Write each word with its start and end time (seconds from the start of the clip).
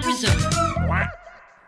Carolina 0.00 0.28
Rizzotto. 0.28 1.10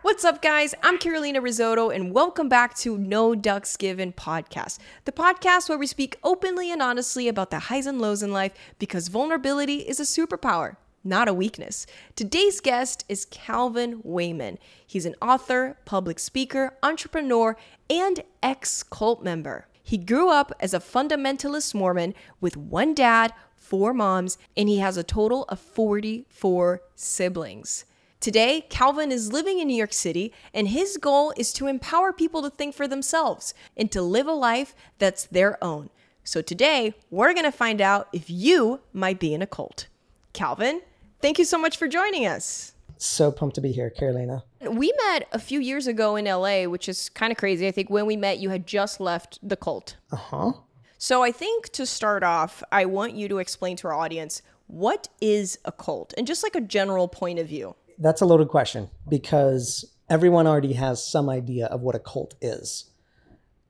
What's 0.02 0.24
up, 0.24 0.40
guys? 0.40 0.72
I'm 0.84 0.98
Carolina 0.98 1.42
Rizzotto, 1.42 1.92
and 1.92 2.14
welcome 2.14 2.48
back 2.48 2.76
to 2.78 2.96
No 2.96 3.34
Ducks 3.34 3.76
Given 3.76 4.12
podcast, 4.12 4.78
the 5.04 5.10
podcast 5.10 5.68
where 5.68 5.78
we 5.78 5.88
speak 5.88 6.16
openly 6.22 6.70
and 6.70 6.80
honestly 6.80 7.26
about 7.26 7.50
the 7.50 7.58
highs 7.58 7.86
and 7.86 8.00
lows 8.00 8.22
in 8.22 8.32
life 8.32 8.52
because 8.78 9.08
vulnerability 9.08 9.78
is 9.78 9.98
a 9.98 10.04
superpower, 10.04 10.76
not 11.02 11.26
a 11.26 11.34
weakness. 11.34 11.86
Today's 12.14 12.60
guest 12.60 13.04
is 13.08 13.24
Calvin 13.24 14.00
Wayman. 14.04 14.58
He's 14.86 15.06
an 15.06 15.16
author, 15.20 15.78
public 15.84 16.20
speaker, 16.20 16.76
entrepreneur, 16.84 17.56
and 17.88 18.20
ex 18.44 18.84
cult 18.84 19.24
member. 19.24 19.66
He 19.82 19.98
grew 19.98 20.30
up 20.30 20.52
as 20.60 20.72
a 20.72 20.78
fundamentalist 20.78 21.74
Mormon 21.74 22.14
with 22.40 22.56
one 22.56 22.94
dad, 22.94 23.32
four 23.56 23.92
moms, 23.92 24.38
and 24.56 24.68
he 24.68 24.78
has 24.78 24.96
a 24.96 25.02
total 25.02 25.46
of 25.48 25.58
44 25.58 26.82
siblings. 26.94 27.86
Today, 28.20 28.66
Calvin 28.68 29.10
is 29.10 29.32
living 29.32 29.60
in 29.60 29.68
New 29.68 29.76
York 29.76 29.94
City, 29.94 30.30
and 30.52 30.68
his 30.68 30.98
goal 30.98 31.32
is 31.38 31.54
to 31.54 31.66
empower 31.66 32.12
people 32.12 32.42
to 32.42 32.50
think 32.50 32.74
for 32.74 32.86
themselves 32.86 33.54
and 33.78 33.90
to 33.90 34.02
live 34.02 34.26
a 34.26 34.32
life 34.32 34.74
that's 34.98 35.24
their 35.24 35.62
own. 35.64 35.88
So, 36.22 36.42
today, 36.42 36.92
we're 37.10 37.32
going 37.32 37.46
to 37.46 37.50
find 37.50 37.80
out 37.80 38.08
if 38.12 38.28
you 38.28 38.80
might 38.92 39.18
be 39.18 39.32
in 39.32 39.40
a 39.40 39.46
cult. 39.46 39.86
Calvin, 40.34 40.82
thank 41.22 41.38
you 41.38 41.46
so 41.46 41.56
much 41.56 41.78
for 41.78 41.88
joining 41.88 42.26
us. 42.26 42.74
So 42.98 43.32
pumped 43.32 43.54
to 43.54 43.62
be 43.62 43.72
here, 43.72 43.88
Carolina. 43.88 44.44
We 44.70 44.92
met 45.08 45.26
a 45.32 45.38
few 45.38 45.58
years 45.58 45.86
ago 45.86 46.16
in 46.16 46.26
LA, 46.26 46.64
which 46.64 46.90
is 46.90 47.08
kind 47.08 47.32
of 47.32 47.38
crazy. 47.38 47.66
I 47.66 47.70
think 47.70 47.88
when 47.88 48.04
we 48.04 48.16
met, 48.16 48.38
you 48.38 48.50
had 48.50 48.66
just 48.66 49.00
left 49.00 49.38
the 49.42 49.56
cult. 49.56 49.96
Uh 50.12 50.16
huh. 50.16 50.52
So, 50.98 51.22
I 51.22 51.32
think 51.32 51.70
to 51.70 51.86
start 51.86 52.22
off, 52.22 52.62
I 52.70 52.84
want 52.84 53.14
you 53.14 53.28
to 53.28 53.38
explain 53.38 53.76
to 53.76 53.88
our 53.88 53.94
audience 53.94 54.42
what 54.70 55.08
is 55.20 55.58
a 55.64 55.72
cult 55.72 56.14
and 56.16 56.26
just 56.26 56.42
like 56.42 56.54
a 56.54 56.60
general 56.60 57.08
point 57.08 57.38
of 57.38 57.48
view. 57.48 57.74
That's 58.00 58.22
a 58.22 58.26
loaded 58.26 58.48
question 58.48 58.88
because 59.08 59.84
everyone 60.08 60.46
already 60.46 60.72
has 60.72 61.06
some 61.06 61.28
idea 61.28 61.66
of 61.66 61.82
what 61.82 61.94
a 61.94 61.98
cult 61.98 62.34
is. 62.40 62.86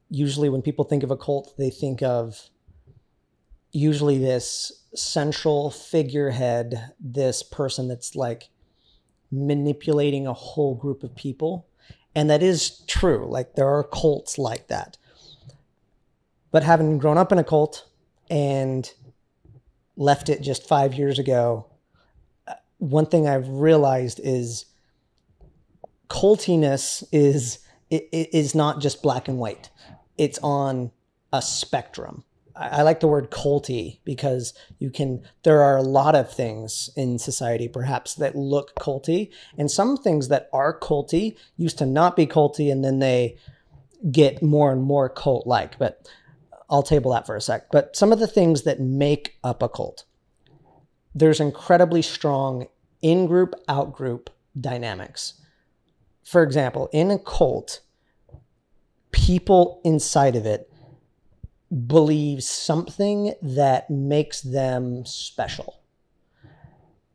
Usually, 0.09 0.49
when 0.49 0.63
people 0.63 0.85
think 0.85 1.03
of 1.03 1.11
a 1.11 1.17
cult, 1.17 1.57
they 1.59 1.71
think 1.71 2.01
of 2.01 2.49
usually 3.73 4.19
this 4.19 4.85
central 4.95 5.71
figurehead, 5.71 6.93
this 7.01 7.43
person 7.43 7.89
that's 7.89 8.15
like 8.15 8.51
manipulating 9.33 10.27
a 10.27 10.33
whole 10.33 10.75
group 10.75 11.03
of 11.03 11.15
people. 11.17 11.67
And 12.15 12.31
that 12.31 12.43
is 12.43 12.83
true. 12.87 13.27
Like, 13.29 13.55
there 13.55 13.69
are 13.69 13.85
cults 13.85 14.39
like 14.39 14.69
that. 14.69 14.97
But 16.51 16.65
having 16.65 16.99
grown 16.99 17.19
up 17.19 17.31
in 17.31 17.39
a 17.39 17.45
cult 17.45 17.87
and 18.29 18.91
left 19.97 20.29
it 20.29 20.41
just 20.41 20.67
five 20.67 20.95
years 20.95 21.19
ago, 21.19 21.70
one 22.81 23.07
thing 23.07 23.29
I've 23.29 23.49
realized 23.49 24.21
is 24.25 24.65
cultiness 26.09 27.05
is 27.13 27.61
it, 27.91 28.09
it 28.11 28.35
is 28.35 28.55
not 28.55 28.81
just 28.81 29.03
black 29.03 29.29
and 29.29 29.39
white. 29.39 29.71
It's 30.17 30.39
on 30.43 30.91
a 31.33 31.43
spectrum. 31.43 32.25
I, 32.57 32.69
I 32.69 32.83
like 32.83 33.01
the 33.01 33.07
word 33.07 33.31
culty 33.31 34.01
because 34.05 34.55
you 34.79 34.91
can. 34.91 35.23
There 35.45 35.63
are 35.63 35.77
a 35.77 35.83
lot 35.83 36.15
of 36.15 36.33
things 36.33 36.89
in 36.97 37.19
society, 37.19 37.69
perhaps, 37.69 38.15
that 38.15 38.35
look 38.35 38.75
culty, 38.77 39.31
and 39.59 39.71
some 39.71 39.97
things 39.97 40.29
that 40.29 40.49
are 40.53 40.79
culty 40.79 41.37
used 41.57 41.79
to 41.79 41.87
not 41.87 42.17
be 42.17 42.27
culty, 42.27 42.73
and 42.73 42.83
then 42.83 42.99
they 42.99 43.37
get 44.11 44.43
more 44.43 44.73
and 44.73 44.83
more 44.83 45.11
cult-like. 45.11 45.79
But 45.79 46.09
I'll 46.71 46.83
table 46.83 47.13
that 47.13 47.27
for 47.27 47.37
a 47.37 47.43
sec. 47.43 47.71
But 47.71 47.95
some 47.95 48.11
of 48.11 48.19
the 48.19 48.27
things 48.27 48.63
that 48.63 48.81
make 48.81 49.37
up 49.45 49.63
a 49.63 49.69
cult 49.69 50.07
there's 51.15 51.41
incredibly 51.41 52.03
strong 52.03 52.69
in 53.03 53.27
group, 53.27 53.55
out 53.69 53.93
group 53.93 54.31
dynamics. 54.59 55.35
For 56.25 56.43
example, 56.43 56.89
in 56.93 57.11
a 57.11 57.19
cult, 57.19 57.81
people 59.11 59.81
inside 59.85 60.37
of 60.37 60.47
it 60.47 60.73
believe 61.87 62.43
something 62.43 63.35
that 63.43 63.91
makes 63.91 64.41
them 64.41 65.05
special, 65.07 65.81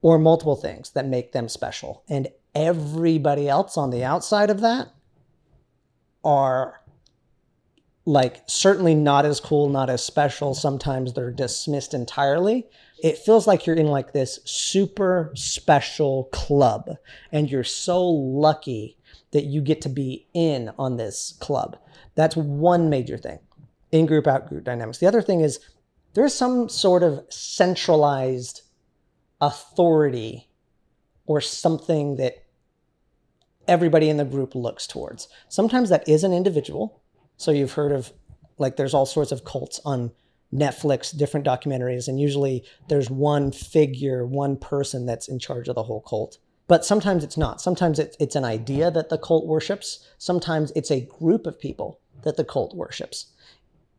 or 0.02 0.18
multiple 0.18 0.56
things 0.56 0.92
that 0.92 1.06
make 1.06 1.32
them 1.32 1.50
special. 1.50 2.04
And 2.10 2.28
everybody 2.54 3.50
else 3.50 3.78
on 3.78 3.90
the 3.90 4.04
outside 4.04 4.50
of 4.50 4.62
that 4.62 4.90
are 6.24 6.82
like 8.06 8.44
certainly 8.48 8.96
not 8.96 9.26
as 9.26 9.40
cool, 9.40 9.68
not 9.68 9.90
as 9.90 10.04
special. 10.04 10.54
Sometimes 10.54 11.14
they're 11.14 11.32
dismissed 11.32 11.94
entirely. 11.94 12.68
It 13.04 13.18
feels 13.18 13.46
like 13.46 13.66
you're 13.66 13.76
in 13.76 13.88
like 13.88 14.14
this 14.14 14.40
super 14.46 15.32
special 15.36 16.26
club 16.32 16.90
and 17.32 17.50
you're 17.50 17.64
so 17.64 18.04
lucky 18.04 18.98
that 19.32 19.46
you 19.46 19.62
get 19.62 19.82
to 19.82 19.90
be 19.90 20.28
in 20.34 20.72
on 20.80 20.98
this 20.98 21.36
club. 21.40 21.78
That's 22.16 22.36
one 22.36 22.90
major 22.90 23.18
thing. 23.18 23.40
In 23.92 24.06
group, 24.06 24.28
out 24.28 24.48
group 24.48 24.64
dynamics. 24.64 24.98
The 24.98 25.08
other 25.08 25.22
thing 25.22 25.42
is 25.42 25.60
there's 26.14 26.34
some 26.34 26.70
sort 26.70 27.04
of 27.04 27.26
centralized 27.30 28.62
authority 29.42 30.50
or 31.26 31.42
something 31.42 32.16
that 32.16 32.46
everybody 33.68 34.10
in 34.10 34.18
the 34.18 34.26
group 34.26 34.56
looks 34.56 34.88
towards. 34.88 35.28
Sometimes 35.50 35.90
that 35.90 36.08
is 36.08 36.24
an 36.24 36.34
individual, 36.34 37.02
so 37.38 37.52
you've 37.52 37.74
heard 37.74 37.92
of 37.92 38.14
like 38.58 38.78
there's 38.78 38.94
all 38.94 39.06
sorts 39.06 39.32
of 39.32 39.44
cults 39.44 39.82
on 39.86 40.12
Netflix, 40.56 41.16
different 41.16 41.46
documentaries, 41.46 42.08
and 42.08 42.20
usually 42.20 42.64
there's 42.88 43.10
one 43.10 43.52
figure, 43.52 44.26
one 44.26 44.58
person 44.58 45.06
that's 45.06 45.28
in 45.28 45.40
charge 45.40 45.68
of 45.68 45.76
the 45.76 45.84
whole 45.84 46.02
cult. 46.02 46.38
But 46.68 46.86
sometimes 46.86 47.24
it's 47.24 47.38
not. 47.38 47.62
Sometimes 47.62 48.00
it's, 48.00 48.18
it's 48.20 48.36
an 48.36 48.46
idea 48.46 48.90
that 48.90 49.10
the 49.10 49.18
cult 49.18 49.46
worships. 49.46 50.08
Sometimes 50.18 50.72
it's 50.76 50.92
a 50.92 51.02
group 51.02 51.46
of 51.46 51.60
people 51.60 52.00
that 52.24 52.38
the 52.38 52.44
cult 52.44 52.76
worships. 52.76 53.28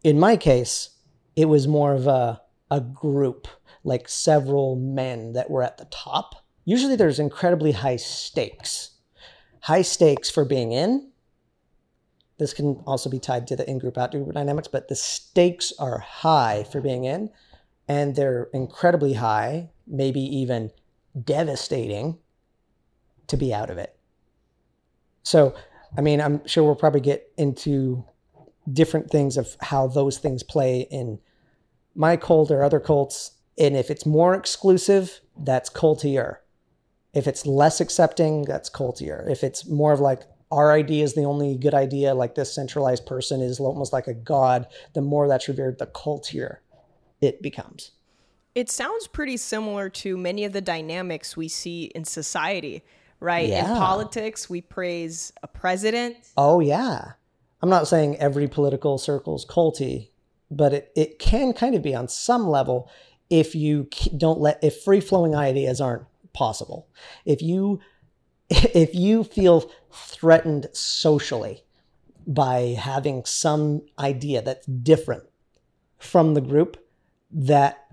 In 0.03 0.19
my 0.19 0.37
case, 0.37 0.91
it 1.37 1.45
was 1.45 1.69
more 1.69 1.95
of 1.95 2.07
a, 2.07 2.41
a 2.71 2.81
group, 2.81 3.47
like 3.85 4.09
several 4.09 4.75
men 4.77 5.33
that 5.35 5.51
were 5.51 5.63
at 5.63 5.79
the 5.79 5.87
top. 5.87 6.45
Usually 6.65 6.97
there's 6.97 7.21
incredibly 7.21 7.73
high 7.73 7.97
stakes. 7.97 8.91
High 9.61 9.83
stakes 9.83 10.31
for 10.31 10.45
being 10.45 10.73
in, 10.73 11.11
this 12.39 12.53
can 12.53 12.83
also 12.87 13.09
be 13.09 13.19
tied 13.19 13.47
to 13.47 13.57
the 13.57 13.69
in 13.69 13.79
group, 13.79 13.97
out 13.97 14.13
group 14.13 14.33
dynamics, 14.33 14.69
but 14.69 14.89
the 14.89 14.95
stakes 14.95 15.73
are 15.79 15.99
high 15.99 16.65
for 16.71 16.81
being 16.81 17.05
in, 17.05 17.31
and 17.89 18.15
they're 18.15 18.49
incredibly 18.53 19.15
high, 19.15 19.71
maybe 19.87 20.21
even 20.21 20.71
devastating 21.25 22.19
to 23.29 23.37
be 23.37 23.55
out 23.55 23.71
of 23.71 23.79
it. 23.79 23.97
So, 25.23 25.55
I 25.97 26.01
mean, 26.03 26.21
I'm 26.21 26.47
sure 26.47 26.63
we'll 26.65 26.77
probably 26.77 27.01
get 27.01 27.33
into 27.37 28.05
different 28.71 29.11
things 29.11 29.37
of 29.37 29.57
how 29.61 29.87
those 29.87 30.19
things 30.19 30.43
play 30.43 30.81
in 30.91 31.19
my 31.95 32.17
cult 32.17 32.51
or 32.51 32.63
other 32.63 32.81
cults. 32.81 33.33
And 33.59 33.77
if 33.77 33.91
it's 33.91 34.05
more 34.05 34.35
exclusive, 34.35 35.21
that's 35.39 35.71
cultier. 35.71 36.39
If 37.15 37.27
it's 37.27 37.47
less 37.47 37.81
accepting, 37.81 38.43
that's 38.43 38.69
cultier. 38.69 39.27
If 39.29 39.43
it's 39.43 39.67
more 39.67 39.93
of 39.93 40.01
like 40.01 40.23
our 40.51 40.73
idea 40.73 41.03
is 41.03 41.15
the 41.15 41.25
only 41.25 41.57
good 41.57 41.75
idea, 41.75 42.15
like 42.15 42.35
this 42.35 42.55
centralized 42.55 43.07
person 43.07 43.41
is 43.41 43.59
almost 43.59 43.93
like 43.93 44.07
a 44.07 44.15
god, 44.15 44.67
the 44.95 45.01
more 45.01 45.27
that's 45.29 45.49
revered, 45.49 45.79
the 45.79 45.87
cultier 45.87 46.59
it 47.21 47.43
becomes. 47.43 47.93
It 48.55 48.71
sounds 48.71 49.07
pretty 49.07 49.37
similar 49.37 49.91
to 49.91 50.17
many 50.17 50.45
of 50.45 50.53
the 50.53 50.61
dynamics 50.61 51.37
we 51.37 51.49
see 51.49 51.85
in 51.95 52.05
society, 52.05 52.83
right? 53.21 53.49
Yeah. 53.49 53.71
In 53.71 53.77
politics, 53.77 54.49
we 54.49 54.61
praise 54.61 55.33
a 55.43 55.49
president. 55.49 56.17
Oh, 56.37 56.61
yeah. 56.61 57.13
I'm 57.61 57.71
not 57.71 57.89
saying 57.89 58.17
every 58.17 58.49
political 58.49 58.99
circle 58.99 59.35
is 59.37 59.45
culty, 59.45 60.11
but 60.51 60.73
it, 60.73 60.93
it 60.95 61.19
can 61.19 61.53
kind 61.53 61.75
of 61.75 61.83
be 61.83 61.95
on 61.95 62.09
some 62.09 62.49
level 62.49 62.89
if 63.29 63.55
you 63.55 63.89
don't 64.17 64.41
let, 64.41 64.63
if 64.63 64.83
free 64.83 65.01
flowing 65.01 65.35
ideas 65.35 65.81
aren't 65.81 66.07
possible. 66.33 66.87
If 67.25 67.43
you 67.43 67.81
if 68.51 68.95
you 68.95 69.25
feel 69.25 69.71
threatened 69.97 70.69
socially 70.73 71.65
by 72.27 72.77
having 72.79 73.25
some 73.25 73.83
idea 73.99 74.43
that's 74.43 74.67
different 74.67 75.25
from 75.99 76.35
the 76.35 76.41
group, 76.41 76.77
that 77.31 77.87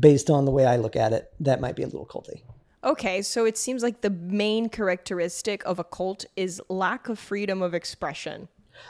based 0.00 0.30
on 0.30 0.44
the 0.44 0.50
way 0.50 0.64
I 0.66 0.76
look 0.76 0.96
at 0.96 1.12
it, 1.12 1.32
that 1.40 1.60
might 1.60 1.76
be 1.76 1.82
a 1.82 1.86
little 1.86 2.06
culty. 2.06 2.42
Okay, 2.84 3.22
so 3.22 3.44
it 3.44 3.56
seems 3.56 3.82
like 3.82 4.00
the 4.00 4.10
main 4.10 4.68
characteristic 4.68 5.62
of 5.64 5.78
a 5.78 5.84
cult 5.84 6.24
is 6.36 6.60
lack 6.68 7.08
of 7.08 7.18
freedom 7.18 7.62
of 7.62 7.74
expression. 7.74 8.48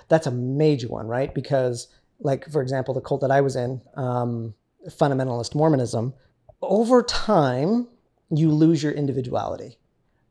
That's 0.09 0.27
a 0.27 0.31
major 0.31 0.89
one, 0.89 1.07
right? 1.07 1.35
Because, 1.35 1.89
like, 2.21 2.51
for 2.51 2.63
example, 2.63 2.95
the 2.95 3.01
cult 3.01 3.21
that 3.21 3.31
I 3.31 3.43
was 3.43 3.57
in, 3.57 3.83
um, 3.97 4.55
fundamentalist 4.89 5.55
Mormonism, 5.55 6.15
over 6.63 7.03
time, 7.03 7.89
you 8.31 8.51
lose 8.51 8.83
your 8.83 8.93
individuality 8.93 9.77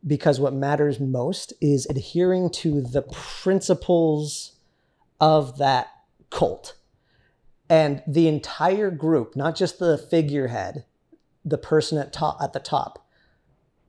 because 0.06 0.40
what 0.40 0.54
matters 0.54 1.00
most 1.00 1.54
is 1.62 1.86
adhering 1.90 2.50
to 2.50 2.82
the 2.82 3.04
principles 3.04 4.54
of 5.20 5.58
that 5.58 5.88
cult. 6.30 6.76
And 7.70 8.04
the 8.08 8.28
entire 8.28 8.92
group, 8.92 9.36
not 9.36 9.56
just 9.56 9.80
the 9.80 9.98
figurehead, 9.98 10.86
the 11.46 11.58
person 11.58 11.98
at 11.98 12.12
top 12.12 12.38
at 12.42 12.54
the 12.54 12.60
top, 12.60 13.08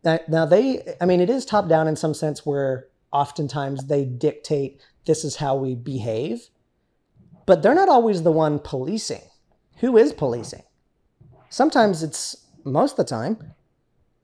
Now, 0.05 0.19
now 0.29 0.45
they, 0.47 0.97
I 1.01 1.07
mean, 1.07 1.21
it 1.21 1.31
is 1.31 1.45
top 1.45 1.69
down 1.69 1.89
in 1.89 1.97
some 1.97 2.15
sense 2.15 2.45
where 2.45 2.89
oftentimes 3.13 3.87
they 3.87 4.05
dictate 4.05 4.83
this 5.07 5.25
is 5.25 5.37
how 5.37 5.57
we 5.57 5.75
behave, 5.75 6.49
but 7.47 7.63
they're 7.63 7.75
not 7.75 7.89
always 7.89 8.23
the 8.23 8.33
one 8.33 8.59
policing. 8.59 9.23
Who 9.79 9.97
is 9.97 10.13
policing? 10.13 10.63
Sometimes 11.49 12.03
it's, 12.03 12.37
most 12.65 12.93
of 12.93 12.97
the 12.99 13.05
time, 13.05 13.53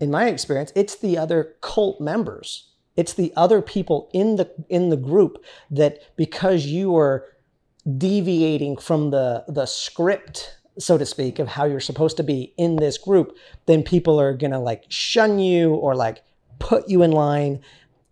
in 0.00 0.10
my 0.10 0.28
experience, 0.28 0.72
it's 0.74 0.96
the 0.96 1.18
other 1.18 1.56
cult 1.60 2.00
members. 2.00 2.70
It's 2.96 3.14
the 3.14 3.32
other 3.36 3.62
people 3.62 4.10
in 4.12 4.36
the 4.36 4.50
in 4.68 4.88
the 4.88 4.96
group 4.96 5.44
that 5.70 6.16
because 6.16 6.66
you 6.66 6.96
are 6.96 7.26
deviating 7.96 8.76
from 8.76 9.10
the 9.10 9.44
the 9.48 9.66
script 9.66 10.58
so 10.78 10.96
to 10.96 11.04
speak, 11.04 11.38
of 11.38 11.48
how 11.48 11.64
you're 11.64 11.80
supposed 11.80 12.16
to 12.16 12.22
be 12.22 12.54
in 12.56 12.76
this 12.76 12.98
group, 12.98 13.36
then 13.66 13.82
people 13.82 14.20
are 14.20 14.32
going 14.32 14.52
to 14.52 14.58
like 14.58 14.84
shun 14.88 15.38
you 15.38 15.74
or 15.74 15.94
like 15.94 16.22
put 16.58 16.88
you 16.88 17.02
in 17.02 17.10
line. 17.10 17.60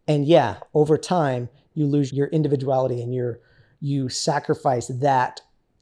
And 0.09 0.27
yeah, 0.27 0.57
over 0.75 0.99
time, 0.99 1.49
you 1.75 1.87
lose 1.87 2.13
your 2.13 2.27
individuality 2.29 3.01
and 3.03 3.15
your 3.15 3.41
you 3.81 4.09
sacrifice 4.09 4.89
that 4.89 5.41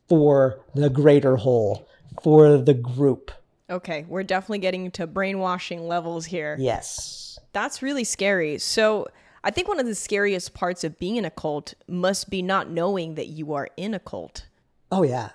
for 0.09 0.61
the 0.75 0.91
greater 0.91 1.37
whole, 1.37 1.89
for 2.23 2.59
the 2.59 2.75
group. 2.75 3.31
Okay, 3.71 4.05
we're 4.09 4.23
definitely 4.23 4.59
getting 4.59 4.91
to 4.93 5.07
brainwashing 5.07 5.87
levels 5.87 6.27
here. 6.27 6.57
Yes. 6.59 7.39
That's 7.53 7.83
really 7.83 8.05
scary. 8.05 8.59
So, 8.59 9.09
I 9.43 9.51
think 9.51 9.69
one 9.69 9.79
of 9.79 9.87
the 9.87 9.95
scariest 9.95 10.55
parts 10.55 10.85
of 10.85 10.99
being 10.99 11.17
in 11.17 11.27
a 11.27 11.31
cult 11.31 11.75
must 11.87 12.31
be 12.31 12.41
not 12.41 12.71
knowing 12.71 13.15
that 13.17 13.27
you 13.27 13.53
are 13.53 13.69
in 13.77 13.93
a 13.93 13.99
cult. 13.99 14.47
Oh 14.91 15.03
yeah. 15.03 15.31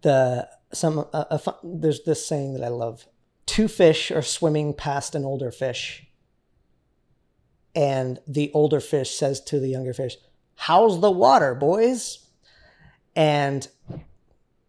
The 0.00 0.48
some 0.72 1.06
uh, 1.12 1.24
a, 1.30 1.54
there's 1.62 2.02
this 2.04 2.24
saying 2.26 2.54
that 2.54 2.64
I 2.64 2.68
love. 2.68 3.06
Two 3.44 3.68
fish 3.68 4.10
are 4.10 4.22
swimming 4.22 4.72
past 4.72 5.14
an 5.14 5.26
older 5.26 5.50
fish. 5.50 6.06
And 7.74 8.18
the 8.26 8.50
older 8.54 8.80
fish 8.80 9.10
says 9.10 9.40
to 9.42 9.60
the 9.60 9.68
younger 9.68 9.92
fish, 9.92 10.16
"How's 10.54 11.00
the 11.00 11.10
water, 11.10 11.54
boys?" 11.54 12.26
And 13.14 13.68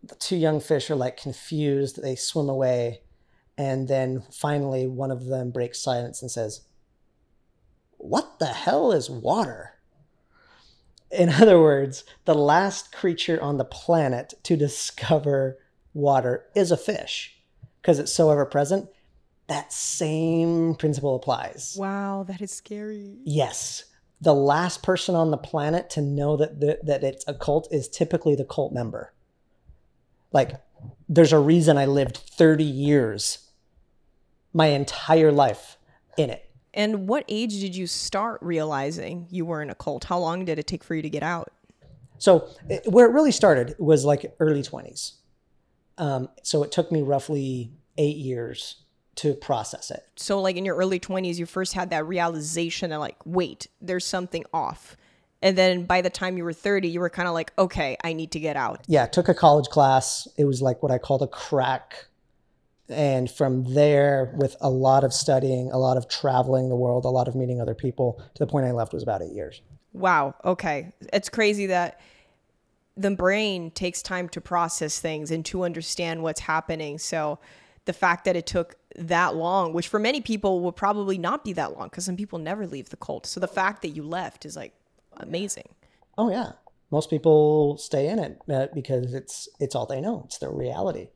the 0.04 0.16
two 0.16 0.36
young 0.36 0.60
fish 0.60 0.90
are 0.90 0.96
like 0.96 1.18
confused. 1.18 2.02
They 2.02 2.16
swim 2.16 2.50
away. 2.50 3.02
And 3.58 3.88
then 3.88 4.24
finally, 4.32 4.88
one 4.88 5.12
of 5.12 5.26
them 5.26 5.52
breaks 5.52 5.80
silence 5.80 6.22
and 6.22 6.32
says, 6.32 6.62
What 7.98 8.40
the 8.40 8.48
hell 8.48 8.92
is 8.92 9.10
water? 9.10 9.74
In 11.12 11.30
other 11.42 11.60
words, 11.60 12.04
the 12.26 12.34
last 12.34 12.92
creature 12.92 13.42
on 13.42 13.58
the 13.58 13.66
planet 13.66 14.34
to 14.44 14.56
discover 14.56 15.60
water 15.94 16.46
is 16.56 16.72
a 16.72 16.78
fish 16.78 17.38
because 17.82 18.00
it's 18.00 18.14
so 18.14 18.30
ever 18.32 18.46
present. 18.46 18.90
That 19.48 19.74
same 19.74 20.76
principle 20.76 21.16
applies. 21.16 21.76
Wow, 21.78 22.24
that 22.28 22.42
is 22.42 22.52
scary. 22.52 23.18
Yes. 23.26 23.84
The 24.22 24.34
last 24.36 24.82
person 24.82 25.14
on 25.16 25.32
the 25.32 25.38
planet 25.38 25.90
to 25.92 26.02
know 26.02 26.38
that 26.38 26.60
the, 26.60 26.80
that 26.84 27.04
it's 27.04 27.26
a 27.28 27.34
cult 27.34 27.68
is 27.72 27.90
typically 27.90 28.36
the 28.36 28.46
cult 28.46 28.72
member. 28.72 29.14
Like 30.32 30.54
there's 31.10 31.34
a 31.34 31.40
reason 31.40 31.78
I 31.78 31.86
lived 31.86 32.18
30 32.18 32.64
years 32.64 33.50
my 34.54 34.68
entire 34.68 35.32
life 35.32 35.78
in 36.18 36.30
it. 36.30 36.50
And 36.74 37.08
what 37.08 37.26
age 37.28 37.60
did 37.60 37.76
you 37.76 37.88
start 37.88 38.40
realizing 38.42 39.28
you 39.30 39.46
were 39.46 39.62
in 39.62 39.70
a 39.70 39.76
cult? 39.76 40.06
How 40.06 40.20
long 40.20 40.46
did 40.46 40.58
it 40.58 40.68
take 40.68 40.84
for 40.84 40.96
you 40.96 41.02
to 41.02 41.10
get 41.10 41.24
out? 41.24 41.52
So, 42.18 42.48
it, 42.70 42.84
where 42.86 43.08
it 43.08 43.14
really 43.14 43.32
started 43.32 43.76
was 43.80 44.06
like 44.06 44.36
early 44.40 44.62
20s. 44.62 45.14
Um, 45.98 46.30
so 46.44 46.64
it 46.64 46.72
took 46.72 46.92
me 46.92 47.02
roughly 47.02 47.72
eight 47.98 48.18
years 48.18 48.84
to 49.16 49.34
process 49.34 49.92
it. 49.92 50.04
So, 50.16 50.40
like 50.40 50.56
in 50.56 50.64
your 50.64 50.76
early 50.76 51.00
20s, 51.00 51.38
you 51.38 51.46
first 51.46 51.74
had 51.74 51.90
that 51.90 52.06
realization 52.06 52.92
that, 52.92 53.00
like, 53.00 53.18
wait, 53.26 53.68
there's 53.82 54.06
something 54.06 54.46
off. 54.54 54.96
And 55.42 55.58
then 55.58 55.86
by 55.86 56.02
the 56.02 56.10
time 56.10 56.38
you 56.38 56.44
were 56.44 56.54
30, 56.54 56.88
you 56.88 57.00
were 57.00 57.10
kind 57.10 57.28
of 57.28 57.34
like, 57.34 57.52
okay, 57.58 57.98
I 58.04 58.14
need 58.14 58.32
to 58.32 58.40
get 58.40 58.56
out. 58.56 58.84
Yeah, 58.88 59.08
took 59.08 59.28
a 59.28 59.34
college 59.34 59.68
class. 59.68 60.28
It 60.38 60.46
was 60.46 60.62
like 60.62 60.84
what 60.84 60.92
I 60.92 60.98
called 60.98 61.24
a 61.24 61.28
crack. 61.28 62.06
And 62.90 63.32
from 63.32 63.74
there, 63.74 64.34
with 64.38 64.56
a 64.62 64.70
lot 64.70 65.04
of 65.04 65.14
studying, 65.14 65.72
a 65.72 65.78
lot 65.78 65.98
of 65.98 66.08
traveling 66.08 66.70
the 66.70 66.76
world, 66.76 67.06
a 67.06 67.10
lot 67.10 67.28
of 67.28 67.36
meeting 67.36 67.62
other 67.62 67.74
people, 67.74 68.22
to 68.36 68.40
the 68.40 68.48
point 68.48 68.66
I 68.66 68.72
left 68.72 68.94
was 68.94 69.02
about 69.02 69.22
eight 69.22 69.32
years. 69.32 69.62
Wow. 69.94 70.36
Okay. 70.46 70.92
It's 71.12 71.30
crazy 71.30 71.68
that 71.68 72.00
the 72.98 73.12
brain 73.12 73.72
takes 73.72 74.02
time 74.02 74.30
to 74.30 74.42
process 74.42 75.00
things 75.00 75.32
and 75.32 75.46
to 75.46 75.64
understand 75.64 76.22
what's 76.22 76.42
happening. 76.42 76.98
So 76.98 77.40
the 77.86 77.94
fact 77.94 78.26
that 78.26 78.36
it 78.36 78.46
took 78.46 78.76
that 78.96 79.36
long, 79.36 79.74
which 79.74 79.88
for 79.88 80.00
many 80.00 80.22
people 80.22 80.62
will 80.62 80.72
probably 80.72 81.18
not 81.18 81.44
be 81.44 81.54
that 81.54 81.78
long 81.78 81.88
because 81.88 82.06
some 82.06 82.18
people 82.18 82.40
never 82.40 82.68
leave 82.68 82.90
the 82.90 82.98
cult. 82.98 83.26
So 83.26 83.40
the 83.40 83.48
fact 83.48 83.82
that 83.82 83.90
you 83.90 84.04
left 84.04 84.46
is 84.46 84.56
like 84.56 84.74
amazing. 85.18 85.70
Oh 86.18 86.30
yeah. 86.30 86.54
Most 86.92 87.10
people 87.10 87.78
stay 87.78 88.08
in 88.08 88.20
it 88.20 88.42
uh, 88.52 88.68
because 88.74 89.14
it's 89.14 89.48
it's 89.60 89.76
all 89.76 89.86
they 89.86 90.02
know. 90.02 90.24
It's 90.26 90.38
their 90.38 90.52
reality. 90.52 91.10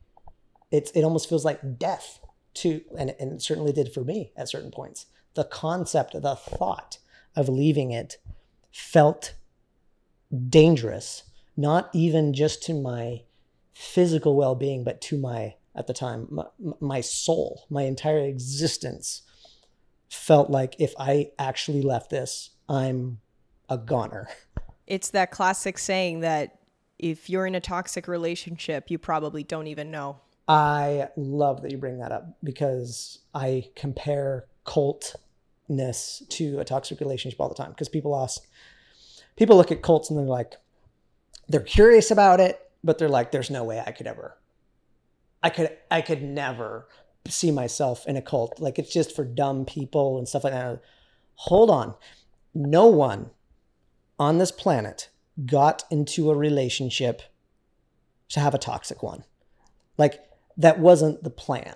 It's 0.70 0.90
it 0.92 1.02
almost 1.02 1.28
feels 1.28 1.44
like 1.44 1.78
death 1.78 2.20
to 2.54 2.80
and, 2.98 3.14
and 3.20 3.32
it 3.32 3.42
certainly 3.42 3.72
did 3.72 3.92
for 3.92 4.02
me 4.02 4.32
at 4.36 4.48
certain 4.48 4.70
points. 4.70 5.06
The 5.34 5.44
concept, 5.44 6.20
the 6.20 6.36
thought 6.36 6.98
of 7.34 7.48
leaving 7.48 7.90
it 7.90 8.16
felt 8.72 9.34
dangerous 10.48 11.22
not 11.56 11.88
even 11.94 12.34
just 12.34 12.62
to 12.62 12.74
my 12.74 13.22
physical 13.72 14.36
well-being 14.36 14.84
but 14.84 15.00
to 15.00 15.18
my 15.18 15.54
at 15.74 15.86
the 15.86 15.92
time 15.92 16.26
my, 16.30 16.44
my, 16.80 17.00
soul 17.00 17.66
my 17.70 17.82
entire 17.82 18.20
existence 18.20 19.22
felt 20.08 20.50
like 20.50 20.74
if 20.78 20.94
i 20.98 21.30
actually 21.38 21.82
left 21.82 22.10
this 22.10 22.50
i'm 22.68 23.18
a 23.68 23.78
goner 23.78 24.28
it's 24.86 25.10
that 25.10 25.30
classic 25.30 25.78
saying 25.78 26.20
that 26.20 26.58
if 26.98 27.28
you're 27.28 27.46
in 27.46 27.54
a 27.54 27.60
toxic 27.60 28.08
relationship 28.08 28.90
you 28.90 28.98
probably 28.98 29.42
don't 29.42 29.66
even 29.66 29.90
know 29.90 30.18
i 30.48 31.08
love 31.16 31.62
that 31.62 31.70
you 31.70 31.78
bring 31.78 31.98
that 31.98 32.12
up 32.12 32.36
because 32.42 33.18
i 33.34 33.68
compare 33.74 34.46
cultness 34.64 36.22
to 36.28 36.58
a 36.58 36.64
toxic 36.64 37.00
relationship 37.00 37.40
all 37.40 37.48
the 37.48 37.54
time 37.54 37.70
because 37.70 37.88
people 37.88 38.16
ask 38.16 38.46
people 39.36 39.56
look 39.56 39.72
at 39.72 39.82
cults 39.82 40.10
and 40.10 40.18
they're 40.18 40.26
like 40.26 40.54
they're 41.48 41.60
curious 41.60 42.10
about 42.10 42.40
it, 42.40 42.60
but 42.82 42.98
they're 42.98 43.08
like, 43.08 43.32
there's 43.32 43.50
no 43.50 43.64
way 43.64 43.82
I 43.84 43.92
could 43.92 44.06
ever, 44.06 44.36
I 45.42 45.50
could, 45.50 45.76
I 45.90 46.00
could 46.00 46.22
never 46.22 46.88
see 47.28 47.50
myself 47.50 48.06
in 48.06 48.16
a 48.16 48.22
cult. 48.22 48.60
Like 48.60 48.78
it's 48.78 48.92
just 48.92 49.14
for 49.14 49.24
dumb 49.24 49.64
people 49.64 50.18
and 50.18 50.28
stuff 50.28 50.44
like 50.44 50.52
that. 50.52 50.80
Hold 51.34 51.70
on. 51.70 51.94
No 52.54 52.86
one 52.86 53.30
on 54.18 54.38
this 54.38 54.52
planet 54.52 55.10
got 55.44 55.84
into 55.90 56.30
a 56.30 56.36
relationship 56.36 57.22
to 58.30 58.40
have 58.40 58.54
a 58.54 58.58
toxic 58.58 59.02
one. 59.02 59.24
Like 59.98 60.20
that 60.56 60.78
wasn't 60.78 61.22
the 61.22 61.30
plan. 61.30 61.74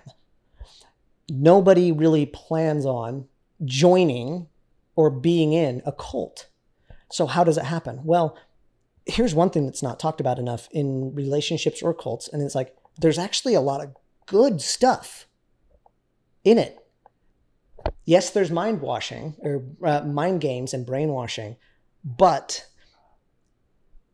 Nobody 1.29 1.91
really 1.91 2.25
plans 2.25 2.85
on 2.85 3.27
joining 3.63 4.47
or 4.95 5.09
being 5.09 5.53
in 5.53 5.81
a 5.85 5.91
cult. 5.91 6.47
So 7.11 7.25
how 7.25 7.43
does 7.43 7.57
it 7.57 7.65
happen? 7.65 8.01
Well, 8.03 8.37
here's 9.05 9.35
one 9.35 9.49
thing 9.49 9.65
that's 9.65 9.83
not 9.83 9.99
talked 9.99 10.19
about 10.19 10.39
enough 10.39 10.67
in 10.71 11.13
relationships 11.13 11.81
or 11.81 11.93
cults, 11.93 12.27
and 12.27 12.41
it's 12.41 12.55
like 12.55 12.75
there's 12.99 13.17
actually 13.17 13.53
a 13.53 13.61
lot 13.61 13.83
of 13.83 13.95
good 14.25 14.61
stuff 14.61 15.27
in 16.43 16.57
it. 16.57 16.77
Yes, 18.05 18.29
there's 18.29 18.51
mind 18.51 18.81
washing 18.81 19.35
or 19.39 19.63
uh, 19.83 20.01
mind 20.01 20.41
games 20.41 20.73
and 20.73 20.85
brainwashing, 20.85 21.55
but 22.03 22.67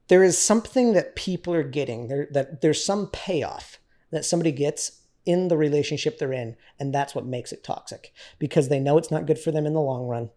there 0.08 0.24
is 0.24 0.38
something 0.38 0.94
that 0.94 1.16
people 1.16 1.54
are 1.54 1.64
getting. 1.64 2.08
There 2.08 2.28
that 2.32 2.62
there's 2.62 2.84
some 2.84 3.08
payoff 3.08 3.80
that 4.12 4.26
somebody 4.26 4.52
gets 4.52 5.02
in 5.26 5.50
the 5.50 5.58
relationship 5.58 6.18
they're 6.18 6.32
in 6.32 6.56
and 6.80 6.94
that's 6.94 7.14
what 7.14 7.26
makes 7.26 7.52
it 7.52 7.64
toxic. 7.64 8.14
Because 8.40 8.70
they 8.70 8.80
know 8.80 8.98
it's 8.98 9.12
not 9.12 9.26
good 9.26 9.40
for 9.40 9.52
them 9.52 9.66
in 9.66 9.74
the 9.74 9.82
long 9.82 10.08
run. 10.08 10.30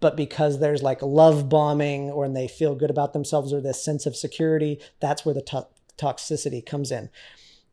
But 0.00 0.16
because 0.16 0.60
there's 0.60 0.82
like 0.82 1.02
love 1.02 1.48
bombing 1.48 2.10
or 2.10 2.28
they 2.28 2.48
feel 2.48 2.74
good 2.74 2.90
about 2.90 3.12
themselves 3.12 3.52
or 3.52 3.60
this 3.60 3.84
sense 3.84 4.06
of 4.06 4.16
security 4.16 4.80
that's 5.00 5.24
where 5.24 5.34
the 5.34 5.42
to- 5.42 5.68
toxicity 5.98 6.64
comes 6.64 6.90
in. 6.90 7.10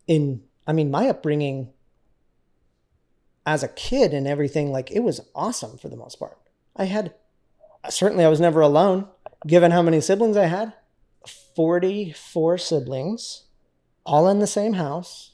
In 0.07 0.43
i 0.67 0.73
mean 0.73 0.91
my 0.91 1.07
upbringing 1.07 1.69
as 3.45 3.63
a 3.63 3.67
kid 3.69 4.13
and 4.13 4.27
everything 4.27 4.71
like 4.71 4.91
it 4.91 4.99
was 4.99 5.21
awesome 5.33 5.77
for 5.77 5.89
the 5.89 5.95
most 5.95 6.19
part. 6.19 6.37
I 6.75 6.85
had 6.85 7.13
certainly 7.89 8.23
i 8.23 8.29
was 8.29 8.39
never 8.39 8.61
alone 8.61 9.07
given 9.47 9.71
how 9.71 9.81
many 9.81 9.99
siblings 10.01 10.37
i 10.37 10.45
had 10.45 10.73
44 11.55 12.57
siblings 12.57 13.43
all 14.05 14.27
in 14.27 14.39
the 14.39 14.47
same 14.47 14.73
house 14.73 15.33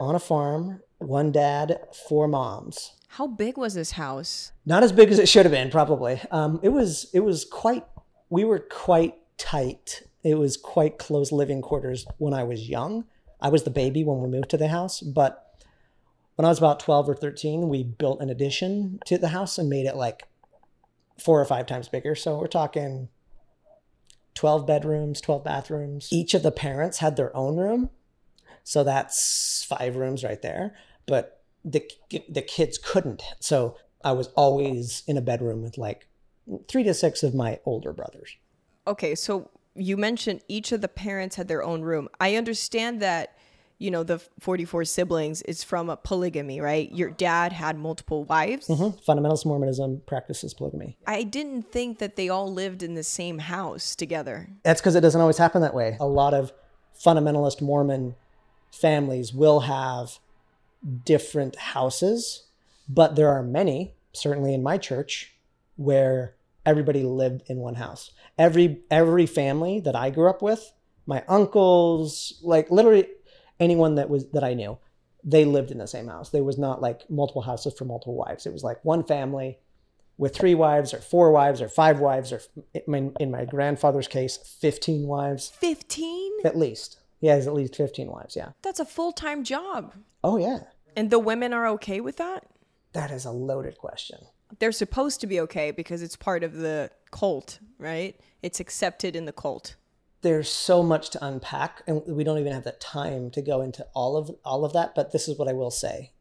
on 0.00 0.14
a 0.14 0.20
farm 0.20 0.80
one 0.98 1.32
dad 1.32 1.80
four 2.08 2.28
moms 2.28 2.92
how 3.18 3.26
big 3.26 3.56
was 3.56 3.74
this 3.74 3.92
house? 3.92 4.52
Not 4.64 4.82
as 4.84 4.92
big 4.92 5.10
as 5.10 5.18
it 5.18 5.28
should 5.28 5.44
have 5.44 5.52
been, 5.52 5.70
probably. 5.70 6.20
Um, 6.30 6.60
it 6.62 6.68
was 6.68 7.10
it 7.12 7.20
was 7.20 7.44
quite. 7.44 7.84
We 8.30 8.44
were 8.44 8.60
quite 8.60 9.14
tight. 9.38 10.02
It 10.22 10.34
was 10.34 10.56
quite 10.56 10.98
close 10.98 11.32
living 11.32 11.62
quarters 11.62 12.06
when 12.18 12.34
I 12.34 12.44
was 12.44 12.68
young. 12.68 13.06
I 13.40 13.48
was 13.48 13.62
the 13.64 13.70
baby 13.70 14.04
when 14.04 14.20
we 14.20 14.28
moved 14.28 14.50
to 14.50 14.56
the 14.56 14.68
house, 14.68 15.00
but 15.00 15.44
when 16.34 16.44
I 16.44 16.48
was 16.48 16.58
about 16.58 16.80
12 16.80 17.08
or 17.08 17.14
13, 17.14 17.68
we 17.68 17.82
built 17.82 18.20
an 18.20 18.30
addition 18.30 19.00
to 19.06 19.16
the 19.16 19.28
house 19.28 19.58
and 19.58 19.68
made 19.68 19.86
it 19.86 19.96
like 19.96 20.24
four 21.20 21.40
or 21.40 21.44
five 21.44 21.66
times 21.66 21.88
bigger. 21.88 22.14
So 22.14 22.38
we're 22.38 22.46
talking 22.46 23.08
12 24.34 24.66
bedrooms, 24.66 25.20
12 25.20 25.44
bathrooms. 25.44 26.08
Each 26.12 26.34
of 26.34 26.42
the 26.42 26.52
parents 26.52 26.98
had 26.98 27.16
their 27.16 27.34
own 27.36 27.56
room. 27.56 27.90
So 28.62 28.84
that's 28.84 29.64
five 29.68 29.96
rooms 29.96 30.22
right 30.22 30.40
there. 30.42 30.76
But 31.06 31.42
the, 31.64 31.88
the 32.28 32.42
kids 32.42 32.78
couldn't. 32.78 33.22
So 33.40 33.76
I 34.04 34.12
was 34.12 34.28
always 34.28 35.02
in 35.06 35.16
a 35.16 35.22
bedroom 35.22 35.62
with 35.62 35.78
like 35.78 36.06
three 36.68 36.84
to 36.84 36.94
six 36.94 37.22
of 37.22 37.34
my 37.34 37.58
older 37.64 37.92
brothers. 37.92 38.36
Okay, 38.86 39.14
so 39.14 39.50
you 39.74 39.96
mentioned 39.96 40.40
each 40.48 40.72
of 40.72 40.80
the 40.80 40.88
parents 40.88 41.36
had 41.36 41.48
their 41.48 41.62
own 41.62 41.82
room. 41.82 42.08
I 42.20 42.36
understand 42.36 43.00
that 43.00 43.37
you 43.78 43.90
know 43.90 44.02
the 44.02 44.18
44 44.40 44.84
siblings 44.84 45.42
is 45.42 45.62
from 45.62 45.88
a 45.90 45.96
polygamy 45.96 46.60
right? 46.60 46.90
Your 46.92 47.10
dad 47.10 47.52
had 47.52 47.78
multiple 47.78 48.24
wives. 48.24 48.68
Mm-hmm. 48.68 48.98
fundamentalist 49.10 49.46
mormonism 49.46 50.02
practices 50.06 50.54
polygamy. 50.54 50.96
I 51.06 51.22
didn't 51.22 51.70
think 51.70 51.98
that 51.98 52.16
they 52.16 52.28
all 52.28 52.52
lived 52.52 52.82
in 52.82 52.94
the 52.94 53.04
same 53.04 53.38
house 53.38 53.94
together. 53.94 54.48
That's 54.62 54.80
because 54.80 54.94
it 54.94 55.00
doesn't 55.00 55.20
always 55.20 55.38
happen 55.38 55.62
that 55.62 55.74
way. 55.74 55.96
A 56.00 56.06
lot 56.06 56.34
of 56.34 56.52
fundamentalist 57.02 57.60
mormon 57.62 58.16
families 58.72 59.32
will 59.32 59.60
have 59.60 60.18
different 61.04 61.56
houses 61.56 62.44
but 62.88 63.16
there 63.16 63.28
are 63.28 63.42
many 63.42 63.94
certainly 64.12 64.54
in 64.54 64.62
my 64.62 64.78
church 64.78 65.34
where 65.76 66.34
everybody 66.64 67.02
lived 67.02 67.42
in 67.46 67.58
one 67.58 67.76
house. 67.76 68.10
Every 68.38 68.82
every 68.90 69.26
family 69.26 69.80
that 69.80 69.94
i 69.94 70.10
grew 70.10 70.28
up 70.28 70.42
with 70.42 70.72
my 71.06 71.24
uncles 71.28 72.38
like 72.42 72.70
literally 72.70 73.06
anyone 73.60 73.96
that 73.96 74.08
was 74.08 74.28
that 74.30 74.44
I 74.44 74.54
knew, 74.54 74.78
they 75.24 75.44
lived 75.44 75.70
in 75.70 75.78
the 75.78 75.86
same 75.86 76.08
house. 76.08 76.30
There 76.30 76.44
was 76.44 76.58
not 76.58 76.80
like 76.80 77.08
multiple 77.10 77.42
houses 77.42 77.74
for 77.74 77.84
multiple 77.84 78.14
wives. 78.14 78.46
It 78.46 78.52
was 78.52 78.64
like 78.64 78.84
one 78.84 79.04
family 79.04 79.58
with 80.16 80.34
three 80.34 80.54
wives 80.54 80.92
or 80.92 80.98
four 80.98 81.30
wives 81.30 81.62
or 81.62 81.68
five 81.68 82.00
wives 82.00 82.32
or 82.32 82.40
in 82.86 83.30
my 83.30 83.44
grandfather's 83.44 84.08
case 84.08 84.36
15 84.60 85.06
wives. 85.06 85.48
15 85.48 86.38
at 86.44 86.56
least. 86.56 86.98
He 87.20 87.28
has 87.28 87.46
at 87.46 87.54
least 87.54 87.76
15 87.76 88.08
wives 88.08 88.36
yeah. 88.36 88.50
That's 88.62 88.80
a 88.80 88.84
full-time 88.84 89.44
job. 89.44 89.94
Oh 90.22 90.36
yeah. 90.36 90.60
And 90.96 91.10
the 91.10 91.18
women 91.18 91.52
are 91.52 91.68
okay 91.68 92.00
with 92.00 92.16
that? 92.16 92.46
That 92.92 93.10
is 93.10 93.24
a 93.24 93.30
loaded 93.30 93.78
question. 93.78 94.18
They're 94.58 94.72
supposed 94.72 95.20
to 95.20 95.26
be 95.26 95.40
okay 95.40 95.70
because 95.70 96.02
it's 96.02 96.16
part 96.16 96.42
of 96.42 96.54
the 96.54 96.90
cult 97.10 97.60
right? 97.78 98.18
It's 98.42 98.60
accepted 98.60 99.14
in 99.14 99.24
the 99.24 99.32
cult 99.32 99.76
there's 100.22 100.48
so 100.48 100.82
much 100.82 101.10
to 101.10 101.24
unpack 101.24 101.82
and 101.86 102.02
we 102.06 102.24
don't 102.24 102.38
even 102.38 102.52
have 102.52 102.64
the 102.64 102.72
time 102.72 103.30
to 103.30 103.42
go 103.42 103.60
into 103.60 103.86
all 103.94 104.16
of 104.16 104.30
all 104.44 104.64
of 104.64 104.72
that 104.72 104.94
but 104.94 105.12
this 105.12 105.28
is 105.28 105.38
what 105.38 105.48
i 105.48 105.52
will 105.52 105.70
say. 105.70 106.12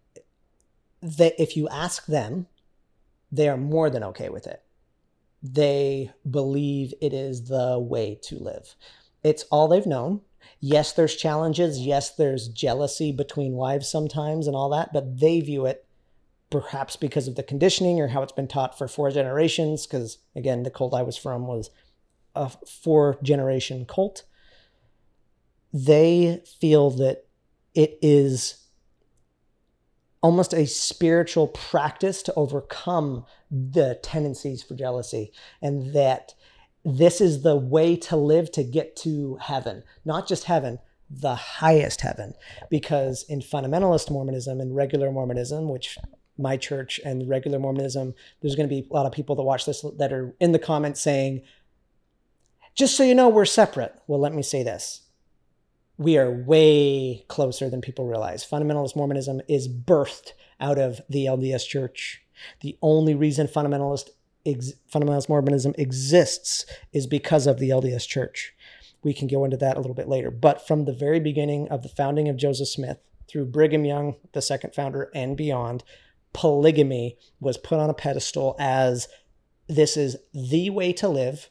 That 1.02 1.40
if 1.42 1.56
you 1.56 1.68
ask 1.70 2.06
them 2.06 2.48
they 3.32 3.50
are 3.50 3.58
more 3.58 3.90
than 3.90 4.04
okay 4.04 4.30
with 4.30 4.48
it. 4.48 4.64
They 5.44 6.12
believe 6.30 6.94
it 7.02 7.14
is 7.14 7.46
the 7.46 7.78
way 7.78 8.18
to 8.24 8.38
live. 8.38 8.76
It's 9.24 9.44
all 9.52 9.68
they've 9.68 9.86
known. 9.86 10.22
Yes 10.60 10.94
there's 10.94 11.16
challenges. 11.16 11.80
Yes 11.80 12.12
there's 12.12 12.48
jealousy 12.48 13.12
between 13.12 13.54
wives 13.54 13.90
sometimes 13.90 14.48
and 14.48 14.56
all 14.56 14.70
that 14.70 14.94
but 14.94 15.20
they 15.20 15.42
view 15.42 15.66
it 15.66 15.86
perhaps 16.50 16.96
because 16.96 17.28
of 17.28 17.36
the 17.36 17.44
conditioning 17.44 18.00
or 18.00 18.08
how 18.10 18.22
it's 18.22 18.32
been 18.32 18.48
taught 18.48 18.78
for 18.78 18.88
four 18.88 19.12
generations 19.12 19.86
because 19.86 20.20
again 20.34 20.64
the 20.64 20.72
cult 20.72 20.94
i 20.94 21.02
was 21.02 21.18
from 21.18 21.46
was 21.46 21.70
a 22.38 22.50
four 22.68 23.18
generation 23.22 23.86
cult, 23.86 24.24
they 25.74 26.42
feel 26.60 26.92
that 26.92 27.26
it 27.74 27.98
is 28.02 28.64
almost 30.22 30.54
a 30.54 30.66
spiritual 30.66 31.48
practice 31.48 32.24
to 32.24 32.34
overcome 32.36 33.26
the 33.52 34.00
tendencies 34.02 34.64
for 34.64 34.76
jealousy 34.76 35.32
and 35.62 35.94
that 35.94 36.34
this 36.84 37.22
is 37.22 37.44
the 37.44 37.56
way 37.56 37.96
to 37.96 38.16
live 38.16 38.52
to 38.52 38.64
get 38.64 38.96
to 38.96 39.36
heaven 39.42 39.84
not 40.06 40.28
just 40.28 40.46
heaven 40.46 40.80
the 41.10 41.36
highest 41.36 42.02
heaven. 42.02 42.34
Because 42.70 43.24
in 43.24 43.40
fundamentalist 43.40 44.12
mormonism 44.12 44.60
and 44.60 44.76
regular 44.76 45.12
mormonism 45.12 45.70
which 45.70 45.98
my 46.38 46.56
church 46.56 47.00
and 47.04 47.28
regular 47.28 47.58
mormonism 47.58 48.14
there's 48.42 48.56
going 48.56 48.70
to 48.70 48.76
be 48.76 48.88
a 48.90 48.94
lot 48.94 49.08
of 49.08 49.12
people 49.12 49.36
that 49.36 49.44
watch 49.44 49.66
this 49.66 49.84
that 49.98 50.14
are 50.14 50.36
in 50.40 50.52
the 50.52 50.60
comments 50.60 51.02
saying 51.02 51.42
just 52.78 52.96
so 52.96 53.04
you 53.04 53.16
know, 53.16 53.28
we're 53.28 53.44
separate. 53.44 54.00
Well, 54.06 54.20
let 54.20 54.36
me 54.36 54.44
say 54.44 54.62
this. 54.62 55.02
We 55.98 56.16
are 56.18 56.32
way 56.32 57.26
closer 57.28 57.72
than 57.72 57.82
people 57.82 58.06
realize. 58.06 58.46
Fundamentalist 58.46 58.96
Mormonism 58.96 59.42
is 59.50 59.68
birthed 59.68 60.34
out 60.62 60.78
of 60.78 61.02
the 61.10 61.26
LDS 61.26 61.68
Church. 61.68 62.22
The 62.62 62.78
only 62.84 63.16
reason 63.16 63.48
fundamentalist 63.48 64.10
ex- 64.46 64.74
fundamentalist 64.94 65.28
Mormonism 65.28 65.74
exists 65.76 66.68
is 66.94 67.08
because 67.08 67.48
of 67.48 67.58
the 67.58 67.70
LDS 67.70 68.08
Church. 68.08 68.54
We 69.04 69.12
can 69.12 69.28
go 69.28 69.44
into 69.44 69.58
that 69.58 69.76
a 69.76 69.80
little 69.80 69.96
bit 69.96 70.08
later. 70.08 70.30
But 70.30 70.66
from 70.66 70.86
the 70.86 70.94
very 70.94 71.20
beginning 71.20 71.68
of 71.70 71.82
the 71.82 71.90
founding 71.90 72.30
of 72.30 72.38
Joseph 72.38 72.68
Smith 72.68 73.00
through 73.28 73.46
Brigham 73.46 73.86
Young, 73.86 74.18
the 74.34 74.42
second 74.42 74.76
founder, 74.76 75.10
and 75.16 75.36
beyond, 75.36 75.84
polygamy 76.32 77.18
was 77.40 77.58
put 77.58 77.80
on 77.80 77.90
a 77.90 77.96
pedestal 77.96 78.56
as 78.60 79.08
this 79.68 79.98
is 79.98 80.18
the 80.32 80.70
way 80.70 80.94
to 80.94 81.10
live 81.10 81.50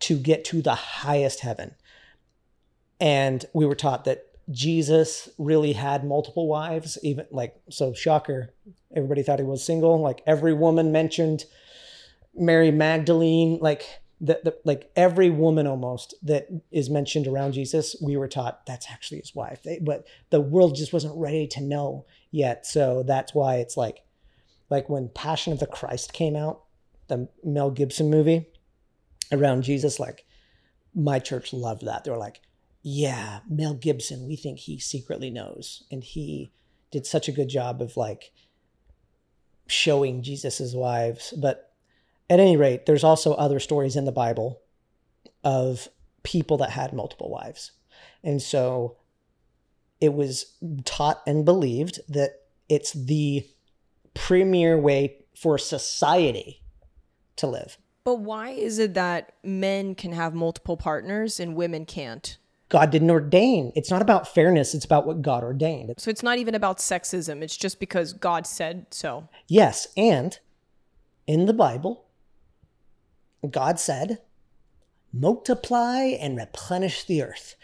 to 0.00 0.18
get 0.18 0.44
to 0.46 0.62
the 0.62 0.74
highest 0.74 1.40
heaven. 1.40 1.74
And 3.00 3.44
we 3.52 3.66
were 3.66 3.74
taught 3.74 4.04
that 4.04 4.26
Jesus 4.50 5.28
really 5.38 5.74
had 5.74 6.04
multiple 6.04 6.48
wives, 6.48 6.98
even 7.02 7.26
like, 7.30 7.54
so 7.70 7.94
shocker, 7.94 8.52
everybody 8.94 9.22
thought 9.22 9.38
he 9.38 9.44
was 9.44 9.64
single. 9.64 10.00
Like 10.00 10.22
every 10.26 10.52
woman 10.52 10.90
mentioned 10.92 11.44
Mary 12.34 12.70
Magdalene, 12.70 13.58
like, 13.60 13.86
the, 14.20 14.38
the, 14.44 14.56
like 14.64 14.90
every 14.96 15.30
woman 15.30 15.66
almost 15.66 16.14
that 16.22 16.48
is 16.70 16.90
mentioned 16.90 17.26
around 17.26 17.52
Jesus, 17.52 17.96
we 18.02 18.18
were 18.18 18.28
taught 18.28 18.66
that's 18.66 18.90
actually 18.90 19.20
his 19.20 19.34
wife. 19.34 19.62
They, 19.62 19.78
but 19.78 20.06
the 20.28 20.42
world 20.42 20.76
just 20.76 20.92
wasn't 20.92 21.16
ready 21.16 21.46
to 21.46 21.62
know 21.62 22.04
yet. 22.30 22.66
So 22.66 23.02
that's 23.02 23.34
why 23.34 23.56
it's 23.56 23.78
like, 23.78 24.02
like 24.68 24.90
when 24.90 25.08
Passion 25.08 25.54
of 25.54 25.58
the 25.58 25.66
Christ 25.66 26.12
came 26.12 26.36
out, 26.36 26.64
the 27.08 27.28
Mel 27.42 27.70
Gibson 27.70 28.10
movie, 28.10 28.46
around 29.32 29.62
Jesus, 29.62 30.00
like 30.00 30.24
my 30.94 31.18
church 31.18 31.52
loved 31.52 31.84
that. 31.86 32.04
They 32.04 32.10
were 32.10 32.16
like, 32.16 32.40
yeah, 32.82 33.40
Mel 33.48 33.74
Gibson, 33.74 34.26
we 34.26 34.36
think 34.36 34.58
he 34.58 34.78
secretly 34.78 35.30
knows. 35.30 35.84
And 35.90 36.02
he 36.02 36.52
did 36.90 37.06
such 37.06 37.28
a 37.28 37.32
good 37.32 37.48
job 37.48 37.80
of 37.82 37.96
like 37.96 38.32
showing 39.66 40.22
Jesus's 40.22 40.74
wives. 40.74 41.34
But 41.36 41.72
at 42.28 42.40
any 42.40 42.56
rate, 42.56 42.86
there's 42.86 43.04
also 43.04 43.34
other 43.34 43.60
stories 43.60 43.96
in 43.96 44.04
the 44.04 44.12
Bible 44.12 44.60
of 45.44 45.88
people 46.22 46.56
that 46.58 46.70
had 46.70 46.92
multiple 46.92 47.30
wives. 47.30 47.72
And 48.22 48.40
so 48.40 48.96
it 50.00 50.14
was 50.14 50.56
taught 50.84 51.22
and 51.26 51.44
believed 51.44 52.00
that 52.08 52.30
it's 52.68 52.92
the 52.92 53.46
premier 54.14 54.78
way 54.78 55.18
for 55.34 55.58
society 55.58 56.62
to 57.36 57.46
live. 57.46 57.76
But 58.04 58.16
why 58.16 58.50
is 58.50 58.78
it 58.78 58.94
that 58.94 59.32
men 59.42 59.94
can 59.94 60.12
have 60.12 60.34
multiple 60.34 60.76
partners 60.76 61.38
and 61.38 61.54
women 61.54 61.84
can't? 61.84 62.38
God 62.70 62.90
didn't 62.90 63.10
ordain. 63.10 63.72
It's 63.74 63.90
not 63.90 64.00
about 64.00 64.32
fairness, 64.32 64.74
it's 64.74 64.84
about 64.84 65.06
what 65.06 65.22
God 65.22 65.42
ordained. 65.42 65.92
So 65.98 66.10
it's 66.10 66.22
not 66.22 66.38
even 66.38 66.54
about 66.54 66.78
sexism, 66.78 67.42
it's 67.42 67.56
just 67.56 67.80
because 67.80 68.12
God 68.12 68.46
said 68.46 68.86
so. 68.90 69.28
Yes, 69.48 69.88
and 69.96 70.38
in 71.26 71.46
the 71.46 71.52
Bible, 71.52 72.06
God 73.48 73.80
said, 73.80 74.18
multiply 75.12 76.02
and 76.04 76.36
replenish 76.36 77.04
the 77.04 77.22
earth. 77.22 77.56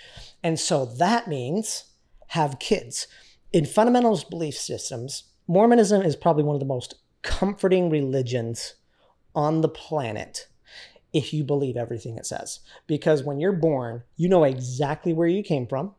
And 0.42 0.58
so 0.58 0.84
that 0.84 1.28
means 1.28 1.84
have 2.28 2.58
kids. 2.58 3.06
In 3.52 3.64
fundamentalist 3.64 4.28
belief 4.28 4.54
systems, 4.54 5.24
Mormonism 5.46 6.02
is 6.02 6.16
probably 6.16 6.42
one 6.42 6.56
of 6.56 6.60
the 6.60 6.66
most 6.66 6.94
comforting 7.22 7.88
religions 7.88 8.74
on 9.36 9.60
the 9.60 9.68
planet 9.68 10.48
if 11.12 11.32
you 11.32 11.44
believe 11.44 11.76
everything 11.76 12.16
it 12.16 12.26
says. 12.26 12.60
Because 12.86 13.22
when 13.22 13.38
you're 13.38 13.52
born, 13.52 14.02
you 14.16 14.28
know 14.28 14.44
exactly 14.44 15.12
where 15.12 15.28
you 15.28 15.42
came 15.42 15.66
from. 15.66 15.94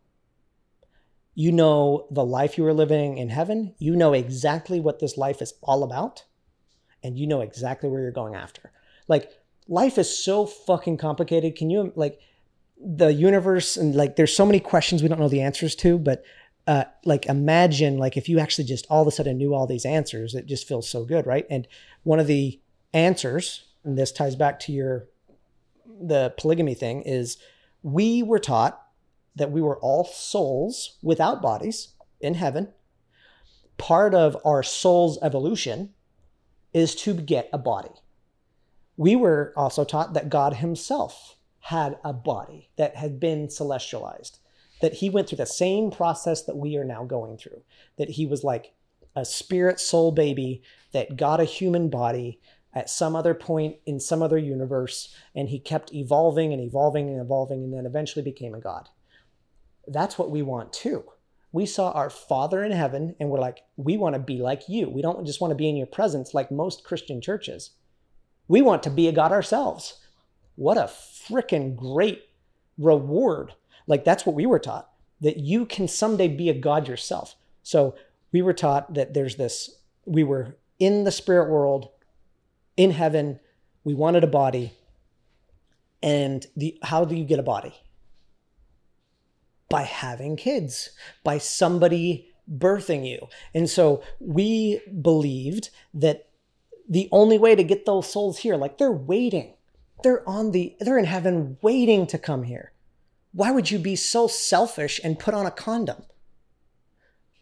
You 1.34 1.52
know 1.52 2.08
the 2.12 2.26
life 2.26 2.58
you 2.58 2.64
were 2.64 2.74
living 2.74 3.18
in 3.18 3.30
heaven. 3.30 3.76
You 3.80 3.96
know 3.96 4.14
exactly 4.14 4.80
what 4.80 5.00
this 5.00 5.18
life 5.18 5.42
is 5.42 5.54
all 5.62 5.84
about. 5.84 6.26
And 7.04 7.18
you 7.18 7.28
know 7.28 7.42
exactly 7.42 7.90
where 7.90 8.02
you're 8.02 8.12
going 8.12 8.36
after. 8.36 8.72
Like, 9.08 9.32
life 9.68 9.98
is 9.98 10.24
so 10.24 10.46
fucking 10.46 10.98
complicated. 10.98 11.56
Can 11.56 11.70
you, 11.70 11.94
like, 11.96 12.20
the 12.80 13.14
universe 13.14 13.78
and 13.78 13.96
like, 13.96 14.18
there's 14.18 14.36
so 14.36 14.46
many 14.46 14.60
questions 14.60 15.02
we 15.02 15.08
don't 15.08 15.20
know 15.20 15.30
the 15.30 15.42
answers 15.42 15.76
to, 15.76 15.98
but 15.98 16.24
uh, 16.68 16.84
like 17.06 17.26
imagine 17.28 17.98
like 17.98 18.18
if 18.18 18.28
you 18.28 18.40
actually 18.40 18.66
just 18.66 18.86
all 18.90 19.02
of 19.02 19.08
a 19.08 19.12
sudden 19.12 19.38
knew 19.38 19.54
all 19.54 19.66
these 19.66 19.86
answers 19.86 20.36
it 20.36 20.46
just 20.46 20.68
feels 20.68 20.90
so 20.90 21.06
good 21.06 21.26
right 21.26 21.46
and 21.50 21.66
one 22.04 22.20
of 22.20 22.28
the 22.28 22.60
answers, 22.94 23.66
and 23.84 23.98
this 23.98 24.12
ties 24.12 24.36
back 24.36 24.60
to 24.62 24.72
your 24.72 25.08
the 26.00 26.34
polygamy 26.38 26.74
thing, 26.74 27.02
is 27.02 27.38
we 27.82 28.22
were 28.22 28.40
taught 28.40 28.82
that 29.36 29.52
we 29.52 29.62
were 29.62 29.80
all 29.80 30.04
souls 30.04 30.98
without 31.02 31.42
bodies 31.42 31.90
in 32.20 32.34
heaven, 32.36 32.70
part 33.78 34.14
of 34.14 34.38
our 34.44 34.64
soul's 34.64 35.20
evolution 35.22 35.94
is 36.74 36.96
to 36.96 37.14
get 37.14 37.50
a 37.54 37.58
body. 37.58 37.92
We 38.98 39.16
were 39.16 39.54
also 39.56 39.84
taught 39.84 40.14
that 40.14 40.30
God 40.30 40.56
Himself 40.56 41.38
had 41.60 41.98
a 42.04 42.14
body 42.14 42.70
that 42.78 42.96
had 42.96 43.20
been 43.20 43.48
celestialized, 43.48 44.40
that 44.82 44.96
He 44.96 45.10
went 45.10 45.30
through 45.30 45.38
the 45.38 45.46
same 45.46 45.92
process 45.92 46.44
that 46.44 46.58
we 46.58 46.78
are 46.78 46.84
now 46.84 47.04
going 47.04 47.38
through, 47.38 47.62
that 47.98 48.12
He 48.12 48.26
was 48.26 48.44
like 48.44 48.74
a 49.16 49.26
spirit 49.26 49.80
soul 49.80 50.12
baby 50.12 50.62
that 50.92 51.18
got 51.18 51.40
a 51.40 51.46
human 51.46 51.90
body 51.90 52.40
at 52.78 52.90
some 52.90 53.16
other 53.16 53.34
point 53.34 53.78
in 53.86 54.00
some 54.00 54.22
other 54.22 54.38
universe, 54.38 55.16
and 55.36 55.50
He 55.50 55.60
kept 55.60 55.94
evolving 55.94 56.54
and 56.54 56.62
evolving 56.62 57.10
and 57.10 57.20
evolving, 57.20 57.64
and 57.64 57.74
then 57.74 57.86
eventually 57.86 58.24
became 58.24 58.54
a 58.54 58.60
God. 58.60 58.90
That's 59.88 60.18
what 60.18 60.32
we 60.32 60.42
want 60.42 60.74
too 60.74 61.04
we 61.52 61.66
saw 61.66 61.92
our 61.92 62.10
Father 62.10 62.64
in 62.64 62.72
heaven 62.72 63.16
and 63.20 63.30
we're 63.30 63.40
like, 63.40 63.64
we 63.78 63.98
want 63.98 64.14
to 64.14 64.20
be 64.20 64.38
like 64.38 64.68
you. 64.68 64.90
We 64.90 65.02
don't 65.02 65.26
just 65.26 65.42
want 65.42 65.52
to 65.52 65.56
be 65.56 65.70
in 65.70 65.78
your 65.78 65.88
presence 65.88 66.34
like 66.34 66.52
most 66.52 66.84
Christian 66.84 67.22
churches. 67.22 67.72
We 68.48 68.62
want 68.62 68.84
to 68.84 68.90
be 68.90 69.08
a 69.08 69.12
God 69.12 69.32
ourselves. 69.32 70.00
What 70.56 70.78
a 70.78 70.84
freaking 70.84 71.76
great 71.76 72.24
reward. 72.78 73.54
Like, 73.88 74.04
that's 74.04 74.26
what 74.26 74.36
we 74.36 74.46
were 74.46 74.60
taught 74.60 74.90
that 75.20 75.38
you 75.38 75.66
can 75.66 75.88
someday 75.88 76.28
be 76.28 76.48
a 76.50 76.54
God 76.54 76.88
yourself. 76.88 77.36
So, 77.64 77.96
we 78.32 78.44
were 78.44 78.54
taught 78.54 78.94
that 78.94 79.16
there's 79.16 79.38
this, 79.38 79.80
we 80.06 80.24
were 80.24 80.58
in 80.80 81.06
the 81.06 81.12
spirit 81.12 81.50
world, 81.50 81.90
in 82.78 82.92
heaven, 82.92 83.40
we 83.84 83.94
wanted 83.94 84.24
a 84.24 84.28
body. 84.28 84.72
And 86.02 86.46
the 86.56 86.78
how 86.84 87.04
do 87.04 87.16
you 87.16 87.26
get 87.26 87.40
a 87.40 87.44
body? 87.44 87.74
by 89.70 89.84
having 89.84 90.36
kids, 90.36 90.92
by 91.24 91.38
somebody 91.38 92.30
birthing 92.50 93.08
you. 93.08 93.28
And 93.54 93.70
so 93.70 94.04
we 94.20 94.82
believed 95.02 95.70
that 95.94 96.30
the 96.90 97.10
only 97.12 97.38
way 97.38 97.56
to 97.56 97.64
get 97.64 97.86
those 97.86 98.12
souls 98.12 98.40
here, 98.40 98.56
like 98.56 98.78
they're 98.78 98.92
waiting. 98.92 99.54
They're 100.04 100.28
on 100.28 100.52
the 100.52 100.76
they're 100.80 100.98
in 100.98 101.06
heaven 101.06 101.58
waiting 101.62 102.08
to 102.08 102.18
come 102.18 102.44
here. 102.44 102.72
Why 103.34 103.52
would 103.52 103.72
you 103.72 103.80
be 103.80 103.96
so 103.96 104.28
selfish 104.28 105.02
and 105.04 105.20
put 105.20 105.34
on 105.34 105.46
a 105.46 105.52
condom? 105.52 106.04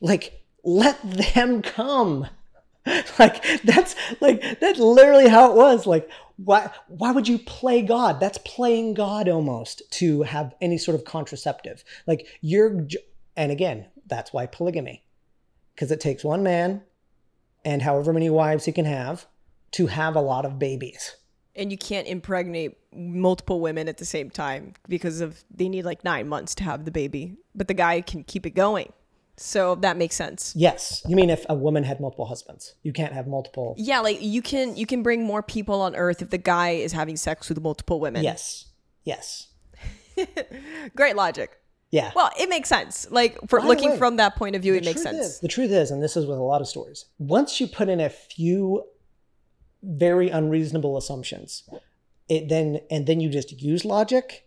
Like 0.02 0.46
let 0.64 1.00
them 1.04 1.62
come. 1.62 2.28
like 3.20 3.44
that's 3.64 3.96
like 4.22 4.60
that's 4.60 4.80
literally 4.80 5.28
how 5.28 5.52
it 5.52 5.56
was. 5.56 5.88
Like 5.88 6.10
why 6.38 6.70
why 6.88 7.12
would 7.12 7.28
you 7.28 7.40
play 7.40 7.82
God? 7.82 8.20
That's 8.20 8.38
playing 8.40 8.94
God 8.94 9.28
almost 9.28 9.82
to 9.94 10.24
have 10.24 10.54
any 10.62 10.78
sort 10.78 10.96
of 10.96 11.06
contraceptive. 11.06 11.84
Like 12.06 12.28
you're 12.42 12.88
and 13.36 13.52
again, 13.52 13.88
that's 14.06 14.34
why 14.34 14.46
polygamy. 14.46 15.04
Because 15.74 15.92
it 15.92 16.00
takes 16.00 16.24
one 16.24 16.44
man 16.44 16.84
and 17.64 17.82
however 17.82 18.14
many 18.14 18.30
wives 18.30 18.66
he 18.66 18.72
can 18.72 18.86
have 18.86 19.26
to 19.72 19.88
have 19.88 20.16
a 20.16 20.22
lot 20.22 20.46
of 20.46 20.60
babies. 20.60 21.16
And 21.56 21.72
you 21.72 21.78
can't 21.78 22.08
impregnate 22.08 22.78
multiple 22.94 23.62
women 23.62 23.88
at 23.88 23.98
the 23.98 24.06
same 24.06 24.30
time 24.30 24.74
because 24.88 25.22
of 25.22 25.44
they 25.50 25.70
need 25.70 25.86
like 25.86 26.04
9 26.04 26.28
months 26.28 26.54
to 26.56 26.64
have 26.64 26.86
the 26.86 26.92
baby, 26.92 27.38
but 27.54 27.68
the 27.68 27.74
guy 27.74 28.02
can 28.02 28.24
keep 28.24 28.46
it 28.46 28.52
going. 28.52 28.92
So 29.38 29.76
that 29.76 29.98
makes 29.98 30.16
sense. 30.16 30.54
Yes. 30.56 31.04
You 31.08 31.16
mean 31.16 31.30
if 31.30 31.46
a 31.50 31.56
woman 31.56 31.84
had 31.84 32.00
multiple 32.00 32.26
husbands? 32.26 32.76
You 32.84 32.94
can't 32.94 33.14
have 33.14 33.28
multiple 33.28 33.76
Yeah, 33.78 34.00
like 34.00 34.20
you 34.22 34.42
can 34.42 34.76
you 34.78 34.86
can 34.86 35.04
bring 35.04 35.24
more 35.24 35.44
people 35.44 35.82
on 35.82 35.96
earth 35.96 36.22
if 36.22 36.30
the 36.30 36.38
guy 36.38 36.72
is 36.72 36.94
having 36.94 37.18
sex 37.18 37.50
with 37.50 37.62
multiple 37.62 38.00
women. 38.00 38.24
Yes. 38.24 38.68
Yes. 39.04 39.48
Great 40.96 41.16
logic. 41.16 41.60
Yeah. 41.92 42.12
Well, 42.16 42.30
it 42.40 42.50
makes 42.50 42.70
sense. 42.70 43.08
Like 43.12 43.38
for 43.48 43.60
By 43.60 43.68
looking 43.68 43.92
way, 43.92 43.98
from 43.98 44.18
that 44.18 44.36
point 44.36 44.56
of 44.56 44.62
view, 44.62 44.74
it 44.74 44.86
makes 44.86 45.02
sense. 45.02 45.18
Is, 45.18 45.40
the 45.40 45.48
truth 45.48 45.72
is, 45.72 45.92
and 45.92 46.02
this 46.02 46.18
is 46.18 46.26
with 46.26 46.38
a 46.38 46.42
lot 46.42 46.62
of 46.62 46.68
stories, 46.68 47.06
once 47.20 47.60
you 47.60 47.68
put 47.68 47.90
in 47.90 48.00
a 48.00 48.10
few 48.10 48.84
very 49.84 50.30
unreasonable 50.30 50.98
assumptions, 50.98 51.64
it 52.28 52.50
then 52.50 52.80
and 52.90 53.06
then 53.06 53.20
you 53.20 53.30
just 53.30 53.62
use 53.62 53.86
logic, 53.86 54.45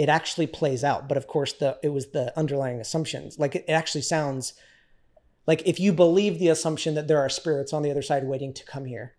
it 0.00 0.08
actually 0.08 0.46
plays 0.46 0.82
out. 0.82 1.08
But 1.08 1.18
of 1.18 1.26
course, 1.26 1.52
the 1.52 1.78
it 1.82 1.90
was 1.90 2.06
the 2.12 2.32
underlying 2.34 2.80
assumptions. 2.80 3.38
Like 3.38 3.54
it, 3.54 3.66
it 3.68 3.72
actually 3.72 4.00
sounds 4.00 4.54
like 5.46 5.62
if 5.66 5.78
you 5.78 5.92
believe 5.92 6.38
the 6.38 6.48
assumption 6.48 6.94
that 6.94 7.06
there 7.06 7.18
are 7.18 7.28
spirits 7.28 7.74
on 7.74 7.82
the 7.82 7.90
other 7.90 8.00
side 8.00 8.24
waiting 8.24 8.54
to 8.54 8.64
come 8.64 8.86
here, 8.86 9.14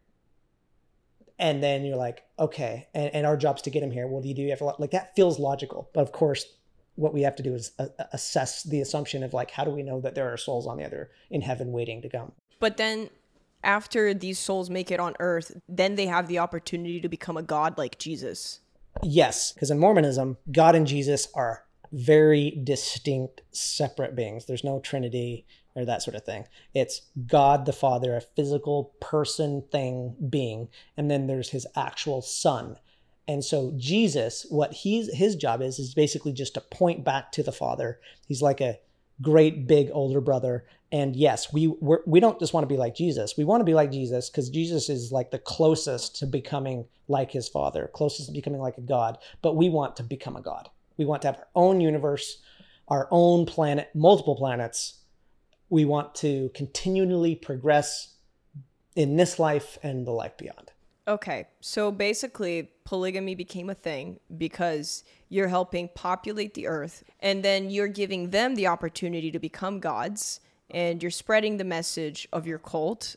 and 1.38 1.62
then 1.62 1.86
you're 1.86 1.98
like, 1.98 2.24
okay, 2.40 2.88
and, 2.96 3.14
and 3.14 3.28
our 3.28 3.38
job's 3.38 3.62
to 3.62 3.70
get 3.70 3.82
them 3.82 3.92
here. 3.92 4.08
What 4.08 4.24
do 4.24 4.30
you 4.30 4.34
do 4.34 4.42
you 4.42 4.50
have 4.50 4.62
a, 4.62 4.74
like 4.80 4.90
that 4.90 5.16
feels 5.16 5.38
logical, 5.38 5.92
but 5.94 6.02
of 6.02 6.12
course, 6.12 6.46
what 6.96 7.14
we 7.14 7.22
have 7.22 7.36
to 7.36 7.44
do 7.44 7.54
is 7.54 7.74
a- 7.78 7.92
assess 8.12 8.64
the 8.64 8.82
assumption 8.82 9.22
of 9.22 9.36
like, 9.36 9.52
how 9.52 9.64
do 9.64 9.70
we 9.70 9.84
know 9.84 10.02
that 10.02 10.16
there 10.16 10.34
are 10.34 10.38
souls 10.38 10.66
on 10.66 10.78
the 10.78 10.84
other 10.84 11.12
in 11.30 11.42
heaven 11.42 11.72
waiting 11.72 12.02
to 12.02 12.10
come? 12.10 12.32
But 12.60 12.78
then 12.78 13.12
after 13.64 14.16
these 14.16 14.40
souls 14.40 14.72
make 14.72 14.90
it 14.90 15.00
on 15.00 15.14
earth, 15.20 15.52
then 15.70 15.94
they 15.94 16.08
have 16.08 16.28
the 16.28 16.40
opportunity 16.40 17.00
to 17.02 17.08
become 17.08 17.38
a 17.38 17.44
god 17.44 17.78
like 17.78 18.00
Jesus. 18.00 18.62
Yes, 19.04 19.52
because 19.52 19.72
in 19.72 19.80
Mormonism, 19.80 20.38
God 20.52 20.76
and 20.76 20.88
Jesus 20.88 21.28
are 21.34 21.66
very 21.92 22.62
distinct, 22.64 23.42
separate 23.52 24.16
beings. 24.16 24.46
There's 24.46 24.64
no 24.64 24.80
Trinity 24.80 25.46
or 25.76 25.86
that 25.86 26.02
sort 26.02 26.16
of 26.16 26.24
thing. 26.24 26.46
It's 26.74 27.02
God 27.28 27.66
the 27.66 27.74
Father, 27.74 28.16
a 28.16 28.22
physical 28.22 28.94
person, 29.00 29.64
thing, 29.72 30.16
being, 30.30 30.70
and 30.98 31.10
then 31.10 31.28
there's 31.28 31.50
his 31.50 31.68
actual 31.76 32.22
son. 32.22 32.78
And 33.28 33.44
so 33.44 33.74
Jesus, 33.78 34.46
what 34.50 34.74
he's 34.74 35.14
his 35.14 35.36
job 35.36 35.62
is, 35.62 35.80
is 35.80 35.94
basically 35.94 36.34
just 36.34 36.56
to 36.56 36.62
point 36.62 37.06
back 37.06 37.32
to 37.34 37.44
the 37.44 37.52
Father. 37.52 38.00
He's 38.28 38.42
like 38.42 38.60
a 38.60 38.80
great 39.22 39.68
big 39.68 39.90
older 39.94 40.22
brother. 40.22 40.66
And 40.92 41.16
yes 41.16 41.54
we 41.54 41.68
we're, 41.68 42.02
we 42.06 42.20
don't 42.20 42.40
just 42.40 42.54
want 42.54 42.64
to 42.64 42.74
be 42.74 42.78
like 42.78 42.96
jesus. 42.96 43.38
We 43.38 43.44
want 43.44 43.62
to 43.62 43.66
be 43.66 43.74
like 43.74 43.92
jesus 43.92 44.30
because 44.30 44.50
jesus 44.50 44.90
is 44.90 45.12
like 45.12 45.32
the 45.32 45.40
closest 45.40 46.18
to 46.18 46.26
becoming 46.26 46.86
like 47.08 47.32
his 47.32 47.48
father 47.50 47.90
closest 47.94 48.28
to 48.28 48.34
becoming 48.34 48.60
like 48.60 48.78
a 48.78 48.82
god. 48.82 49.18
But 49.42 49.56
we 49.56 49.70
want 49.70 49.96
to 49.98 50.04
become 50.04 50.36
a 50.36 50.42
god. 50.42 50.70
We 50.98 51.06
want 51.06 51.22
to 51.24 51.30
have 51.30 51.38
our 51.38 51.48
own 51.56 51.82
universe 51.82 52.40
our 52.92 53.08
own 53.10 53.46
planet 53.46 53.90
multiple 53.96 54.36
planets. 54.36 55.00
We 55.70 55.86
want 55.86 56.14
to 56.16 56.52
continually 56.54 57.36
progress 57.36 58.16
in 58.96 59.16
this 59.16 59.40
life 59.40 59.78
and 59.82 60.06
the 60.06 60.12
life 60.12 60.38
beyond. 60.38 60.74
Okay, 61.08 61.48
so 61.62 61.92
basically, 61.92 62.70
polygamy 62.84 63.34
became 63.34 63.70
a 63.70 63.74
thing 63.74 64.20
because 64.38 65.04
you're 65.32 65.48
helping 65.48 65.90
populate 65.96 66.54
the 66.56 66.68
earth, 66.68 67.06
and 67.22 67.42
then 67.42 67.70
you're 67.70 67.88
giving 67.88 68.32
them 68.32 68.56
the 68.56 68.68
opportunity 68.68 69.32
to 69.32 69.40
become 69.40 69.80
gods, 69.80 70.42
and 70.70 71.02
you're 71.02 71.10
spreading 71.10 71.56
the 71.56 71.64
message 71.64 72.28
of 72.34 72.46
your 72.46 72.60
cult, 72.60 73.16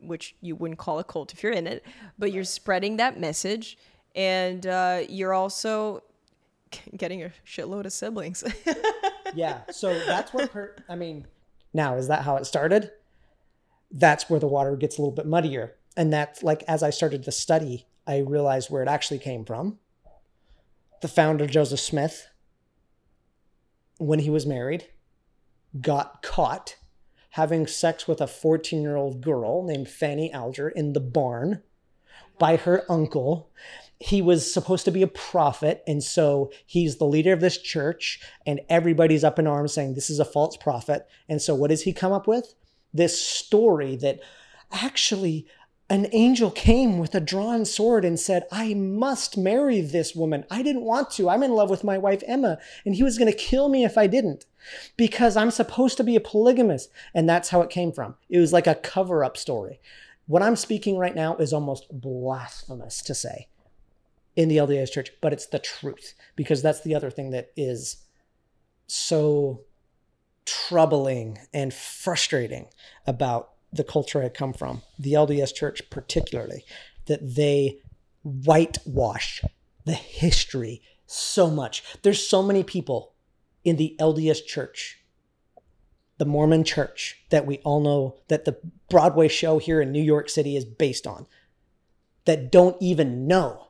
which 0.00 0.36
you 0.40 0.54
wouldn't 0.54 0.78
call 0.78 1.00
a 1.00 1.04
cult 1.04 1.32
if 1.32 1.42
you're 1.42 1.50
in 1.50 1.66
it, 1.66 1.84
but 2.16 2.32
you're 2.32 2.44
spreading 2.44 2.98
that 2.98 3.18
message, 3.18 3.76
and 4.14 4.64
uh, 4.64 5.02
you're 5.08 5.34
also 5.34 6.04
getting 6.96 7.24
a 7.24 7.32
shitload 7.44 7.84
of 7.84 7.92
siblings. 7.92 8.44
yeah 9.34 9.62
so 9.72 9.98
that's 10.06 10.32
what 10.32 10.78
i 10.88 10.94
mean 10.94 11.26
now 11.74 11.96
is 11.96 12.06
that 12.08 12.22
how 12.22 12.36
it 12.36 12.46
started? 12.46 12.92
That's 13.90 14.30
where 14.30 14.40
the 14.40 14.46
water 14.46 14.76
gets 14.76 14.98
a 14.98 15.02
little 15.02 15.14
bit 15.14 15.26
muddier 15.26 15.74
and 15.96 16.12
that's 16.12 16.44
like 16.44 16.62
as 16.68 16.82
i 16.82 16.90
started 16.90 17.24
to 17.24 17.32
study 17.32 17.86
i 18.06 18.18
realized 18.18 18.70
where 18.70 18.82
it 18.82 18.88
actually 18.88 19.18
came 19.18 19.44
from 19.44 19.78
the 21.02 21.08
founder 21.08 21.46
joseph 21.46 21.80
smith 21.80 22.28
when 23.98 24.20
he 24.20 24.30
was 24.30 24.46
married 24.46 24.86
got 25.80 26.22
caught 26.22 26.76
having 27.36 27.66
sex 27.66 28.08
with 28.08 28.18
a 28.22 28.26
14 28.26 28.80
year 28.80 28.96
old 28.96 29.20
girl 29.20 29.62
named 29.62 29.86
fanny 29.88 30.32
alger 30.32 30.70
in 30.70 30.94
the 30.94 31.00
barn 31.00 31.62
by 32.38 32.56
her 32.56 32.90
uncle. 32.90 33.50
He 34.00 34.22
was 34.22 34.50
supposed 34.50 34.86
to 34.86 34.90
be 34.90 35.02
a 35.02 35.06
prophet 35.06 35.82
and 35.86 36.02
so 36.02 36.50
he's 36.64 36.96
the 36.96 37.04
leader 37.04 37.34
of 37.34 37.40
this 37.40 37.58
church 37.58 38.20
and 38.46 38.60
everybody's 38.70 39.22
up 39.22 39.38
in 39.38 39.46
arms 39.46 39.74
saying 39.74 39.94
this 39.94 40.08
is 40.08 40.18
a 40.18 40.24
false 40.24 40.56
prophet. 40.56 41.06
And 41.28 41.42
so 41.42 41.54
what 41.54 41.68
does 41.68 41.82
he 41.82 41.92
come 41.92 42.12
up 42.12 42.26
with? 42.26 42.54
This 42.94 43.20
story 43.20 43.96
that 43.96 44.20
actually 44.72 45.46
an 45.88 46.08
angel 46.12 46.50
came 46.50 46.98
with 46.98 47.14
a 47.14 47.20
drawn 47.20 47.64
sword 47.64 48.04
and 48.04 48.18
said, 48.18 48.46
I 48.50 48.74
must 48.74 49.36
marry 49.36 49.80
this 49.80 50.16
woman. 50.16 50.44
I 50.50 50.62
didn't 50.62 50.82
want 50.82 51.10
to. 51.12 51.30
I'm 51.30 51.44
in 51.44 51.52
love 51.52 51.70
with 51.70 51.84
my 51.84 51.96
wife, 51.96 52.24
Emma, 52.26 52.58
and 52.84 52.96
he 52.96 53.04
was 53.04 53.18
going 53.18 53.30
to 53.30 53.38
kill 53.38 53.68
me 53.68 53.84
if 53.84 53.96
I 53.96 54.08
didn't 54.08 54.46
because 54.96 55.36
I'm 55.36 55.52
supposed 55.52 55.96
to 55.98 56.04
be 56.04 56.16
a 56.16 56.20
polygamist. 56.20 56.90
And 57.14 57.28
that's 57.28 57.50
how 57.50 57.60
it 57.60 57.70
came 57.70 57.92
from. 57.92 58.16
It 58.28 58.40
was 58.40 58.52
like 58.52 58.66
a 58.66 58.74
cover 58.74 59.22
up 59.22 59.36
story. 59.36 59.80
What 60.26 60.42
I'm 60.42 60.56
speaking 60.56 60.98
right 60.98 61.14
now 61.14 61.36
is 61.36 61.52
almost 61.52 61.86
blasphemous 61.92 63.00
to 63.02 63.14
say 63.14 63.46
in 64.34 64.48
the 64.48 64.56
LDS 64.56 64.90
church, 64.90 65.12
but 65.20 65.32
it's 65.32 65.46
the 65.46 65.60
truth 65.60 66.14
because 66.34 66.62
that's 66.62 66.82
the 66.82 66.96
other 66.96 67.10
thing 67.10 67.30
that 67.30 67.52
is 67.56 67.98
so 68.88 69.62
troubling 70.44 71.38
and 71.54 71.72
frustrating 71.72 72.66
about 73.06 73.52
the 73.72 73.84
culture 73.84 74.22
I 74.22 74.28
come 74.28 74.52
from, 74.52 74.82
the 74.98 75.12
LDS 75.12 75.54
church 75.54 75.88
particularly, 75.90 76.64
that 77.06 77.36
they 77.36 77.78
whitewash 78.22 79.42
the 79.84 79.94
history 79.94 80.82
so 81.06 81.50
much. 81.50 81.82
There's 82.02 82.26
so 82.26 82.42
many 82.42 82.62
people 82.62 83.14
in 83.64 83.76
the 83.76 83.96
LDS 84.00 84.44
church 84.44 84.98
the 86.18 86.24
Mormon 86.24 86.64
church 86.64 87.22
that 87.30 87.46
we 87.46 87.58
all 87.58 87.80
know 87.80 88.16
that 88.28 88.44
the 88.44 88.58
Broadway 88.88 89.28
show 89.28 89.58
here 89.58 89.80
in 89.80 89.92
New 89.92 90.02
York 90.02 90.28
City 90.30 90.56
is 90.56 90.64
based 90.64 91.06
on, 91.06 91.26
that 92.24 92.50
don't 92.50 92.80
even 92.80 93.26
know 93.26 93.65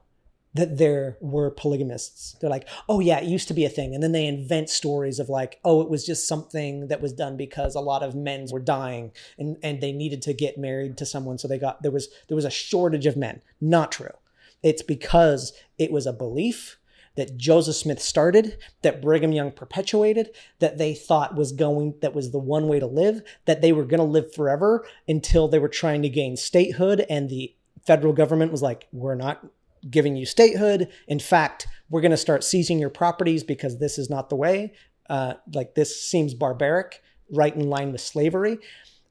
that 0.57 0.79
there 0.79 1.17
were 1.21 1.51
polygamists. 1.51 2.37
They're 2.41 2.51
like, 2.51 2.69
oh 2.89 3.01
yeah, 3.01 3.19
it 3.19 3.29
used 3.29 3.49
to 3.49 3.55
be 3.55 3.65
a 3.65 3.71
thing. 3.71 3.95
And 3.95 4.03
then 4.03 4.13
they 4.13 4.27
invent 4.27 4.71
stories 4.71 5.19
of 5.19 5.29
like, 5.29 5.61
oh, 5.65 5.81
it 5.81 5.89
was 5.89 6.05
just 6.05 6.29
something 6.29 6.89
that 6.89 7.01
was 7.01 7.13
done 7.13 7.37
because 7.37 7.75
a 7.75 7.81
lot 7.81 8.03
of 8.03 8.15
men 8.15 8.47
were 8.51 8.61
dying 8.61 9.13
and, 9.39 9.57
and 9.63 9.81
they 9.81 9.93
needed 9.93 10.23
to 10.23 10.33
get 10.33 10.59
married 10.59 10.97
to 10.99 11.07
someone. 11.07 11.39
So 11.39 11.49
they 11.49 11.59
got 11.59 11.83
there 11.83 11.91
was 11.91 12.09
there 12.29 12.37
was 12.37 12.45
a 12.45 12.51
shortage 12.51 13.07
of 13.07 13.17
men. 13.17 13.43
Not 13.61 13.93
true. 13.93 14.15
It's 14.63 14.83
because 14.83 15.53
it 15.79 15.93
was 15.93 16.07
a 16.07 16.13
belief 16.13 16.79
that 17.17 17.37
Joseph 17.37 17.77
Smith 17.77 18.01
started, 18.01 18.59
that 18.83 19.03
Brigham 19.03 19.33
Young 19.33 19.51
perpetuated, 19.51 20.31
that 20.59 20.79
they 20.79 20.95
thought 20.95 21.35
was 21.35 21.53
going, 21.53 21.95
that 22.03 22.15
was 22.15 22.31
the 22.31 22.39
one 22.39 22.69
way 22.69 22.79
to 22.79 22.87
live, 22.87 23.23
that 23.47 23.63
they 23.63 23.73
were 23.73 23.85
going 23.85 24.01
to 24.01 24.05
live 24.05 24.35
forever 24.35 24.87
until 25.09 25.49
they 25.49 25.59
were 25.59 25.69
trying 25.69 26.03
to 26.03 26.09
gain 26.09 26.37
statehood. 26.37 27.05
And 27.09 27.29
the 27.29 27.55
federal 27.87 28.13
government 28.13 28.53
was 28.53 28.63
like, 28.63 28.87
we're 28.93 29.15
not 29.15 29.47
giving 29.91 30.17
you 30.17 30.27
statehood. 30.27 30.89
In 31.07 31.19
fact, 31.19 31.67
we're 31.91 32.01
going 32.01 32.11
to 32.11 32.17
start 32.17 32.45
seizing 32.45 32.79
your 32.79 32.91
properties 32.91 33.45
because 33.45 33.79
this 33.79 33.99
is 33.99 34.11
not 34.11 34.29
the 34.29 34.37
way. 34.37 34.75
Uh, 35.09 35.35
like 35.55 35.75
this 35.75 36.03
seems 36.03 36.35
barbaric, 36.35 37.03
right 37.31 37.55
in 37.55 37.69
line 37.69 37.93
with 37.93 38.01
slavery. 38.01 38.59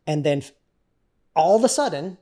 And 0.06 0.24
then 0.24 0.44
all 1.36 1.56
of 1.56 1.64
a 1.64 1.70
sudden, 1.70 2.18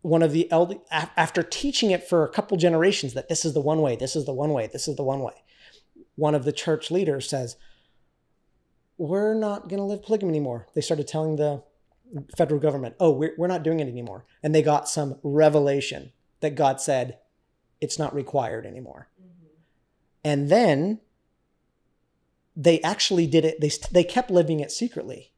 one 0.00 0.22
of 0.22 0.32
the 0.32 0.50
eld- 0.50 0.80
after 0.90 1.42
teaching 1.42 1.90
it 1.90 2.08
for 2.08 2.24
a 2.24 2.28
couple 2.28 2.56
generations 2.56 3.14
that 3.14 3.28
this 3.28 3.44
is 3.44 3.54
the 3.54 3.60
one 3.60 3.80
way, 3.80 3.96
this 3.96 4.16
is 4.16 4.26
the 4.26 4.32
one 4.32 4.50
way, 4.52 4.68
this 4.72 4.88
is 4.88 4.96
the 4.96 5.04
one 5.04 5.20
way. 5.20 5.44
One 6.16 6.34
of 6.34 6.44
the 6.44 6.52
church 6.52 6.90
leaders 6.90 7.28
says, 7.28 7.56
"We're 8.98 9.34
not 9.34 9.68
going 9.68 9.78
to 9.78 9.84
live 9.84 10.02
polygamy 10.02 10.30
anymore." 10.30 10.66
They 10.74 10.80
started 10.80 11.06
telling 11.06 11.36
the 11.36 11.62
federal 12.36 12.60
government, 12.60 12.96
"Oh, 13.00 13.12
we're 13.12 13.34
we're 13.38 13.46
not 13.46 13.62
doing 13.62 13.80
it 13.80 13.88
anymore," 13.88 14.26
and 14.42 14.54
they 14.54 14.62
got 14.62 14.88
some 14.88 15.18
revelation 15.22 16.12
that 16.40 16.56
God 16.56 16.80
said, 16.80 17.18
"It's 17.82 17.98
not 17.98 18.14
required 18.14 18.64
anymore." 18.64 19.08
Mm-hmm. 19.20 19.46
And 20.24 20.48
then 20.48 21.00
they 22.56 22.80
actually 22.80 23.26
did 23.26 23.44
it. 23.44 23.60
They 23.60 23.70
they 23.90 24.04
kept 24.04 24.30
living 24.30 24.60
it 24.60 24.72
secretly. 24.72 25.32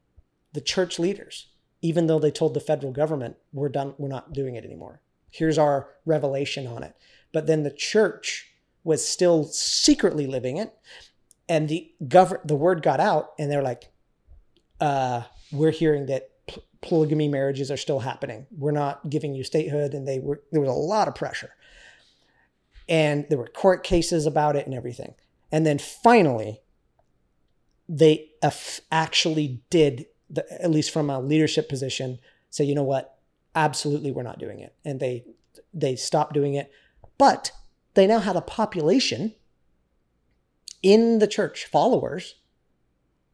The 0.53 0.61
church 0.61 0.99
leaders 0.99 1.47
even 1.85 2.07
though 2.07 2.17
they 2.17 2.31
told 2.31 2.55
the 2.55 2.59
federal 2.59 2.91
government 2.91 3.35
we're 3.53 3.69
done 3.69 3.93
we're 3.99 4.07
not 4.07 4.33
doing 4.33 4.55
it 4.55 4.65
anymore 4.65 5.01
here's 5.29 5.57
our 5.57 5.89
revelation 6.05 6.65
on 6.65 6.81
it 6.81 6.95
but 7.31 7.45
then 7.45 7.61
the 7.63 7.71
church 7.71 8.51
was 8.83 9.07
still 9.07 9.43
secretly 9.45 10.25
living 10.25 10.57
it 10.57 10.73
and 11.47 11.69
the 11.69 11.91
govern 12.07 12.39
the 12.43 12.55
word 12.55 12.81
got 12.81 12.99
out 12.99 13.33
and 13.37 13.51
they're 13.51 13.61
like 13.61 13.91
uh, 14.81 15.21
we're 15.51 15.71
hearing 15.71 16.07
that 16.07 16.29
polygamy 16.81 17.27
marriages 17.27 17.69
are 17.69 17.77
still 17.77 17.99
happening 17.99 18.47
we're 18.57 18.71
not 18.71 19.07
giving 19.09 19.33
you 19.35 19.43
statehood 19.43 19.93
and 19.93 20.07
they 20.07 20.19
were 20.19 20.41
there 20.51 20.61
was 20.61 20.69
a 20.69 20.73
lot 20.73 21.07
of 21.07 21.15
pressure 21.15 21.51
and 22.87 23.25
there 23.29 23.37
were 23.37 23.47
court 23.47 23.83
cases 23.83 24.25
about 24.25 24.55
it 24.55 24.65
and 24.65 24.75
everything 24.75 25.13
and 25.51 25.65
then 25.65 25.77
finally 25.77 26.61
they 27.87 28.29
actually 28.91 29.61
did 29.69 30.05
the, 30.29 30.45
at 30.61 30.71
least 30.71 30.91
from 30.91 31.09
a 31.09 31.19
leadership 31.19 31.69
position, 31.69 32.19
say, 32.49 32.63
you 32.63 32.75
know 32.75 32.83
what, 32.83 33.17
absolutely, 33.53 34.11
we're 34.11 34.23
not 34.23 34.39
doing 34.39 34.59
it, 34.59 34.75
and 34.83 34.99
they 34.99 35.23
they 35.73 35.95
stopped 35.95 36.33
doing 36.33 36.55
it. 36.55 36.71
But 37.17 37.51
they 37.93 38.07
now 38.07 38.19
had 38.19 38.35
a 38.35 38.41
population 38.41 39.33
in 40.81 41.19
the 41.19 41.27
church, 41.27 41.65
followers 41.65 42.35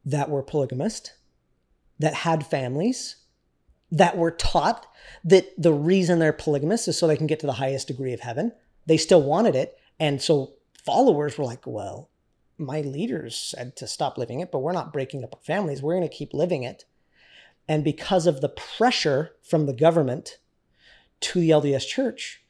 that 0.05 0.29
were 0.29 0.43
polygamist, 0.43 1.13
that 1.99 2.13
had 2.13 2.45
families, 2.45 3.17
that 3.91 4.17
were 4.17 4.31
taught 4.31 4.87
that 5.23 5.47
the 5.57 5.73
reason 5.73 6.19
they're 6.19 6.33
polygamous 6.33 6.87
is 6.87 6.97
so 6.97 7.07
they 7.07 7.17
can 7.17 7.27
get 7.27 7.39
to 7.39 7.45
the 7.45 7.53
highest 7.53 7.87
degree 7.87 8.13
of 8.13 8.21
heaven. 8.21 8.51
They 8.85 8.97
still 8.97 9.21
wanted 9.21 9.55
it. 9.55 9.77
And 9.99 10.21
so 10.21 10.53
followers 10.85 11.37
were 11.37 11.45
like, 11.45 11.65
well, 11.65 12.09
my 12.57 12.81
leaders 12.81 13.35
said 13.35 13.75
to 13.77 13.87
stop 13.87 14.17
living 14.17 14.39
it, 14.39 14.51
but 14.51 14.59
we're 14.59 14.71
not 14.71 14.93
breaking 14.93 15.23
up 15.23 15.33
our 15.33 15.41
families. 15.41 15.81
We're 15.81 15.95
going 15.95 16.07
to 16.07 16.15
keep 16.15 16.33
living 16.33 16.63
it. 16.63 16.85
And 17.67 17.83
because 17.83 18.27
of 18.27 18.41
the 18.41 18.49
pressure 18.49 19.31
from 19.41 19.65
the 19.65 19.73
government 19.73 20.37
to 21.21 21.39
the 21.39 21.51
LDS 21.51 21.87
church, 21.87 22.41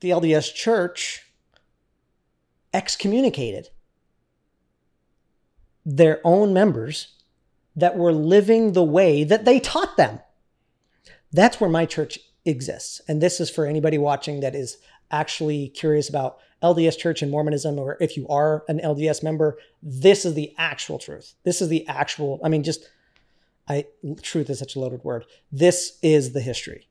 the 0.00 0.10
LDS 0.10 0.54
church 0.54 1.26
excommunicated 2.72 3.70
their 5.84 6.20
own 6.24 6.52
members 6.52 7.14
that 7.74 7.96
were 7.96 8.12
living 8.12 8.72
the 8.72 8.82
way 8.82 9.24
that 9.24 9.44
they 9.44 9.60
taught 9.60 9.96
them. 9.96 10.20
That's 11.32 11.60
where 11.60 11.70
my 11.70 11.86
church 11.86 12.18
exists. 12.44 13.00
And 13.06 13.20
this 13.20 13.40
is 13.40 13.50
for 13.50 13.66
anybody 13.66 13.98
watching 13.98 14.40
that 14.40 14.54
is 14.54 14.78
actually 15.10 15.68
curious 15.68 16.08
about 16.08 16.38
LDS 16.62 16.98
Church 16.98 17.22
and 17.22 17.30
Mormonism, 17.30 17.78
or 17.78 17.96
if 18.00 18.16
you 18.16 18.26
are 18.28 18.64
an 18.68 18.80
LDS 18.80 19.22
member, 19.22 19.58
this 19.82 20.24
is 20.24 20.34
the 20.34 20.54
actual 20.58 20.98
truth. 20.98 21.34
This 21.44 21.60
is 21.60 21.68
the 21.68 21.86
actual, 21.86 22.40
I 22.42 22.48
mean, 22.48 22.62
just, 22.62 22.88
I, 23.68 23.86
truth 24.22 24.50
is 24.50 24.58
such 24.58 24.76
a 24.76 24.80
loaded 24.80 25.04
word. 25.04 25.24
This 25.52 25.98
is 26.02 26.32
the 26.32 26.40
history. 26.40 26.88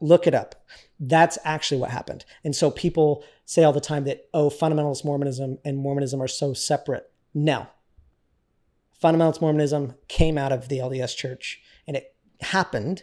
Look 0.00 0.26
it 0.26 0.34
up. 0.34 0.64
That's 0.98 1.38
actually 1.44 1.80
what 1.80 1.90
happened. 1.90 2.24
And 2.42 2.54
so 2.54 2.70
people 2.70 3.24
say 3.44 3.64
all 3.64 3.72
the 3.72 3.80
time 3.80 4.04
that, 4.04 4.26
oh, 4.32 4.50
fundamentalist 4.50 5.04
Mormonism 5.04 5.58
and 5.64 5.76
Mormonism 5.76 6.20
are 6.20 6.28
so 6.28 6.54
separate. 6.54 7.10
No. 7.32 7.66
Fundamentalist 9.02 9.40
Mormonism 9.40 9.94
came 10.08 10.38
out 10.38 10.52
of 10.52 10.68
the 10.68 10.78
LDS 10.78 11.16
Church, 11.16 11.60
and 11.86 11.96
it 11.96 12.14
happened 12.40 13.02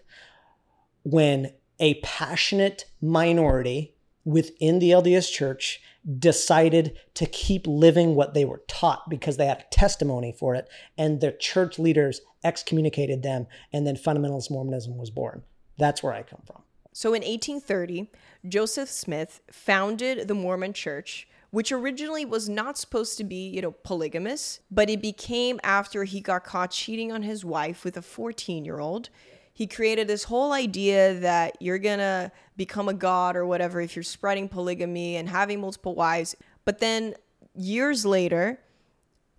when 1.03 1.53
a 1.79 1.95
passionate 1.95 2.85
minority 3.01 3.95
within 4.25 4.79
the 4.79 4.91
LDS 4.91 5.31
church 5.31 5.81
decided 6.17 6.97
to 7.13 7.25
keep 7.25 7.67
living 7.67 8.15
what 8.15 8.33
they 8.33 8.45
were 8.45 8.63
taught 8.67 9.09
because 9.09 9.37
they 9.37 9.45
had 9.45 9.59
a 9.59 9.75
testimony 9.75 10.31
for 10.31 10.55
it 10.55 10.67
and 10.97 11.21
their 11.21 11.31
church 11.31 11.77
leaders 11.77 12.21
excommunicated 12.43 13.21
them 13.21 13.45
and 13.71 13.85
then 13.85 13.95
fundamentalist 13.95 14.49
mormonism 14.49 14.97
was 14.97 15.11
born. 15.11 15.43
That's 15.77 16.01
where 16.01 16.13
i 16.13 16.23
come 16.23 16.41
from. 16.45 16.63
So 16.93 17.09
in 17.09 17.21
1830 17.21 18.09
joseph 18.47 18.89
smith 18.89 19.39
founded 19.51 20.27
the 20.27 20.33
mormon 20.33 20.73
church 20.73 21.27
which 21.51 21.71
originally 21.71 22.25
was 22.25 22.49
not 22.49 22.77
supposed 22.77 23.17
to 23.17 23.23
be, 23.23 23.49
you 23.49 23.61
know, 23.61 23.71
polygamous, 23.71 24.61
but 24.71 24.89
it 24.89 25.01
became 25.01 25.59
after 25.63 26.05
he 26.05 26.21
got 26.21 26.45
caught 26.45 26.71
cheating 26.71 27.11
on 27.11 27.23
his 27.23 27.45
wife 27.45 27.83
with 27.83 27.97
a 27.97 28.01
14 28.01 28.65
year 28.65 28.79
old 28.79 29.09
he 29.53 29.67
created 29.67 30.07
this 30.07 30.23
whole 30.23 30.53
idea 30.53 31.13
that 31.15 31.57
you're 31.59 31.79
gonna 31.79 32.31
become 32.57 32.87
a 32.89 32.93
god 32.93 33.35
or 33.35 33.45
whatever 33.45 33.81
if 33.81 33.95
you're 33.95 34.03
spreading 34.03 34.47
polygamy 34.47 35.17
and 35.17 35.29
having 35.29 35.59
multiple 35.59 35.95
wives. 35.95 36.35
But 36.65 36.79
then 36.79 37.15
years 37.55 38.05
later, 38.05 38.59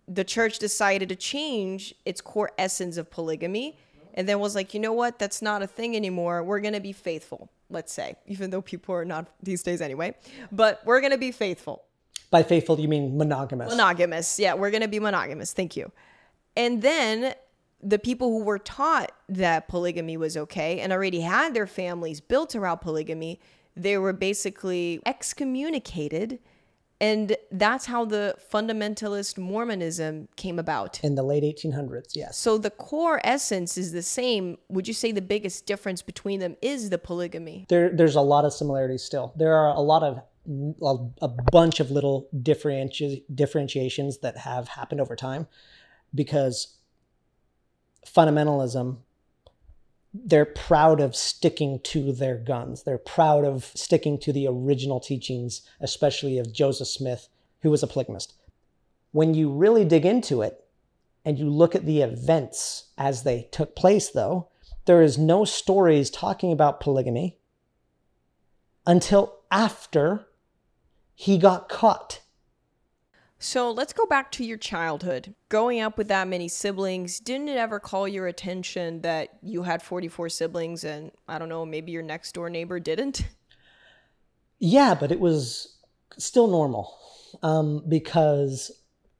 the 0.08 0.24
church 0.24 0.58
decided 0.58 1.08
to 1.08 1.16
change 1.16 1.94
its 2.04 2.20
core 2.20 2.50
essence 2.58 2.96
of 2.96 3.10
polygamy 3.10 3.78
and 4.14 4.28
then 4.28 4.40
was 4.40 4.54
like, 4.54 4.74
you 4.74 4.80
know 4.80 4.92
what, 4.92 5.18
that's 5.18 5.40
not 5.40 5.62
a 5.62 5.66
thing 5.66 5.96
anymore. 5.96 6.42
We're 6.42 6.60
gonna 6.60 6.80
be 6.80 6.92
faithful, 6.92 7.50
let's 7.70 7.92
say, 7.92 8.16
even 8.26 8.50
though 8.50 8.62
people 8.62 8.94
are 8.94 9.04
not 9.04 9.28
these 9.42 9.62
days 9.62 9.80
anyway. 9.80 10.14
But 10.50 10.82
we're 10.84 11.00
gonna 11.00 11.18
be 11.18 11.32
faithful. 11.32 11.84
By 12.30 12.42
faithful, 12.42 12.78
you 12.78 12.88
mean 12.88 13.16
monogamous? 13.16 13.70
Monogamous, 13.70 14.38
yeah, 14.38 14.54
we're 14.54 14.70
gonna 14.70 14.88
be 14.88 15.00
monogamous. 15.00 15.52
Thank 15.52 15.76
you. 15.76 15.90
And 16.56 16.82
then 16.82 17.34
the 17.82 17.98
people 17.98 18.28
who 18.30 18.44
were 18.44 18.58
taught 18.58 19.12
that 19.28 19.68
polygamy 19.68 20.16
was 20.16 20.36
okay 20.36 20.80
and 20.80 20.92
already 20.92 21.20
had 21.20 21.54
their 21.54 21.66
families 21.66 22.20
built 22.20 22.54
around 22.54 22.78
polygamy, 22.78 23.40
they 23.76 23.98
were 23.98 24.12
basically 24.12 25.00
excommunicated. 25.04 26.38
And 27.00 27.36
that's 27.50 27.86
how 27.86 28.04
the 28.04 28.36
fundamentalist 28.52 29.36
Mormonism 29.36 30.28
came 30.36 30.60
about. 30.60 31.02
In 31.02 31.16
the 31.16 31.24
late 31.24 31.42
1800s, 31.42 32.14
yes. 32.14 32.38
So 32.38 32.58
the 32.58 32.70
core 32.70 33.20
essence 33.24 33.76
is 33.76 33.90
the 33.90 34.02
same. 34.02 34.58
Would 34.68 34.86
you 34.86 34.94
say 34.94 35.10
the 35.10 35.20
biggest 35.20 35.66
difference 35.66 36.00
between 36.00 36.38
them 36.38 36.56
is 36.62 36.90
the 36.90 36.98
polygamy? 36.98 37.66
There, 37.68 37.90
there's 37.90 38.14
a 38.14 38.20
lot 38.20 38.44
of 38.44 38.52
similarities 38.52 39.02
still. 39.02 39.32
There 39.36 39.54
are 39.54 39.74
a 39.74 39.80
lot 39.80 40.04
of 40.04 40.22
a 41.20 41.28
bunch 41.28 41.78
of 41.80 41.90
little 41.90 42.28
differenti- 42.36 43.22
differentiations 43.32 44.18
that 44.18 44.36
have 44.38 44.68
happened 44.68 45.00
over 45.00 45.14
time 45.14 45.46
because 46.14 46.78
fundamentalism, 48.06 48.98
they're 50.14 50.44
proud 50.44 51.00
of 51.00 51.16
sticking 51.16 51.80
to 51.80 52.12
their 52.12 52.36
guns. 52.36 52.82
They're 52.82 52.98
proud 52.98 53.44
of 53.44 53.64
sticking 53.74 54.18
to 54.20 54.32
the 54.32 54.46
original 54.46 55.00
teachings, 55.00 55.62
especially 55.80 56.38
of 56.38 56.52
Joseph 56.52 56.88
Smith, 56.88 57.28
who 57.62 57.70
was 57.70 57.82
a 57.82 57.86
polygamist. 57.86 58.34
When 59.12 59.34
you 59.34 59.50
really 59.50 59.84
dig 59.84 60.04
into 60.04 60.42
it 60.42 60.64
and 61.24 61.38
you 61.38 61.48
look 61.48 61.74
at 61.74 61.86
the 61.86 62.02
events 62.02 62.90
as 62.98 63.22
they 63.22 63.48
took 63.52 63.74
place, 63.74 64.10
though, 64.10 64.48
there 64.84 65.02
is 65.02 65.16
no 65.16 65.44
stories 65.44 66.10
talking 66.10 66.52
about 66.52 66.80
polygamy 66.80 67.38
until 68.86 69.38
after 69.50 70.26
he 71.14 71.38
got 71.38 71.68
caught 71.68 72.21
So 73.42 73.72
let's 73.72 73.92
go 73.92 74.06
back 74.06 74.30
to 74.32 74.44
your 74.44 74.56
childhood. 74.56 75.34
Growing 75.48 75.80
up 75.80 75.98
with 75.98 76.06
that 76.06 76.28
many 76.28 76.46
siblings, 76.46 77.18
didn't 77.18 77.48
it 77.48 77.56
ever 77.56 77.80
call 77.80 78.06
your 78.06 78.28
attention 78.28 79.00
that 79.00 79.30
you 79.42 79.64
had 79.64 79.82
44 79.82 80.28
siblings 80.28 80.84
and 80.84 81.10
I 81.26 81.40
don't 81.40 81.48
know, 81.48 81.66
maybe 81.66 81.90
your 81.90 82.04
next 82.04 82.32
door 82.32 82.48
neighbor 82.48 82.78
didn't? 82.80 83.26
Yeah, 84.64 84.94
but 84.94 85.10
it 85.10 85.18
was 85.18 85.76
still 86.18 86.46
normal 86.46 86.96
um, 87.42 87.82
because 87.88 88.70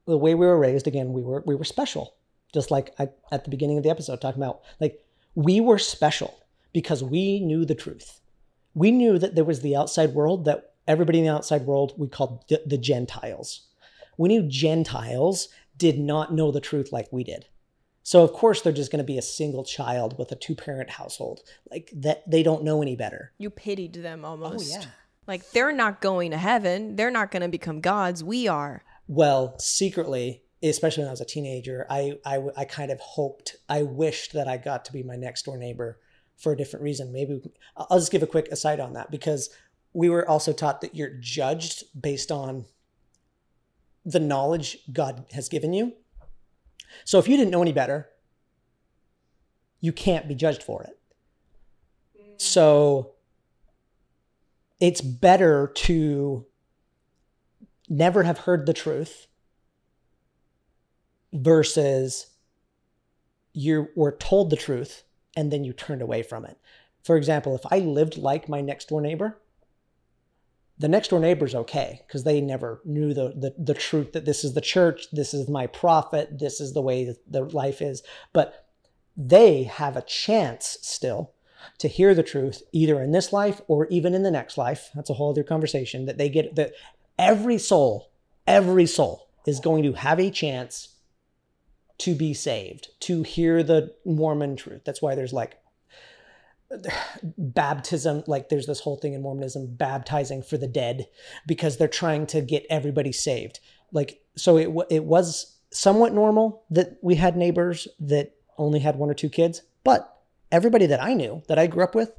the 0.07 0.17
way 0.17 0.37
we 0.37 0.47
were 0.47 0.57
raised, 0.57 0.87
again, 0.87 1.13
we 1.13 1.21
were 1.21 1.43
we 1.45 1.57
were 1.57 1.65
special. 1.65 2.15
Just 2.55 2.71
like 2.71 2.95
I, 3.01 3.09
at 3.33 3.43
the 3.43 3.51
beginning 3.51 3.77
of 3.77 3.83
the 3.83 3.91
episode, 3.91 4.21
talking 4.21 4.41
about 4.41 4.61
like 4.81 5.05
we 5.35 5.61
were 5.61 5.79
special 5.79 6.33
because 6.73 7.03
we 7.03 7.41
knew 7.41 7.65
the 7.65 7.75
truth. 7.75 8.21
We 8.75 8.93
knew 8.93 9.19
that 9.19 9.35
there 9.35 9.45
was 9.45 9.63
the 9.63 9.75
outside 9.75 10.15
world 10.15 10.45
that 10.45 10.75
everybody 10.87 11.19
in 11.19 11.25
the 11.25 11.33
outside 11.33 11.63
world 11.63 11.95
we 11.97 12.07
called 12.07 12.45
the, 12.49 12.63
the 12.65 12.79
Gentiles. 12.79 13.63
We 14.17 14.29
knew 14.29 14.43
Gentiles 14.43 15.49
did 15.77 15.99
not 15.99 16.33
know 16.33 16.51
the 16.51 16.61
truth 16.61 16.93
like 16.93 17.09
we 17.11 17.25
did. 17.25 17.47
So 18.03 18.23
of 18.23 18.33
course 18.33 18.63
they're 18.63 18.73
just 18.73 18.91
going 18.91 18.99
to 18.99 19.05
be 19.05 19.19
a 19.19 19.23
single 19.23 19.65
child 19.65 20.19
with 20.19 20.33
a 20.33 20.37
two-parent 20.37 20.91
household. 20.91 21.41
Like 21.71 21.91
that 21.95 22.29
they 22.31 22.43
don't 22.43 22.65
know 22.65 22.83
any 22.83 22.97
better. 22.97 23.33
You 23.39 23.51
pitied 23.51 23.95
them 23.95 24.25
almost. 24.25 24.77
Oh, 24.77 24.81
yeah. 24.81 24.87
Like 25.27 25.51
they're 25.53 25.73
not 25.73 26.01
going 26.01 26.33
to 26.33 26.37
heaven. 26.37 26.97
They're 26.97 27.11
not 27.11 27.31
going 27.31 27.43
to 27.43 27.49
become 27.49 27.81
gods. 27.81 28.25
We 28.25 28.49
are. 28.49 28.83
Well, 29.07 29.57
secretly, 29.59 30.43
especially 30.63 31.03
when 31.03 31.09
I 31.09 31.13
was 31.13 31.21
a 31.21 31.25
teenager, 31.25 31.87
I, 31.89 32.19
I, 32.25 32.41
I 32.57 32.65
kind 32.65 32.91
of 32.91 33.01
hoped, 33.01 33.57
I 33.69 33.83
wished 33.83 34.33
that 34.33 34.49
I 34.49 34.57
got 34.57 34.85
to 34.87 34.93
be 34.93 35.03
my 35.03 35.17
next 35.17 35.45
door 35.45 35.57
neighbor 35.57 36.01
for 36.37 36.53
a 36.53 36.57
different 36.57 36.83
reason. 36.83 37.13
Maybe 37.13 37.41
I'll 37.77 37.99
just 37.99 38.11
give 38.11 38.23
a 38.23 38.27
quick 38.27 38.49
aside 38.49 38.81
on 38.81 38.95
that 38.95 39.11
because 39.11 39.51
we 39.93 40.09
were 40.09 40.29
also 40.29 40.53
taught 40.53 40.81
that 40.81 40.97
you're 40.97 41.17
judged 41.21 41.85
based 42.01 42.33
on 42.33 42.65
the 44.05 44.21
knowledge 44.21 44.79
God 44.93 45.27
has 45.33 45.49
given 45.49 45.73
you. 45.73 45.95
So 47.05 47.19
if 47.19 47.29
you 47.29 47.37
didn't 47.37 47.51
know 47.51 47.63
any 47.63 47.73
better, 47.73 48.09
you 49.81 49.93
can't 49.93 50.29
be 50.29 50.35
judged 50.35 50.63
for 50.63 50.83
it. 50.83 50.99
So 52.37 53.13
it's 54.81 55.01
better 55.01 55.71
to 55.75 56.47
never 57.89 58.23
have 58.23 58.39
heard 58.39 58.67
the 58.67 58.73
truth 58.73 59.27
versus 61.33 62.27
you 63.53 63.89
were 63.95 64.17
told 64.17 64.51
the 64.51 64.57
truth 64.57 65.05
and 65.37 65.53
then 65.53 65.65
you 65.65 65.73
turned 65.73 66.03
away 66.03 66.23
from 66.23 66.45
it. 66.45 66.59
For 67.05 67.17
example, 67.17 67.55
if 67.55 67.63
I 67.71 67.79
lived 67.79 68.17
like 68.17 68.49
my 68.49 68.61
next 68.61 68.89
door 68.89 69.01
neighbor, 69.01 69.41
the 70.83 70.89
next 70.89 71.09
door 71.09 71.21
neighbor's 71.21 71.55
okay 71.55 72.01
because 72.07 72.25
they 72.25 72.41
never 72.41 72.81
knew 72.85 73.15
the, 73.15 73.33
the, 73.37 73.55
the 73.57 73.73
truth 73.73 74.13
that 74.13 74.25
this 74.25 74.43
is 74.43 74.55
the 74.55 74.61
church, 74.61 75.07
this 75.13 75.33
is 75.33 75.49
my 75.49 75.69
prophet, 75.69 76.41
this 76.41 76.61
is 76.61 76.73
the 76.73 76.83
way 76.83 77.15
the 77.31 77.43
life 77.43 77.81
is. 77.81 78.03
But 78.33 78.67
they 79.17 79.63
have 79.63 79.97
a 79.97 80.03
chance 80.03 80.79
still 80.83 81.35
to 81.79 81.87
hear 81.87 82.17
the 82.17 82.25
truth 82.25 82.65
either 82.73 83.01
in 83.01 83.13
this 83.13 83.33
life 83.33 83.61
or 83.69 83.87
even 83.87 84.13
in 84.13 84.25
the 84.25 84.31
next 84.31 84.59
life. 84.59 84.91
That's 84.93 85.09
a 85.09 85.15
whole 85.15 85.31
other 85.31 85.45
conversation 85.45 86.07
that 86.07 86.19
they 86.19 86.29
get 86.29 86.57
that 86.57 86.73
every 87.17 87.59
soul, 87.59 88.11
every 88.49 88.87
soul 88.87 89.29
is 89.47 89.61
going 89.61 89.85
to 89.85 89.93
have 89.93 90.19
a 90.19 90.33
chance 90.33 90.97
to 91.99 92.17
be 92.17 92.35
saved, 92.35 92.89
to 93.01 93.23
hear 93.23 93.63
the 93.63 93.95
Mormon 94.05 94.57
truth. 94.57 94.83
That's 94.85 95.01
why 95.01 95.15
there's 95.15 95.33
like 95.33 95.62
baptism, 97.39 98.25
like 98.27 98.49
there's 98.49 98.67
this 98.67 98.81
whole 98.81 98.97
thing 98.97 99.15
in 99.15 99.23
Mormonism, 99.23 99.75
baptizing 99.75 100.43
for 100.43 100.57
the 100.57 100.67
dead, 100.67 101.07
because 101.47 101.77
they're 101.77 101.89
trying 101.89 102.27
to 102.29 102.41
get 102.41 102.67
everybody 102.71 103.13
saved. 103.13 103.61
Like, 103.93 104.23
so 104.37 104.57
it, 104.57 104.71
it 104.91 105.05
was 105.05 105.57
somewhat 105.71 106.13
normal 106.13 106.65
that 106.71 106.99
we 107.03 107.17
had 107.17 107.37
neighbors 107.37 107.89
that 108.01 108.35
only 108.59 108.81
had 108.81 108.97
one 108.97 109.11
or 109.11 109.15
two 109.15 109.29
kids, 109.29 109.63
but 109.85 110.23
everybody 110.51 110.87
that 110.87 111.03
I 111.03 111.15
knew, 111.15 111.43
that 111.49 111.59
I 111.59 111.67
grew 111.67 111.85
up 111.85 111.95
with, 111.95 112.13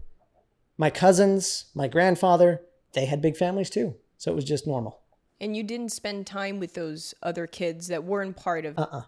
my 0.77 0.89
cousins, 0.89 1.65
my 1.75 1.87
grandfather, 1.87 2.61
they 2.93 3.05
had 3.05 3.21
big 3.21 3.37
families 3.37 3.69
too. 3.69 3.95
So 4.17 4.31
it 4.31 4.35
was 4.35 4.45
just 4.45 4.67
normal. 4.67 4.99
And 5.39 5.57
you 5.57 5.63
didn't 5.63 5.89
spend 5.89 6.25
time 6.25 6.59
with 6.59 6.73
those 6.73 7.13
other 7.21 7.47
kids 7.47 7.87
that 7.87 8.03
weren't 8.03 8.37
part 8.37 8.65
of. 8.65 8.77
Uh 8.77 8.87
uh 8.91 9.01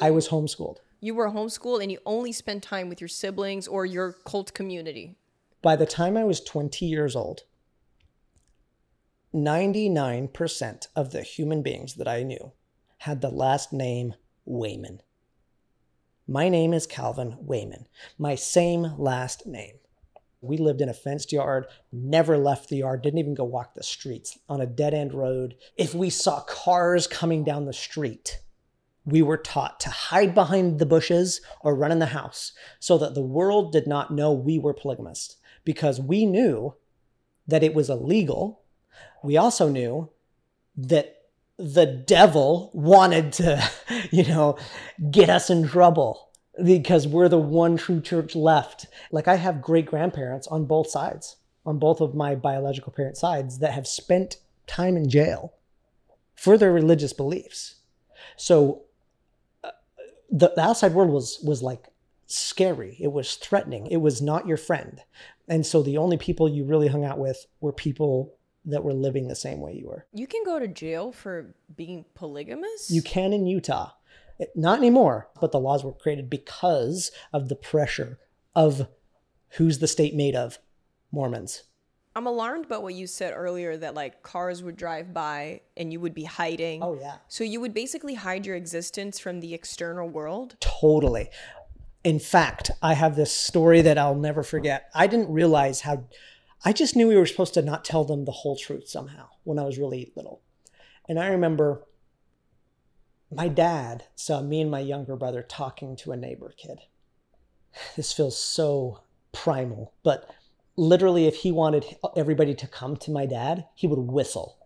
I 0.00 0.10
was 0.10 0.28
homeschooled. 0.28 0.78
You 1.06 1.14
were 1.14 1.30
homeschooled 1.30 1.84
and 1.84 1.92
you 1.92 2.00
only 2.04 2.32
spent 2.32 2.64
time 2.64 2.88
with 2.88 3.00
your 3.00 3.06
siblings 3.06 3.68
or 3.68 3.86
your 3.86 4.16
cult 4.24 4.52
community. 4.54 5.14
By 5.62 5.76
the 5.76 5.86
time 5.86 6.16
I 6.16 6.24
was 6.24 6.40
20 6.40 6.84
years 6.84 7.14
old, 7.14 7.44
99% 9.32 10.88
of 10.96 11.12
the 11.12 11.22
human 11.22 11.62
beings 11.62 11.94
that 11.94 12.08
I 12.08 12.24
knew 12.24 12.50
had 12.98 13.20
the 13.20 13.30
last 13.30 13.72
name 13.72 14.14
Wayman. 14.44 15.00
My 16.26 16.48
name 16.48 16.74
is 16.74 16.88
Calvin 16.88 17.36
Wayman, 17.40 17.86
my 18.18 18.34
same 18.34 18.98
last 18.98 19.46
name. 19.46 19.76
We 20.40 20.56
lived 20.56 20.80
in 20.80 20.88
a 20.88 20.92
fenced 20.92 21.30
yard, 21.30 21.66
never 21.92 22.36
left 22.36 22.68
the 22.68 22.78
yard, 22.78 23.02
didn't 23.02 23.20
even 23.20 23.34
go 23.34 23.44
walk 23.44 23.74
the 23.74 23.84
streets 23.84 24.36
on 24.48 24.60
a 24.60 24.66
dead 24.66 24.92
end 24.92 25.14
road. 25.14 25.54
If 25.76 25.94
we 25.94 26.10
saw 26.10 26.40
cars 26.40 27.06
coming 27.06 27.44
down 27.44 27.64
the 27.64 27.72
street, 27.72 28.40
we 29.06 29.22
were 29.22 29.36
taught 29.36 29.78
to 29.80 29.88
hide 29.88 30.34
behind 30.34 30.78
the 30.78 30.84
bushes 30.84 31.40
or 31.60 31.76
run 31.76 31.92
in 31.92 32.00
the 32.00 32.06
house 32.06 32.52
so 32.80 32.98
that 32.98 33.14
the 33.14 33.22
world 33.22 33.72
did 33.72 33.86
not 33.86 34.12
know 34.12 34.32
we 34.32 34.58
were 34.58 34.74
polygamists 34.74 35.36
because 35.64 36.00
we 36.00 36.26
knew 36.26 36.74
that 37.46 37.62
it 37.62 37.72
was 37.72 37.88
illegal. 37.88 38.62
We 39.22 39.36
also 39.36 39.68
knew 39.68 40.10
that 40.76 41.22
the 41.56 41.86
devil 41.86 42.70
wanted 42.74 43.32
to, 43.34 43.70
you 44.10 44.24
know, 44.24 44.58
get 45.10 45.30
us 45.30 45.48
in 45.48 45.68
trouble 45.68 46.30
because 46.62 47.06
we're 47.06 47.28
the 47.28 47.38
one 47.38 47.76
true 47.76 48.00
church 48.00 48.34
left. 48.34 48.86
Like 49.12 49.28
I 49.28 49.36
have 49.36 49.62
great 49.62 49.86
grandparents 49.86 50.48
on 50.48 50.64
both 50.64 50.90
sides, 50.90 51.36
on 51.64 51.78
both 51.78 52.00
of 52.00 52.14
my 52.14 52.34
biological 52.34 52.92
parent 52.92 53.16
sides 53.16 53.60
that 53.60 53.72
have 53.72 53.86
spent 53.86 54.38
time 54.66 54.96
in 54.96 55.08
jail 55.08 55.54
for 56.34 56.58
their 56.58 56.72
religious 56.72 57.12
beliefs. 57.12 57.76
So 58.36 58.85
the, 60.30 60.52
the 60.54 60.62
outside 60.62 60.92
world 60.94 61.10
was 61.10 61.38
was 61.44 61.62
like 61.62 61.86
scary. 62.26 62.96
It 63.00 63.12
was 63.12 63.36
threatening. 63.36 63.86
It 63.86 63.98
was 63.98 64.20
not 64.20 64.46
your 64.46 64.56
friend. 64.56 65.00
And 65.48 65.64
so 65.64 65.82
the 65.82 65.98
only 65.98 66.16
people 66.16 66.48
you 66.48 66.64
really 66.64 66.88
hung 66.88 67.04
out 67.04 67.18
with 67.18 67.46
were 67.60 67.72
people 67.72 68.34
that 68.64 68.82
were 68.82 68.92
living 68.92 69.28
the 69.28 69.36
same 69.36 69.60
way 69.60 69.74
you 69.74 69.86
were. 69.86 70.06
You 70.12 70.26
can 70.26 70.42
go 70.44 70.58
to 70.58 70.66
jail 70.66 71.12
for 71.12 71.54
being 71.74 72.04
polygamous? 72.14 72.90
You 72.90 73.00
can 73.00 73.32
in 73.32 73.46
Utah. 73.46 73.92
Not 74.54 74.78
anymore, 74.78 75.28
but 75.40 75.52
the 75.52 75.60
laws 75.60 75.84
were 75.84 75.92
created 75.92 76.28
because 76.28 77.10
of 77.32 77.48
the 77.48 77.56
pressure 77.56 78.18
of 78.54 78.88
who's 79.50 79.78
the 79.78 79.86
state 79.86 80.14
made 80.14 80.34
of? 80.34 80.58
Mormons. 81.12 81.62
I'm 82.16 82.26
alarmed 82.26 82.64
about 82.64 82.82
what 82.82 82.94
you 82.94 83.06
said 83.06 83.34
earlier 83.36 83.76
that 83.76 83.94
like 83.94 84.22
cars 84.22 84.62
would 84.62 84.76
drive 84.76 85.12
by 85.12 85.60
and 85.76 85.92
you 85.92 86.00
would 86.00 86.14
be 86.14 86.24
hiding. 86.24 86.82
Oh, 86.82 86.98
yeah. 86.98 87.16
So 87.28 87.44
you 87.44 87.60
would 87.60 87.74
basically 87.74 88.14
hide 88.14 88.46
your 88.46 88.56
existence 88.56 89.18
from 89.18 89.40
the 89.40 89.52
external 89.52 90.08
world? 90.08 90.56
Totally. 90.58 91.28
In 92.04 92.18
fact, 92.18 92.70
I 92.80 92.94
have 92.94 93.16
this 93.16 93.32
story 93.32 93.82
that 93.82 93.98
I'll 93.98 94.14
never 94.14 94.42
forget. 94.42 94.88
I 94.94 95.06
didn't 95.06 95.30
realize 95.30 95.82
how, 95.82 96.04
I 96.64 96.72
just 96.72 96.96
knew 96.96 97.06
we 97.06 97.16
were 97.16 97.26
supposed 97.26 97.52
to 97.52 97.62
not 97.62 97.84
tell 97.84 98.04
them 98.04 98.24
the 98.24 98.32
whole 98.32 98.56
truth 98.56 98.88
somehow 98.88 99.28
when 99.44 99.58
I 99.58 99.64
was 99.64 99.76
really 99.76 100.12
little. 100.16 100.40
And 101.06 101.20
I 101.20 101.26
remember 101.26 101.84
my 103.30 103.48
dad 103.48 104.04
saw 104.14 104.40
me 104.40 104.62
and 104.62 104.70
my 104.70 104.80
younger 104.80 105.16
brother 105.16 105.42
talking 105.42 105.96
to 105.96 106.12
a 106.12 106.16
neighbor 106.16 106.54
kid. 106.56 106.78
This 107.94 108.14
feels 108.14 108.38
so 108.38 109.02
primal, 109.32 109.92
but 110.02 110.30
literally, 110.76 111.26
if 111.26 111.36
he 111.36 111.52
wanted 111.52 111.84
everybody 112.16 112.54
to 112.54 112.66
come 112.66 112.96
to 112.98 113.10
my 113.10 113.26
dad, 113.26 113.66
he 113.74 113.86
would 113.86 113.98
whistle. 113.98 114.58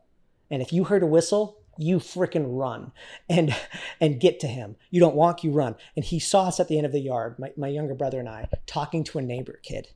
And 0.51 0.63
if 0.63 0.73
you 0.73 0.85
heard 0.85 1.03
a 1.03 1.07
whistle, 1.07 1.59
you 1.79 1.99
freaking 1.99 2.47
run 2.49 2.93
and 3.29 3.55
and 4.01 4.21
get 4.21 4.41
to 4.41 4.47
him. 4.47 4.77
You 4.91 5.01
don't 5.01 5.15
walk, 5.15 5.45
you 5.45 5.51
run. 5.51 5.77
And 5.97 6.05
he 6.05 6.19
saw 6.19 6.49
us 6.49 6.61
at 6.61 6.69
the 6.69 6.77
end 6.77 6.87
of 6.87 6.93
the 6.93 7.01
yard, 7.01 7.39
my, 7.39 7.53
my 7.57 7.69
younger 7.69 7.95
brother 7.95 8.19
and 8.19 8.29
I, 8.29 8.49
talking 8.67 9.05
to 9.05 9.19
a 9.19 9.23
neighbor 9.23 9.61
kid. 9.63 9.89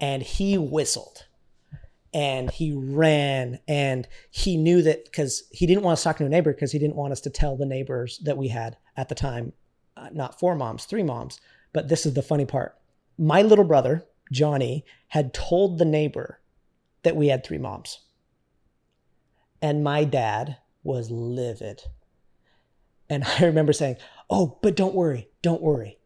And 0.00 0.22
he 0.22 0.58
whistled 0.58 1.26
and 2.14 2.50
he 2.50 2.72
ran 2.72 3.58
and 3.66 4.06
he 4.30 4.56
knew 4.56 4.80
that 4.82 5.04
because 5.04 5.44
he 5.50 5.66
didn't 5.66 5.82
want 5.82 5.94
us 5.94 6.04
talking 6.04 6.24
to 6.24 6.28
a 6.28 6.30
neighbor 6.30 6.52
because 6.52 6.72
he 6.72 6.78
didn't 6.78 6.96
want 6.96 7.12
us 7.12 7.20
to 7.22 7.30
tell 7.30 7.56
the 7.56 7.66
neighbors 7.66 8.18
that 8.24 8.36
we 8.36 8.48
had 8.48 8.76
at 8.96 9.08
the 9.08 9.14
time 9.14 9.52
uh, 9.96 10.08
not 10.12 10.38
four 10.38 10.54
moms 10.54 10.84
three 10.84 11.02
moms 11.02 11.40
but 11.72 11.88
this 11.88 12.06
is 12.06 12.14
the 12.14 12.22
funny 12.22 12.44
part 12.44 12.78
my 13.18 13.42
little 13.42 13.64
brother 13.64 14.04
johnny 14.32 14.84
had 15.08 15.34
told 15.34 15.78
the 15.78 15.84
neighbor 15.84 16.40
that 17.02 17.16
we 17.16 17.28
had 17.28 17.44
three 17.44 17.58
moms 17.58 18.00
and 19.60 19.84
my 19.84 20.04
dad 20.04 20.56
was 20.82 21.10
livid 21.10 21.82
and 23.08 23.24
i 23.38 23.44
remember 23.44 23.72
saying 23.72 23.96
oh 24.30 24.58
but 24.62 24.76
don't 24.76 24.94
worry 24.94 25.28
don't 25.42 25.62
worry 25.62 25.98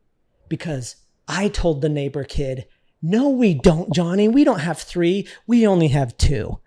because 0.48 0.96
i 1.26 1.48
told 1.48 1.81
the 1.81 1.88
neighbor 1.88 2.24
kid 2.24 2.66
no, 3.02 3.28
we 3.28 3.54
don't, 3.54 3.92
Johnny. 3.92 4.28
We 4.28 4.44
don't 4.44 4.61
have 4.61 4.78
three. 4.78 5.28
We 5.46 5.66
only 5.66 5.88
have 5.88 6.16
two. 6.16 6.59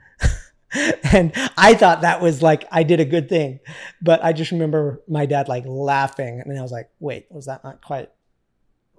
and 1.11 1.33
I 1.57 1.73
thought 1.73 2.01
that 2.01 2.21
was 2.21 2.41
like 2.41 2.65
I 2.71 2.83
did 2.83 2.99
a 2.99 3.05
good 3.05 3.27
thing, 3.27 3.59
but 4.01 4.23
I 4.23 4.31
just 4.31 4.51
remember 4.51 5.01
my 5.07 5.25
dad 5.25 5.49
like 5.49 5.65
laughing, 5.65 6.41
and 6.43 6.57
I 6.57 6.61
was 6.61 6.71
like, 6.71 6.89
"Wait, 6.99 7.27
was 7.29 7.47
that 7.47 7.63
not 7.63 7.81
quite 7.81 8.09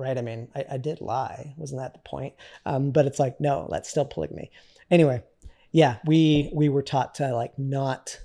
right?" 0.03 0.19
I 0.19 0.23
mean, 0.23 0.49
I, 0.55 0.65
I 0.73 0.77
did 0.77 1.01
lie, 1.01 1.55
wasn't 1.57 1.81
that 1.81 1.95
the 1.95 2.01
point? 2.01 2.35
Um, 2.67 2.91
but 2.91 3.07
it's 3.07 3.19
like, 3.19 3.41
no, 3.41 3.69
that's 3.71 3.89
still 3.89 4.05
polygamy. 4.05 4.51
Anyway, 4.91 5.23
yeah, 5.71 5.97
we 6.05 6.51
we 6.53 6.69
were 6.69 6.83
taught 6.83 7.15
to 7.17 7.35
like 7.35 7.59
not 7.59 8.21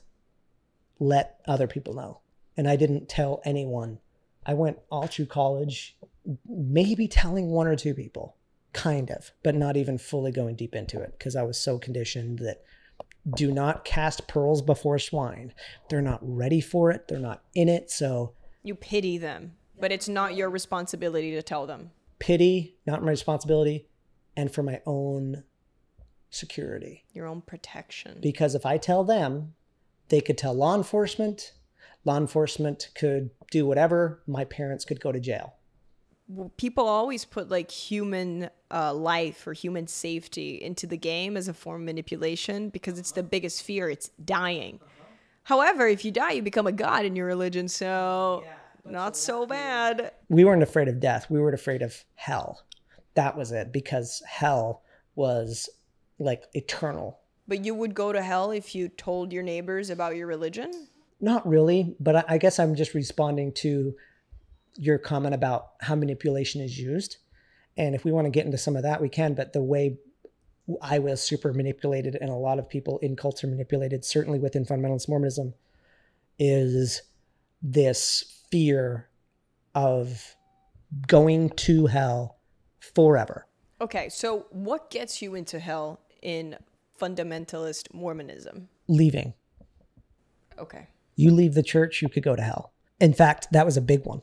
let 1.00 1.40
other 1.48 1.68
people 1.68 1.94
know, 1.94 2.20
and 2.58 2.68
I 2.68 2.76
didn't 2.76 3.10
tell 3.10 3.42
anyone. 3.46 4.00
I 4.46 4.54
went 4.54 4.80
all 4.90 5.08
through 5.08 5.26
college, 5.28 5.98
maybe 6.48 7.08
telling 7.08 7.50
one 7.50 7.68
or 7.68 7.76
two 7.76 7.94
people, 7.94 8.36
kind 8.74 9.10
of, 9.12 9.32
but 9.44 9.56
not 9.56 9.76
even 9.76 9.98
fully 9.98 10.32
going 10.32 10.56
deep 10.56 10.74
into 10.76 11.02
it 11.02 11.16
because 11.18 11.36
I 11.36 11.44
was 11.44 11.60
so 11.60 11.78
conditioned 11.78 12.40
that 12.40 12.64
do 13.36 13.52
not 13.52 13.84
cast 13.84 14.28
pearls 14.28 14.62
before 14.62 15.00
swine. 15.00 15.54
They're 15.90 16.02
not 16.02 16.20
ready 16.22 16.62
for 16.62 16.92
it. 16.92 17.08
They're 17.08 17.20
not 17.20 17.44
in 17.54 17.68
it. 17.70 17.92
So 17.92 18.34
You 18.64 18.76
pity 18.76 19.18
them, 19.18 19.54
but 19.80 19.92
it's 19.92 20.08
not 20.10 20.36
your 20.36 20.50
responsibility 20.50 21.32
to 21.32 21.42
tell 21.42 21.66
them. 21.68 21.92
pity, 22.20 22.78
not 22.86 23.02
my 23.04 23.10
responsibility, 23.10 23.88
and 24.36 24.52
for 24.52 24.64
my 24.64 24.82
own 24.86 25.44
security. 26.30 27.06
Your 27.14 27.28
own 27.28 27.42
protection. 27.42 28.20
Because 28.22 28.56
if 28.56 28.66
I 28.66 28.78
tell 28.78 29.04
them, 29.04 29.54
they 30.10 30.22
could 30.22 30.38
tell 30.38 30.54
law 30.54 30.76
enforcement. 30.76 31.54
Law 32.06 32.18
enforcement 32.18 32.90
could 32.96 33.30
do 33.52 33.66
whatever. 33.66 34.22
My 34.28 34.46
parents 34.46 34.86
could 34.86 35.00
go 35.00 35.12
to 35.12 35.20
jail. 35.20 35.54
people 36.58 36.88
always 36.88 37.24
put 37.26 37.50
like 37.50 37.72
human 37.72 38.50
uh, 38.72 38.94
life 38.94 39.48
or 39.48 39.54
human 39.54 39.88
safety 39.88 40.56
into 40.62 40.86
the 40.86 40.98
game 40.98 41.38
as 41.38 41.48
a 41.48 41.54
form 41.54 41.82
of 41.82 41.86
manipulation 41.86 42.70
because 42.70 43.00
it's 43.00 43.14
the 43.14 43.24
biggest 43.24 43.64
fear 43.64 43.90
it's 43.90 44.10
dying 44.26 44.78
however 45.44 45.88
if 45.88 46.04
you 46.04 46.12
die 46.12 46.32
you 46.32 46.42
become 46.42 46.68
a 46.68 46.72
god 46.74 47.06
in 47.06 47.16
your 47.16 47.26
religion 47.26 47.70
so 47.70 48.44
not 48.92 49.16
so 49.18 49.46
bad 49.46 50.12
We 50.30 50.44
weren't 50.46 50.64
afraid 50.64 50.88
of 50.88 51.00
death. 51.00 51.30
We 51.30 51.40
were 51.40 51.52
afraid 51.52 51.82
of 51.82 52.04
hell. 52.16 52.64
That 53.16 53.38
was 53.38 53.52
it 53.52 53.72
because 53.72 54.22
hell 54.28 54.84
was 55.16 55.70
like 56.20 56.44
eternal. 56.54 57.20
but 57.48 57.64
you 57.66 57.74
would 57.74 57.94
go 57.94 58.12
to 58.12 58.22
hell 58.22 58.52
if 58.52 58.76
you 58.76 58.90
told 58.90 59.32
your 59.34 59.44
neighbors 59.44 59.90
about 59.90 60.16
your 60.16 60.28
religion 60.28 60.72
Not 61.20 61.48
really, 61.48 61.96
but 62.00 62.16
I, 62.16 62.24
I 62.30 62.38
guess 62.38 62.60
I'm 62.60 62.76
just 62.76 62.94
responding 62.94 63.52
to 63.54 63.96
your 64.76 65.00
comment 65.00 65.34
about 65.34 65.72
how 65.82 65.96
manipulation 65.96 66.62
is 66.62 66.78
used. 66.78 67.18
And 67.76 67.96
if 67.96 68.06
we 68.06 68.12
want 68.12 68.26
to 68.26 68.32
get 68.32 68.46
into 68.46 68.58
some 68.58 68.76
of 68.76 68.84
that, 68.84 69.02
we 69.02 69.10
can. 69.10 69.34
But 69.34 69.54
the 69.54 69.64
way 69.64 69.98
I 70.82 71.00
was 71.00 71.22
super 71.22 71.54
manipulated, 71.54 72.16
and 72.20 72.30
a 72.30 72.36
lot 72.36 72.60
of 72.60 72.70
people 72.70 73.00
in 73.00 73.16
cults 73.16 73.44
are 73.44 73.48
manipulated, 73.48 74.06
certainly 74.06 74.38
within 74.38 74.66
fundamentalist 74.66 75.10
Mormonism, 75.10 75.54
is 76.38 77.02
this 77.62 78.37
fear 78.52 79.10
of 79.76 80.36
going 81.08 81.50
to 81.50 81.86
hell 81.88 82.40
forever. 82.80 83.46
okay 83.82 84.10
so 84.10 84.46
what 84.52 84.90
gets 84.90 85.22
you 85.22 85.36
into 85.36 85.60
hell 85.60 86.00
in 86.22 86.56
fundamentalist 87.00 87.94
mormonism 87.94 88.70
Leaving. 88.88 89.34
okay 90.58 90.88
You 91.16 91.32
leave 91.32 91.54
the 91.54 91.64
church, 91.64 92.02
you 92.02 92.10
could 92.10 92.24
go 92.24 92.36
to 92.36 92.42
hell. 92.42 92.74
In 93.00 93.14
fact, 93.14 93.48
that 93.52 93.66
was 93.66 93.78
a 93.78 93.82
big 93.82 94.06
one. 94.06 94.22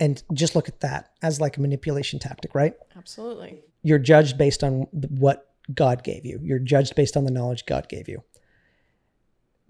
And 0.00 0.22
just 0.32 0.54
look 0.54 0.68
at 0.68 0.80
that 0.80 1.10
as 1.22 1.40
like 1.40 1.56
a 1.56 1.60
manipulation 1.60 2.18
tactic, 2.18 2.54
right? 2.54 2.74
absolutely 2.96 3.60
you're 3.82 3.98
judged 3.98 4.36
based 4.38 4.62
on 4.64 4.86
what 4.92 5.46
God 5.72 6.02
gave 6.02 6.24
you. 6.24 6.38
You're 6.42 6.58
judged 6.58 6.94
based 6.94 7.16
on 7.16 7.24
the 7.24 7.30
knowledge 7.30 7.66
God 7.66 7.88
gave 7.88 8.08
you. 8.08 8.22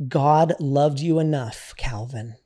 God 0.06 0.54
loved 0.60 1.00
you 1.00 1.18
enough, 1.18 1.74
Calvin, 1.76 2.36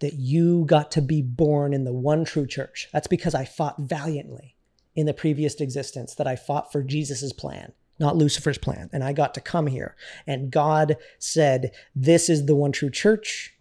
that 0.00 0.14
you 0.14 0.64
got 0.66 0.90
to 0.92 1.02
be 1.02 1.22
born 1.22 1.72
in 1.72 1.84
the 1.84 1.92
one 1.92 2.24
true 2.24 2.46
church. 2.46 2.88
That's 2.92 3.06
because 3.06 3.34
I 3.34 3.44
fought 3.44 3.76
valiantly 3.78 4.56
in 4.94 5.06
the 5.06 5.14
previous 5.14 5.56
existence, 5.56 6.14
that 6.14 6.26
I 6.26 6.36
fought 6.36 6.72
for 6.72 6.82
Jesus's 6.82 7.32
plan, 7.32 7.72
not 7.98 8.16
Lucifer's 8.16 8.58
plan. 8.58 8.88
And 8.92 9.04
I 9.04 9.12
got 9.12 9.34
to 9.34 9.40
come 9.40 9.66
here. 9.66 9.94
And 10.26 10.50
God 10.50 10.96
said, 11.18 11.72
This 11.94 12.30
is 12.30 12.46
the 12.46 12.56
one 12.56 12.72
true 12.72 12.90
church 12.90 13.55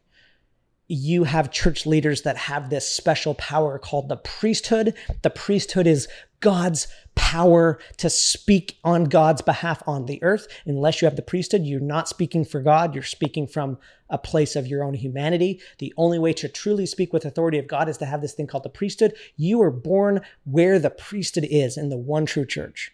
you 0.88 1.24
have 1.24 1.52
church 1.52 1.86
leaders 1.86 2.21
that 2.21 2.38
have 2.38 2.69
this 2.69 2.88
special 2.88 3.34
power 3.36 3.80
called 3.80 4.08
the 4.08 4.17
priesthood. 4.17 4.93
The 5.24 5.30
priesthood 5.30 5.88
is 5.88 6.08
God's 6.41 6.88
power 7.15 7.80
to 7.98 8.10
speak 8.10 8.78
on 8.84 9.06
God's 9.06 9.41
behalf 9.41 9.82
on 9.88 10.06
the 10.06 10.21
earth. 10.21 10.48
Unless 10.65 11.02
you 11.02 11.08
have 11.08 11.15
the 11.15 11.24
priesthood, 11.24 11.63
you're 11.63 11.80
not 11.80 12.08
speaking 12.08 12.45
for 12.45 12.62
God, 12.62 12.93
you're 12.93 13.04
speaking 13.04 13.48
from 13.48 13.80
a 14.10 14.19
place 14.19 14.56
of 14.56 14.67
your 14.67 14.84
own 14.84 14.93
humanity. 14.93 15.60
The 15.80 15.93
only 15.98 16.19
way 16.19 16.34
to 16.34 16.48
truly 16.48 16.86
speak 16.86 17.13
with 17.13 17.26
authority 17.26 17.58
of 17.58 17.67
God 17.67 17.89
is 17.89 17.98
to 17.98 18.06
have 18.06 18.21
this 18.21 18.34
thing 18.34 18.45
called 18.45 18.63
the 18.63 18.69
priesthood. 18.69 19.15
You 19.36 19.62
are 19.62 19.71
born 19.71 20.21
where 20.43 20.78
the 20.78 20.91
priesthood 20.91 21.48
is 21.50 21.78
in 21.78 21.89
the 21.89 21.98
one 21.98 22.28
true 22.28 22.45
church. 22.45 22.91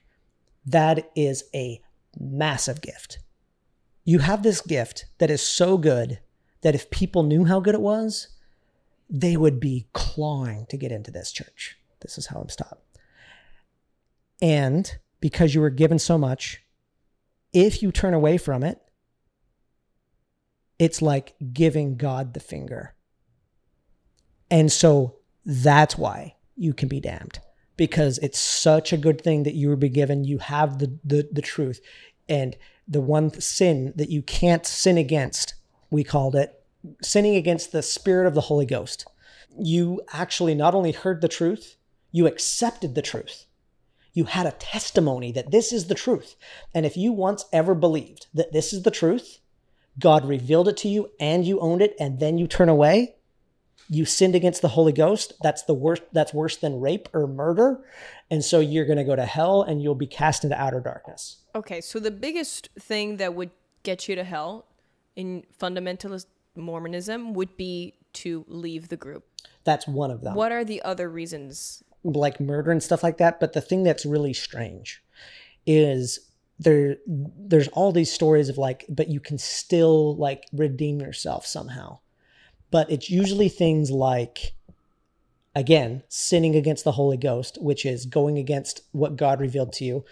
That 0.66 1.12
is 1.16 1.44
a 1.54 1.82
massive 2.18 2.82
gift. 2.82 3.20
You 4.06 4.20
have 4.20 4.44
this 4.44 4.62
gift 4.62 5.06
that 5.18 5.30
is 5.30 5.42
so 5.42 5.78
good 5.78 6.20
that 6.62 6.76
if 6.76 6.89
people 6.89 7.24
knew 7.24 7.45
how 7.45 7.60
good 7.60 7.76
it 7.76 7.82
was, 7.82 8.28
they 9.10 9.36
would 9.36 9.60
be 9.60 9.88
clawing 9.93 10.65
to 10.69 10.78
get 10.78 10.91
into 10.91 11.12
this 11.12 11.32
church. 11.32 11.78
This 12.02 12.17
is 12.17 12.28
how 12.28 12.39
I'm 12.39 12.50
stopped. 12.50 12.84
And 14.41 14.91
because 15.19 15.54
you 15.54 15.62
were 15.62 15.69
given 15.69 16.00
so 16.00 16.17
much, 16.17 16.63
if 17.54 17.84
you 17.84 17.91
turn 17.91 18.13
away 18.13 18.38
from 18.38 18.63
it, 18.63 18.80
it's 20.80 21.02
like 21.02 21.36
giving 21.54 21.95
God 21.95 22.34
the 22.34 22.39
finger. 22.39 22.95
And 24.50 24.71
so 24.71 25.17
that's 25.45 25.97
why 25.97 26.36
you 26.56 26.74
can 26.74 26.88
be 26.88 27.00
damned 27.00 27.39
because 27.78 28.17
it's 28.19 28.39
such 28.39 28.93
a 28.93 28.97
good 28.97 29.21
thing 29.21 29.43
that 29.43 29.56
you 29.56 29.69
were 29.69 29.76
be 29.76 29.89
given. 29.89 30.24
You 30.24 30.39
have 30.39 30.80
the, 30.80 30.97
the, 31.04 31.28
the 31.32 31.41
truth. 31.41 31.82
And 32.28 32.56
the 32.88 33.02
one 33.02 33.32
sin 33.39 33.93
that 33.95 34.10
you 34.10 34.21
can't 34.21 34.65
sin 34.65 34.97
against, 34.97 35.56
we 35.92 36.04
called 36.04 36.36
it 36.36 36.64
sinning 37.04 37.36
against 37.36 37.72
the 37.72 37.84
spirit 37.84 38.26
of 38.26 38.34
the 38.34 38.42
Holy 38.42 38.66
Ghost. 38.66 39.06
You 39.60 40.02
actually 40.12 40.56
not 40.56 40.74
only 40.74 40.94
heard 40.94 41.22
the 41.22 41.28
truth, 41.28 41.76
you 42.12 42.26
accepted 42.26 42.96
the 42.96 43.02
truth. 43.02 43.46
You 44.14 44.26
had 44.26 44.46
a 44.46 44.52
testimony 44.52 45.32
that 45.34 45.52
this 45.52 45.72
is 45.72 45.88
the 45.88 45.96
truth. 45.96 46.36
And 46.74 46.86
if 46.86 46.98
you 46.98 47.12
once 47.12 47.46
ever 47.54 47.76
believed 47.76 48.28
that 48.34 48.52
this 48.52 48.74
is 48.74 48.84
the 48.84 48.92
truth, 48.92 49.40
God 50.00 50.26
revealed 50.26 50.68
it 50.68 50.78
to 50.78 50.88
you 50.88 51.12
and 51.20 51.46
you 51.46 51.60
owned 51.60 51.82
it, 51.82 51.96
and 52.00 52.20
then 52.20 52.38
you 52.38 52.48
turn 52.48 52.70
away, 52.70 53.16
you 53.90 54.06
sinned 54.06 54.36
against 54.36 54.62
the 54.62 54.70
Holy 54.70 54.94
Ghost. 54.94 55.34
That's 55.42 55.64
the 55.64 55.74
worst, 55.74 56.04
that's 56.14 56.34
worse 56.34 56.58
than 56.58 56.80
rape 56.80 57.10
or 57.14 57.28
murder. 57.28 57.84
And 58.30 58.44
so 58.44 58.62
you're 58.62 58.86
going 58.86 58.98
to 58.98 59.04
go 59.04 59.16
to 59.16 59.26
hell 59.26 59.64
and 59.64 59.82
you'll 59.82 59.96
be 59.96 60.08
cast 60.08 60.44
into 60.44 60.60
outer 60.60 60.80
darkness. 60.80 61.44
Okay, 61.56 61.82
so 61.82 62.00
the 62.00 62.12
biggest 62.12 62.70
thing 62.80 63.18
that 63.18 63.34
would 63.34 63.52
get 63.84 64.08
you 64.08 64.16
to 64.16 64.24
hell 64.24 64.66
in 65.15 65.43
fundamentalist 65.60 66.26
Mormonism 66.56 67.34
would 67.34 67.56
be 67.58 67.95
to 68.13 68.45
leave 68.47 68.89
the 68.89 68.97
group. 68.97 69.26
That's 69.63 69.88
one 69.88 70.12
of 70.12 70.21
them. 70.21 70.36
What 70.36 70.52
are 70.52 70.65
the 70.65 70.82
other 70.82 71.10
reasons? 71.10 71.84
like 72.04 72.39
murder 72.39 72.71
and 72.71 72.82
stuff 72.82 73.04
like 73.04 73.17
that. 73.17 73.39
But 73.39 73.54
the 73.54 73.62
thing 73.62 73.84
that's 73.84 74.06
really 74.06 74.34
strange 74.34 75.04
is 75.65 76.19
there 76.60 76.97
there's 77.08 77.67
all 77.69 77.91
these 77.91 78.12
stories 78.12 78.50
of 78.50 78.58
like, 78.58 78.86
but 78.89 79.10
you 79.10 79.19
can 79.19 79.38
still 79.38 80.15
like 80.15 80.45
redeem 80.54 81.00
yourself 81.00 81.45
somehow. 81.45 82.00
But 82.69 82.89
it's 82.89 83.10
usually 83.10 83.50
things 83.50 83.91
like 83.91 84.54
again, 85.54 86.02
sinning 86.08 86.56
against 86.56 86.86
the 86.86 86.93
Holy 86.93 87.17
Ghost, 87.17 87.58
which 87.62 87.86
is 87.86 88.06
going 88.06 88.38
against 88.38 88.84
what 88.93 89.17
God 89.17 89.41
revealed 89.41 89.74
to 89.74 89.84
you, 89.84 90.06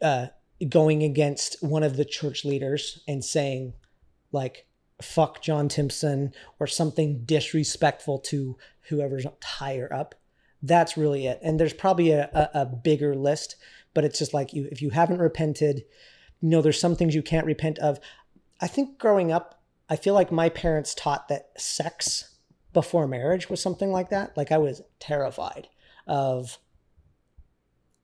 uh, 0.00 0.28
going 0.66 1.02
against 1.02 1.62
one 1.62 1.82
of 1.82 1.96
the 1.96 2.06
church 2.06 2.44
leaders 2.44 3.02
and 3.06 3.22
saying, 3.22 3.74
like, 4.32 4.66
fuck 5.00 5.42
John 5.42 5.68
Timpson 5.68 6.32
or 6.58 6.66
something 6.66 7.24
disrespectful 7.24 8.18
to 8.18 8.56
whoever's 8.88 9.26
higher 9.42 9.92
up. 9.92 10.14
That's 10.62 10.96
really 10.96 11.26
it. 11.26 11.38
And 11.42 11.58
there's 11.58 11.72
probably 11.72 12.10
a, 12.10 12.28
a, 12.32 12.62
a, 12.62 12.66
bigger 12.66 13.14
list 13.14 13.54
but 13.94 14.04
it's 14.04 14.18
just 14.20 14.34
like 14.34 14.52
you 14.52 14.68
if 14.70 14.80
you 14.80 14.90
haven't 14.90 15.18
repented 15.18 15.84
you 16.40 16.48
know 16.48 16.62
there's 16.62 16.80
some 16.80 16.94
things 16.94 17.16
you 17.16 17.22
can't 17.22 17.46
repent 17.46 17.78
of. 17.80 17.98
I 18.60 18.68
think 18.68 18.98
growing 18.98 19.32
up 19.32 19.60
i 19.90 19.96
feel 19.96 20.14
like 20.14 20.30
my 20.30 20.48
parents 20.48 20.94
taught 20.94 21.28
that 21.28 21.50
sex 21.56 22.36
before 22.72 23.08
marriage 23.08 23.50
was 23.50 23.60
something 23.60 23.90
like 23.90 24.10
that. 24.10 24.36
Like 24.36 24.52
i 24.52 24.58
was 24.58 24.82
terrified 25.00 25.68
of 26.06 26.58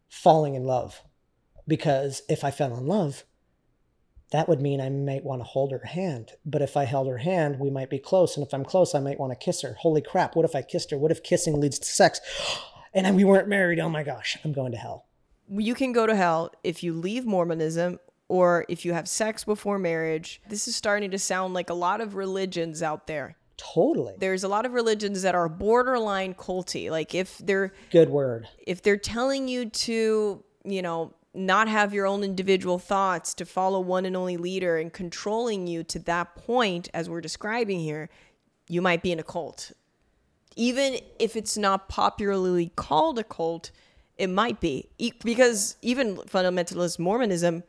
falling 0.09 0.55
in 0.55 0.65
love 0.65 1.01
because 1.69 2.23
if 2.29 2.43
i 2.43 2.51
fell 2.51 2.77
in 2.77 2.87
love 2.87 3.25
that 4.33 4.49
would 4.49 4.61
mean 4.61 4.81
I 4.81 4.89
might 4.89 5.25
want 5.25 5.41
to 5.41 5.45
hold 5.45 5.71
her 5.73 5.85
hand. 5.85 6.33
But 6.45 6.63
if 6.63 6.77
I 6.77 6.85
held 6.85 7.07
her 7.09 7.19
hand, 7.19 7.59
we 7.61 7.71
might 7.71 7.91
be 7.91 7.99
close. 7.99 8.37
And 8.37 8.47
if 8.47 8.53
I'm 8.53 8.65
close, 8.65 8.95
I 8.95 9.01
might 9.01 9.21
want 9.21 9.33
to 9.33 9.45
kiss 9.45 9.63
her. 9.63 9.77
Holy 9.81 10.01
crap, 10.03 10.35
what 10.35 10.45
if 10.45 10.57
I 10.57 10.63
kissed 10.63 10.91
her? 10.91 10.99
What 10.99 11.11
if 11.13 11.23
kissing 11.23 11.61
leads 11.61 11.79
to 11.79 11.87
sex? 11.87 12.21
And 12.97 13.17
we 13.17 13.25
weren't 13.25 13.49
married. 13.49 13.81
Oh 13.81 13.89
my 13.89 14.05
gosh, 14.05 14.39
I'm 14.45 14.53
going 14.53 14.71
to 14.71 14.79
hell. 14.79 15.07
You 15.49 15.75
can 15.75 15.91
go 15.93 16.07
to 16.07 16.15
hell 16.15 16.53
if 16.63 16.85
you 16.85 16.93
leave 16.93 17.27
Mormonism 17.27 17.99
or 18.29 18.65
if 18.69 18.85
you 18.85 18.93
have 18.93 19.09
sex 19.09 19.43
before 19.43 19.81
marriage. 19.81 20.41
This 20.49 20.69
is 20.69 20.77
starting 20.77 21.11
to 21.11 21.19
sound 21.19 21.55
like 21.55 21.71
a 21.71 21.75
lot 21.75 22.01
of 22.01 22.15
religions 22.15 22.85
out 22.85 23.09
there. 23.09 23.37
Totally. 23.57 24.15
There's 24.17 24.45
a 24.45 24.49
lot 24.49 24.65
of 24.65 24.75
religions 24.75 25.23
that 25.23 25.35
are 25.35 25.49
borderline 25.49 26.35
culty. 26.35 26.89
Like 26.89 27.17
if 27.17 27.39
they're 27.39 27.73
Good 27.91 28.11
word. 28.11 28.47
if 28.65 28.81
they're 28.81 28.97
telling 28.97 29.49
you 29.49 29.71
to, 29.71 30.45
you 30.65 30.83
know, 30.83 31.15
not 31.35 31.69
have 31.69 31.93
your 31.93 32.07
own 32.07 32.23
individual 32.23 32.79
thoughts, 32.79 33.35
to 33.35 33.45
follow 33.45 33.81
one 33.81 34.07
and 34.07 34.17
only 34.17 34.37
leader 34.37 34.77
and 34.79 34.93
controlling 34.93 35.67
you 35.67 35.83
to 35.85 35.99
that 36.01 36.35
point, 36.37 36.89
as 36.95 37.11
we're 37.11 37.21
describing 37.21 37.81
here, 37.81 38.09
you 38.69 38.81
might 38.81 39.03
be 39.03 39.13
in 39.13 39.19
a 39.19 39.25
cult. 39.25 39.73
Even 40.57 40.99
if 41.19 41.35
it's 41.35 41.57
not 41.57 41.89
popularly 41.89 42.71
called 42.77 43.19
a 43.19 43.25
cult, 43.25 43.73
it 44.17 44.29
might 44.29 44.61
be. 44.61 44.89
Because 45.25 45.77
even 45.83 46.17
fundamentalist 46.17 46.99
Mormonism, 46.99 47.65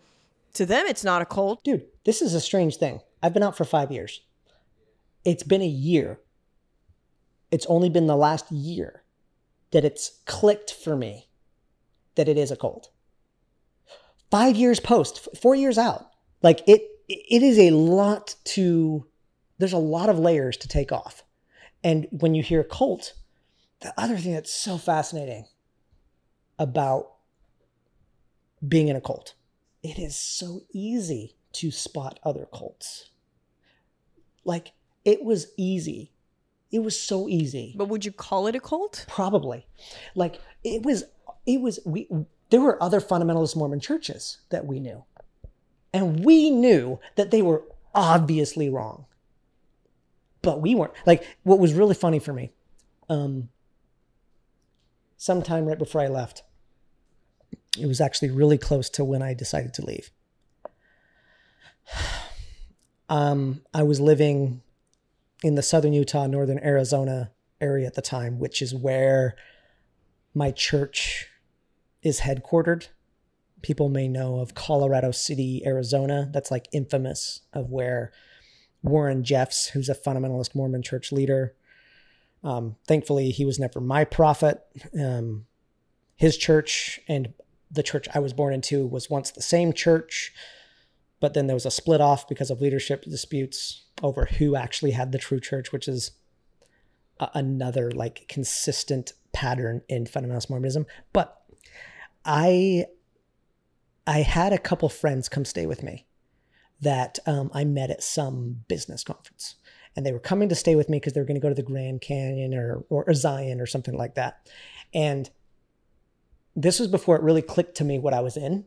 to 0.54 0.66
them, 0.66 0.86
it's 0.86 1.04
not 1.04 1.22
a 1.22 1.26
cult. 1.26 1.64
Dude, 1.64 1.86
this 2.04 2.22
is 2.22 2.34
a 2.34 2.40
strange 2.40 2.78
thing. 2.78 3.02
I've 3.24 3.34
been 3.34 3.44
out 3.44 3.58
for 3.58 3.66
five 3.66 3.92
years. 3.92 4.22
It's 5.26 5.44
been 5.44 5.64
a 5.64 5.68
year. 5.68 6.20
It's 7.50 7.66
only 7.66 7.90
been 7.90 8.06
the 8.06 8.16
last 8.16 8.52
year 8.52 9.04
that 9.72 9.84
it's 9.84 10.20
clicked 10.26 10.72
for 10.72 10.96
me 10.96 11.28
that 12.14 12.30
it 12.30 12.38
is 12.38 12.52
a 12.52 12.56
cult. 12.56 12.90
Five 14.32 14.56
years 14.56 14.80
post, 14.80 15.28
four 15.42 15.56
years 15.56 15.78
out. 15.78 16.10
Like 16.42 16.62
it, 16.68 16.82
it 17.08 17.44
is 17.44 17.58
a 17.60 17.72
lot 17.72 18.36
to, 18.46 19.06
there's 19.58 19.74
a 19.74 19.78
lot 19.78 20.10
of 20.10 20.20
layers 20.20 20.58
to 20.58 20.68
take 20.68 20.92
off. 20.92 21.24
And 21.84 22.08
when 22.12 22.34
you 22.34 22.44
hear 22.44 22.64
cult, 22.64 23.14
the 23.82 23.94
other 23.98 24.18
thing 24.18 24.34
that's 24.34 24.54
so 24.54 24.78
fascinating 24.78 25.46
about 26.58 27.12
being 28.68 28.88
in 28.88 28.96
a 28.96 29.02
cult, 29.02 29.36
it 29.84 30.00
is 30.00 30.16
so 30.16 30.62
easy 30.74 31.36
to 31.54 31.72
spot 31.72 32.20
other 32.24 32.48
cults. 32.52 33.12
Like 34.44 34.74
it 35.04 35.24
was 35.24 35.48
easy. 35.58 36.12
It 36.72 36.80
was 36.80 37.00
so 37.00 37.30
easy. 37.30 37.74
But 37.78 37.90
would 37.90 38.04
you 38.04 38.12
call 38.12 38.48
it 38.48 38.56
a 38.56 38.60
cult? 38.60 39.06
Probably. 39.08 39.68
Like 40.16 40.42
it 40.64 40.84
was 40.84 41.04
it 41.46 41.62
was 41.62 41.80
we 41.86 42.08
there 42.50 42.62
were 42.62 42.82
other 42.82 43.02
fundamentalist 43.02 43.56
Mormon 43.56 43.80
churches 43.80 44.40
that 44.50 44.66
we 44.66 44.80
knew. 44.80 45.04
And 45.94 46.26
we 46.26 46.50
knew 46.50 47.00
that 47.16 47.32
they 47.32 47.42
were 47.42 47.64
obviously 47.94 48.70
wrong. 48.70 49.06
But 50.42 50.62
we 50.62 50.76
weren't. 50.76 50.94
Like 51.06 51.26
what 51.44 51.60
was 51.60 51.74
really 51.74 51.96
funny 51.96 52.20
for 52.20 52.34
me, 52.34 52.52
um 53.10 53.50
sometime 55.18 55.66
right 55.66 55.80
before 55.80 56.02
I 56.02 56.08
left, 56.08 56.44
it 57.80 57.88
was 57.88 58.00
actually 58.00 58.30
really 58.30 58.58
close 58.58 58.90
to 58.92 59.04
when 59.04 59.22
I 59.22 59.34
decided 59.34 59.74
to 59.76 59.86
leave. 59.86 60.12
Um, 63.08 63.62
I 63.72 63.84
was 63.84 64.00
living 64.00 64.64
in 65.44 65.54
the 65.54 65.62
southern 65.62 65.94
Utah, 65.94 66.26
northern 66.26 66.58
Arizona 66.58 67.30
area 67.62 67.86
at 67.86 67.94
the 67.94 68.02
time, 68.02 68.40
which 68.40 68.64
is 68.64 68.74
where 68.74 69.36
my 70.34 70.50
church 70.50 71.28
is 72.06 72.22
headquartered. 72.22 72.88
People 73.62 73.90
may 73.90 74.08
know 74.08 74.40
of 74.40 74.54
Colorado 74.54 75.12
City, 75.12 75.64
Arizona. 75.66 76.30
That's 76.32 76.52
like 76.52 76.68
infamous 76.72 77.42
of 77.52 77.72
where 77.72 78.12
Warren 78.84 79.24
Jeffs, 79.24 79.70
who's 79.70 79.90
a 79.90 79.96
fundamentalist 79.96 80.54
Mormon 80.54 80.84
church 80.84 81.12
leader, 81.12 81.56
um, 82.44 82.76
thankfully 82.88 83.32
he 83.32 83.44
was 83.44 83.58
never 83.58 83.82
my 83.82 84.06
prophet. 84.06 84.62
Um, 84.98 85.48
his 86.16 86.38
church 86.38 87.00
and 87.08 87.34
the 87.72 87.82
church 87.82 88.08
I 88.14 88.20
was 88.20 88.34
born 88.34 88.54
into 88.54 88.86
was 88.86 89.10
once 89.10 89.32
the 89.32 89.42
same 89.42 89.74
church, 89.74 90.32
but 91.20 91.34
then 91.34 91.48
there 91.48 91.56
was 91.56 91.66
a 91.66 91.72
split 91.72 92.02
off 92.02 92.28
because 92.28 92.52
of 92.52 92.62
leadership 92.62 93.04
disputes 93.04 93.86
over 94.04 94.26
who 94.26 94.56
actually 94.56 94.92
had 94.92 95.12
the 95.12 95.18
true 95.18 95.40
church, 95.40 95.72
which 95.72 95.88
is 95.88 96.12
a- 97.20 97.32
another 97.34 97.90
like 97.90 98.28
consistent 98.30 99.14
pattern 99.34 99.82
in 99.90 100.06
fundamentalist 100.06 100.52
Mormonism. 100.52 100.86
But 101.12 101.42
I 102.26 102.86
I 104.08 104.20
had 104.20 104.54
a 104.54 104.58
couple 104.58 104.90
friends 104.90 105.30
come 105.30 105.46
stay 105.46 105.66
with 105.66 105.84
me 105.84 106.06
that 106.82 107.20
um, 107.26 107.50
I 107.54 107.64
met 107.64 107.90
at 107.90 108.04
some 108.04 108.64
business 108.68 109.04
conference, 109.04 109.56
and 109.96 110.06
they 110.06 110.12
were 110.12 110.20
coming 110.20 110.50
to 110.50 110.56
stay 110.56 110.76
with 110.76 110.90
me 110.90 110.98
because 111.00 111.14
they 111.14 111.22
were 111.22 111.26
going 111.26 111.40
to 111.40 111.42
go 111.42 111.50
to 111.50 111.56
the 111.56 111.64
Grand 111.64 112.02
Canyon 112.02 112.54
or, 112.54 112.84
or 112.90 113.14
Zion 113.14 113.62
or 113.62 113.66
something 113.66 113.98
like 113.98 114.16
that, 114.16 114.50
and 114.94 115.30
this 116.56 116.80
was 116.80 116.88
before 116.88 117.16
it 117.16 117.24
really 117.24 117.42
clicked 117.42 117.76
to 117.78 117.84
me 117.84 118.00
what 118.00 118.14
I 118.14 118.22
was 118.22 118.38
in, 118.38 118.66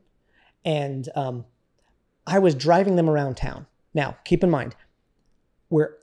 and 0.65 1.09
um, 1.15 1.45
I 2.27 2.39
was 2.39 2.55
driving 2.55 2.97
them 2.97 3.09
around 3.09 3.37
town. 3.37 3.67
Now, 3.95 4.17
keep 4.25 4.45
in 4.45 4.51
mind, 4.51 4.77
where 5.69 5.97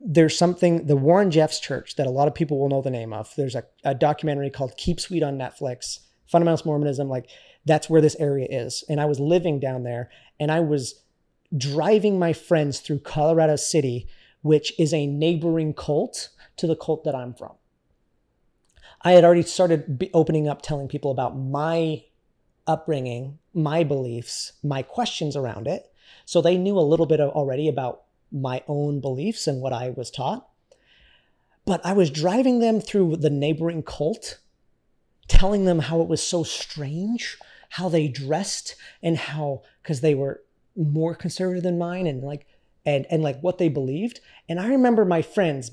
there's 0.00 0.36
something 0.36 0.86
the 0.86 0.96
Warren 0.96 1.30
Jeffs 1.30 1.58
Church 1.58 1.96
that 1.96 2.06
a 2.06 2.10
lot 2.10 2.28
of 2.28 2.34
people 2.34 2.58
will 2.58 2.68
know 2.68 2.82
the 2.82 2.90
name 2.90 3.12
of. 3.12 3.32
There's 3.36 3.54
a, 3.54 3.64
a 3.84 3.94
documentary 3.94 4.50
called 4.50 4.76
Keep 4.76 5.00
Sweet 5.00 5.22
on 5.22 5.38
Netflix. 5.38 6.00
Fundamentalist 6.32 6.66
Mormonism, 6.66 7.08
like 7.08 7.28
that's 7.64 7.88
where 7.90 8.00
this 8.00 8.16
area 8.16 8.46
is. 8.50 8.84
And 8.88 9.00
I 9.00 9.06
was 9.06 9.20
living 9.20 9.60
down 9.60 9.82
there, 9.82 10.10
and 10.38 10.50
I 10.50 10.60
was 10.60 11.02
driving 11.56 12.18
my 12.18 12.32
friends 12.32 12.80
through 12.80 13.00
Colorado 13.00 13.56
City, 13.56 14.08
which 14.42 14.72
is 14.78 14.92
a 14.92 15.06
neighboring 15.06 15.74
cult 15.74 16.30
to 16.56 16.66
the 16.66 16.76
cult 16.76 17.04
that 17.04 17.14
I'm 17.14 17.34
from. 17.34 17.52
I 19.02 19.12
had 19.12 19.24
already 19.24 19.42
started 19.42 20.08
opening 20.14 20.48
up, 20.48 20.62
telling 20.62 20.88
people 20.88 21.10
about 21.10 21.38
my 21.38 22.04
upbringing, 22.66 23.38
my 23.54 23.84
beliefs, 23.84 24.52
my 24.62 24.82
questions 24.82 25.36
around 25.36 25.68
it. 25.68 25.92
So 26.24 26.40
they 26.40 26.56
knew 26.56 26.78
a 26.78 26.80
little 26.80 27.06
bit 27.06 27.20
already 27.20 27.68
about 27.68 28.02
my 28.32 28.62
own 28.66 29.00
beliefs 29.00 29.46
and 29.46 29.60
what 29.60 29.72
I 29.72 29.90
was 29.90 30.10
taught. 30.10 30.48
But 31.64 31.84
I 31.84 31.92
was 31.92 32.10
driving 32.10 32.60
them 32.60 32.80
through 32.80 33.16
the 33.16 33.30
neighboring 33.30 33.82
cult, 33.82 34.38
telling 35.28 35.64
them 35.64 35.80
how 35.80 36.00
it 36.00 36.08
was 36.08 36.22
so 36.22 36.42
strange, 36.42 37.38
how 37.70 37.88
they 37.88 38.08
dressed, 38.08 38.76
and 39.02 39.16
how, 39.16 39.62
because 39.82 40.00
they 40.00 40.14
were 40.14 40.42
more 40.76 41.14
conservative 41.14 41.62
than 41.62 41.78
mine 41.78 42.06
and 42.06 42.22
like, 42.22 42.46
and, 42.84 43.06
and 43.10 43.22
like 43.22 43.40
what 43.40 43.58
they 43.58 43.68
believed. 43.68 44.20
And 44.48 44.60
I 44.60 44.68
remember 44.68 45.04
my 45.04 45.22
friends 45.22 45.72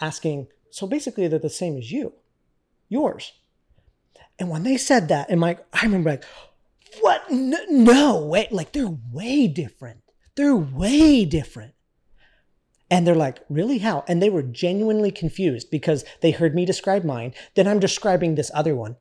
asking, 0.00 0.48
so 0.70 0.86
basically 0.86 1.28
they're 1.28 1.38
the 1.38 1.50
same 1.50 1.76
as 1.76 1.92
you, 1.92 2.14
yours. 2.88 3.32
And 4.38 4.48
when 4.48 4.62
they 4.62 4.76
said 4.76 5.08
that, 5.08 5.30
and 5.30 5.38
my, 5.38 5.58
I 5.72 5.84
remember 5.84 6.10
like, 6.10 6.24
what? 7.00 7.30
No, 7.30 7.58
no 7.68 8.24
way. 8.24 8.48
Like 8.50 8.72
they're 8.72 8.98
way 9.12 9.46
different. 9.46 10.00
They're 10.36 10.56
way 10.56 11.24
different. 11.24 11.73
And 12.90 13.06
they're 13.06 13.14
like, 13.14 13.40
really? 13.48 13.78
How? 13.78 14.04
And 14.06 14.22
they 14.22 14.30
were 14.30 14.42
genuinely 14.42 15.10
confused 15.10 15.70
because 15.70 16.04
they 16.20 16.30
heard 16.30 16.54
me 16.54 16.64
describe 16.64 17.04
mine. 17.04 17.32
Then 17.54 17.66
I'm 17.66 17.80
describing 17.80 18.34
this 18.34 18.50
other 18.54 18.76
one. 18.76 18.96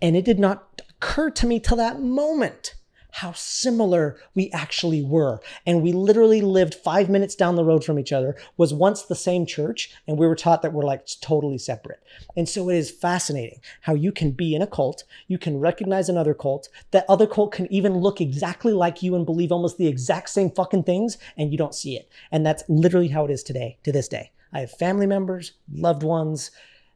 And 0.00 0.16
it 0.16 0.24
did 0.24 0.38
not 0.38 0.82
occur 0.88 1.30
to 1.30 1.46
me 1.46 1.58
till 1.58 1.76
that 1.76 2.00
moment 2.00 2.75
how 3.16 3.32
similar 3.32 4.18
we 4.34 4.50
actually 4.50 5.02
were. 5.02 5.40
And 5.64 5.82
we 5.82 5.90
literally 5.90 6.42
lived 6.42 6.74
five 6.74 7.08
minutes 7.08 7.34
down 7.34 7.56
the 7.56 7.64
road 7.64 7.82
from 7.82 7.98
each 7.98 8.12
other, 8.12 8.36
was 8.58 8.74
once 8.74 9.00
the 9.00 9.14
same 9.14 9.46
church, 9.46 9.90
and 10.06 10.18
we 10.18 10.26
were 10.26 10.36
taught 10.36 10.60
that 10.60 10.74
we're 10.74 10.84
like 10.84 11.06
totally 11.22 11.56
separate. 11.56 12.02
And 12.36 12.46
so 12.46 12.68
it 12.68 12.76
is 12.76 12.90
fascinating 12.90 13.60
how 13.80 13.94
you 13.94 14.12
can 14.12 14.32
be 14.32 14.54
in 14.54 14.60
a 14.60 14.66
cult, 14.66 15.04
you 15.28 15.38
can 15.38 15.58
recognize 15.58 16.10
another 16.10 16.34
cult, 16.34 16.68
that 16.90 17.06
other 17.08 17.26
cult 17.26 17.52
can 17.52 17.72
even 17.72 17.96
look 17.96 18.20
exactly 18.20 18.74
like 18.74 19.02
you 19.02 19.14
and 19.14 19.24
believe 19.24 19.50
almost 19.50 19.78
the 19.78 19.88
exact 19.88 20.28
same 20.28 20.50
fucking 20.50 20.84
things, 20.84 21.16
and 21.38 21.52
you 21.52 21.56
don't 21.56 21.74
see 21.74 21.96
it. 21.96 22.10
And 22.30 22.44
that's 22.44 22.64
literally 22.68 23.08
how 23.08 23.24
it 23.24 23.30
is 23.30 23.42
today, 23.42 23.78
to 23.84 23.92
this 23.92 24.08
day. 24.08 24.30
I 24.52 24.60
have 24.60 24.72
family 24.72 25.06
members, 25.06 25.52
loved 25.72 26.02
ones 26.02 26.50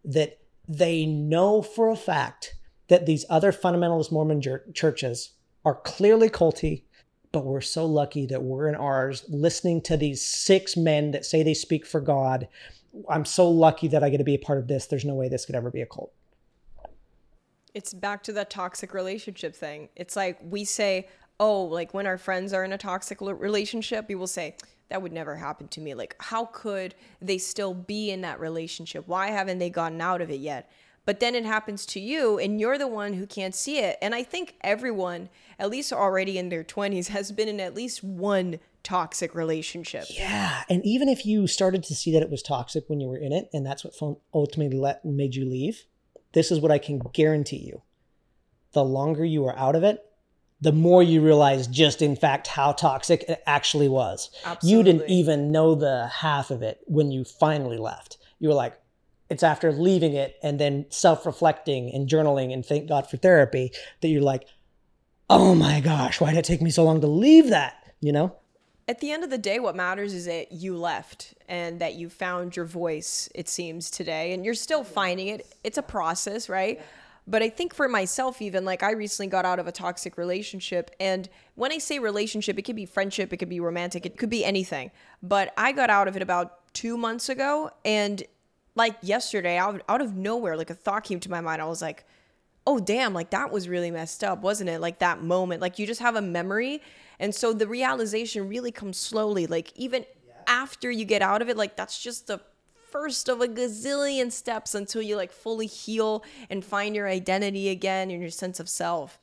that 0.05 0.39
they 0.69 1.07
know 1.07 1.63
for 1.63 1.89
a 1.89 1.97
fact 1.97 2.57
that 2.89 3.07
these 3.07 3.25
other 3.31 3.53
fundamentalist 3.53 4.13
Mormon 4.13 4.43
jur- 4.43 4.67
churches 4.75 5.31
are 5.65 5.75
clearly 5.75 6.29
culty, 6.29 6.85
but 7.33 7.45
we're 7.45 7.61
so 7.61 7.87
lucky 7.87 8.27
that 8.27 8.43
we're 8.43 8.69
in 8.69 8.75
ours 8.75 9.25
listening 9.29 9.83
to 9.83 9.97
these 9.97 10.25
six 10.25 10.77
men 10.77 11.11
that 11.13 11.25
say 11.25 11.43
they 11.43 11.55
speak 11.55 11.87
for 11.87 12.01
God. 12.01 12.49
I'm 13.09 13.25
so 13.25 13.49
lucky 13.49 13.89
that 13.89 14.03
I 14.03 14.11
get 14.11 14.19
to 14.19 14.25
be 14.25 14.35
a 14.35 14.39
part 14.39 14.59
of 14.59 14.69
this. 14.69 14.87
There's 14.87 15.05
no 15.05 15.15
way 15.15 15.29
this 15.29 15.47
could 15.47 15.55
ever 15.55 15.71
be 15.71 15.83
a 15.83 15.87
cult. 15.87 16.13
It's 17.73 17.95
back 17.95 18.25
to 18.25 18.33
that 18.33 18.51
toxic 18.51 18.95
relationship 18.95 19.55
thing. 19.55 19.91
It's 19.95 20.17
like 20.17 20.39
we 20.43 20.65
say, 20.65 21.09
oh, 21.39 21.63
like 21.63 21.95
when 21.95 22.07
our 22.07 22.19
friends 22.19 22.53
are 22.53 22.65
in 22.65 22.73
a 22.73 22.79
toxic 22.79 23.21
relationship, 23.21 24.07
we 24.09 24.17
will 24.17 24.27
say, 24.27 24.57
that 24.89 25.01
would 25.01 25.13
never 25.13 25.37
happen 25.37 25.69
to 25.69 25.81
me. 25.81 25.95
Like, 25.95 26.17
how 26.19 26.47
could 26.47 26.97
they 27.23 27.39
still 27.39 27.75
be 27.75 28.11
in 28.11 28.23
that 28.23 28.41
relationship? 28.41 29.07
Why 29.07 29.29
haven't 29.29 29.59
they 29.59 29.71
gotten 29.71 30.01
out 30.01 30.21
of 30.21 30.31
it 30.31 30.41
yet? 30.41 30.69
But 31.07 31.19
then 31.19 31.35
it 31.35 31.45
happens 31.45 31.87
to 31.87 32.01
you, 32.01 32.39
and 32.39 32.61
you're 32.61 32.79
the 32.79 32.87
one 32.87 33.15
who 33.15 33.27
can't 33.27 33.55
see 33.55 33.79
it. 33.79 33.97
And 34.03 34.15
I 34.15 34.23
think 34.23 34.57
everyone, 34.61 35.29
at 35.59 35.71
least 35.71 35.93
already 35.93 36.39
in 36.39 36.51
their 36.51 36.63
20s, 36.63 37.09
has 37.09 37.33
been 37.33 37.49
in 37.49 37.59
at 37.59 37.75
least 37.75 38.05
one 38.05 38.61
toxic 38.83 39.35
relationship. 39.35 40.05
Yeah, 40.11 40.63
and 40.69 40.85
even 40.85 41.09
if 41.09 41.27
you 41.27 41.47
started 41.47 41.83
to 41.85 41.95
see 41.95 42.13
that 42.13 42.23
it 42.23 42.31
was 42.31 42.43
toxic 42.43 42.85
when 42.89 43.01
you 43.01 43.09
were 43.09 43.19
in 43.19 43.33
it, 43.33 43.49
and 43.53 43.67
that's 43.67 43.85
what 43.85 44.19
ultimately 44.33 44.79
let 44.79 45.05
made 45.05 45.35
you 45.35 45.45
leave, 45.45 45.85
this 46.33 46.51
is 46.51 46.61
what 46.61 46.71
I 46.71 46.79
can 46.79 46.99
guarantee 47.13 47.59
you: 47.59 47.83
the 48.73 48.85
longer 48.85 49.25
you 49.25 49.45
are 49.47 49.59
out 49.59 49.77
of 49.77 49.83
it, 49.83 50.05
the 50.61 50.73
more 50.73 51.03
you 51.03 51.23
realize 51.23 51.67
just 51.67 52.03
in 52.03 52.15
fact 52.15 52.47
how 52.47 52.73
toxic 52.73 53.25
it 53.25 53.43
actually 53.47 53.89
was. 53.89 54.31
Absolutely. 54.45 54.71
You 54.71 54.83
didn't 54.83 55.11
even 55.11 55.51
know 55.51 55.75
the 55.75 56.07
half 56.07 56.51
of 56.51 56.63
it 56.63 56.81
when 56.87 57.11
you 57.11 57.25
finally 57.25 57.79
left. 57.79 58.19
You 58.39 58.49
were 58.49 58.55
like, 58.55 58.80
it's 59.31 59.43
after 59.43 59.73
leaving 59.73 60.13
it 60.13 60.37
and 60.43 60.59
then 60.59 60.87
self 60.91 61.25
reflecting 61.25 61.95
and 61.95 62.09
journaling 62.09 62.53
and 62.53 62.67
thank 62.67 62.89
God 62.89 63.09
for 63.09 63.17
therapy 63.17 63.73
that 64.03 64.09
you're 64.09 64.21
like, 64.21 64.47
oh 65.31 65.55
my 65.55 65.81
gosh, 65.81 66.21
why 66.21 66.31
did 66.33 66.39
it 66.39 66.45
take 66.45 66.61
me 66.61 66.71
so 66.71 66.85
long 66.85 67.01
to 67.01 67.07
leave 67.07 67.49
that? 67.51 67.95
You 68.01 68.13
know? 68.13 68.37
At 68.89 68.99
the 68.99 69.13
end 69.13 69.23
of 69.23 69.31
the 69.31 69.39
day, 69.39 69.61
what 69.61 69.77
matters 69.77 70.13
is 70.13 70.25
that 70.25 70.51
you 70.51 70.77
left 70.77 71.35
and 71.49 71.81
that 71.81 71.95
you 71.95 72.11
found 72.11 72.57
your 72.57 72.65
voice, 72.65 73.29
it 73.37 73.49
seems, 73.49 73.89
today. 73.89 74.33
And 74.33 74.45
you're 74.45 74.55
still 74.55 74.83
finding 74.83 75.29
it. 75.29 75.47
It's 75.63 75.79
a 75.79 75.83
process, 75.83 76.49
right? 76.49 76.81
But 77.25 77.41
I 77.41 77.51
think 77.51 77.73
for 77.73 77.89
myself, 77.89 78.43
even 78.43 78.65
like 78.65 78.83
I 78.83 78.91
recently 78.91 79.29
got 79.29 79.45
out 79.45 79.61
of 79.61 79.69
a 79.69 79.73
toxic 79.73 80.19
relationship. 80.19 80.91
And 80.99 81.29
when 81.55 81.71
I 81.71 81.79
say 81.79 82.01
relationship, 82.01 82.59
it 82.59 82.63
could 82.63 82.75
be 82.75 82.87
friendship, 82.87 83.33
it 83.33 83.37
could 83.37 83.49
be 83.49 83.61
romantic, 83.61 84.05
it 84.05 84.19
could 84.19 84.31
be 84.31 84.45
anything. 84.45 84.91
But 85.23 85.53
I 85.57 85.71
got 85.71 85.91
out 85.91 86.09
of 86.09 86.17
it 86.17 86.23
about 86.23 86.75
two 86.75 86.97
months 86.97 87.29
ago. 87.29 87.71
And 87.85 88.25
like 88.75 88.97
yesterday, 89.03 89.57
out, 89.57 89.83
out 89.89 90.01
of 90.01 90.15
nowhere, 90.15 90.57
like 90.57 90.71
a 90.71 90.75
thought 90.75 91.05
came 91.05 91.21
to 91.21 91.31
my 91.31 91.41
mind. 91.41 91.61
I 91.61 91.67
was 91.67 91.83
like, 91.83 92.05
oh, 92.67 92.79
damn, 92.79 93.15
like 93.15 93.31
that 93.31 93.51
was 93.51 93.69
really 93.69 93.91
messed 93.91 94.23
up, 94.23 94.43
wasn't 94.43 94.71
it? 94.71 94.81
Like 94.81 94.99
that 95.01 95.23
moment. 95.23 95.61
Like 95.61 95.79
you 95.79 95.87
just 95.87 96.01
have 96.01 96.17
a 96.17 96.23
memory. 96.23 96.83
And 97.19 97.35
so 97.35 97.53
the 97.53 97.67
realization 97.67 98.49
really 98.49 98.71
comes 98.71 98.97
slowly. 98.97 99.47
Like 99.47 99.73
even 99.77 100.05
after 100.47 100.91
you 100.91 101.05
get 101.05 101.23
out 101.23 101.43
of 101.43 101.49
it, 101.49 101.57
like 101.57 101.77
that's 101.77 102.01
just 102.03 102.27
the 102.27 102.41
first 102.91 103.29
of 103.29 103.41
a 103.41 103.47
gazillion 103.47 104.33
steps 104.33 104.75
until 104.75 105.01
you 105.03 105.17
like 105.17 105.33
fully 105.33 105.67
heal 105.67 106.25
and 106.49 106.65
find 106.65 106.95
your 106.97 107.09
identity 107.09 107.69
again 107.69 108.11
and 108.11 108.21
your 108.21 108.31
sense 108.31 108.61
of 108.61 108.69
self. 108.69 109.19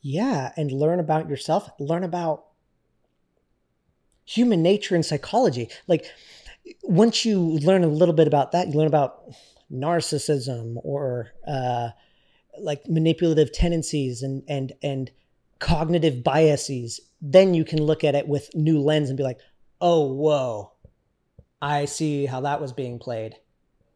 Yeah, 0.00 0.52
and 0.56 0.70
learn 0.70 1.00
about 1.00 1.28
yourself, 1.28 1.70
learn 1.80 2.04
about 2.04 2.44
human 4.24 4.62
nature 4.62 4.94
and 4.94 5.04
psychology. 5.04 5.68
Like 5.86 6.06
once 6.82 7.24
you 7.24 7.40
learn 7.40 7.84
a 7.84 7.88
little 7.88 8.14
bit 8.14 8.26
about 8.26 8.52
that, 8.52 8.68
you 8.68 8.74
learn 8.74 8.86
about 8.86 9.22
narcissism 9.72 10.76
or 10.82 11.30
uh, 11.46 11.90
like 12.58 12.86
manipulative 12.88 13.52
tendencies 13.52 14.22
and 14.22 14.42
and 14.48 14.72
and 14.82 15.10
cognitive 15.58 16.22
biases. 16.22 17.00
Then 17.20 17.54
you 17.54 17.64
can 17.64 17.82
look 17.82 18.04
at 18.04 18.14
it 18.14 18.28
with 18.28 18.54
new 18.54 18.80
lens 18.80 19.08
and 19.08 19.16
be 19.16 19.24
like, 19.24 19.40
oh, 19.80 20.12
whoa, 20.12 20.72
I 21.60 21.84
see 21.84 22.26
how 22.26 22.40
that 22.42 22.60
was 22.60 22.72
being 22.72 22.98
played. 22.98 23.34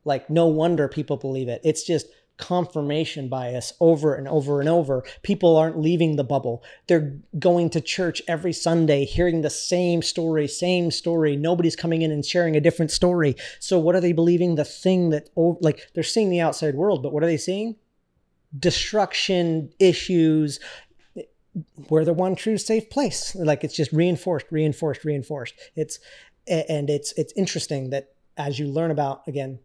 Like, 0.04 0.28
no 0.28 0.46
wonder 0.46 0.88
people 0.88 1.16
believe 1.16 1.48
it. 1.48 1.60
It's 1.62 1.84
just 1.84 2.06
confirmation 2.38 3.28
bias 3.28 3.72
over 3.80 4.14
and 4.14 4.26
over 4.26 4.60
and 4.60 4.68
over. 4.68 5.04
People 5.22 5.56
aren't 5.56 5.78
leaving 5.78 6.16
the 6.16 6.24
bubble. 6.24 6.62
They're 6.88 7.16
going 7.38 7.70
to 7.70 7.80
church 7.80 8.22
every 8.26 8.52
Sunday, 8.52 9.04
hearing 9.04 9.42
the 9.42 9.50
same 9.50 10.02
story, 10.02 10.48
same 10.48 10.90
story. 10.90 11.36
Nobody's 11.36 11.76
coming 11.76 12.02
in 12.02 12.10
and 12.10 12.24
sharing 12.24 12.56
a 12.56 12.60
different 12.60 12.90
story. 12.90 13.36
So, 13.60 13.78
what 13.78 13.94
are 13.94 14.00
they 14.00 14.12
believing? 14.12 14.56
The 14.56 14.64
thing 14.64 15.10
that, 15.10 15.30
like, 15.36 15.88
they're 15.94 16.02
seeing 16.02 16.30
the 16.30 16.40
outside 16.40 16.74
world, 16.74 17.02
but 17.02 17.12
what 17.12 17.22
are 17.22 17.26
they 17.26 17.36
seeing? 17.36 17.76
Destruction, 18.58 19.70
issues, 19.78 20.58
we're 21.88 22.04
the 22.04 22.12
one 22.12 22.34
true 22.34 22.56
safe 22.56 22.88
place. 22.90 23.34
Like 23.34 23.64
it's 23.64 23.76
just 23.76 23.92
reinforced, 23.92 24.46
reinforced, 24.50 25.04
reinforced. 25.04 25.54
It's 25.76 25.98
and 26.46 26.88
it's 26.88 27.12
it's 27.12 27.32
interesting 27.36 27.90
that 27.90 28.14
as 28.36 28.58
you 28.58 28.66
learn 28.66 28.90
about 28.90 29.22
again 29.26 29.58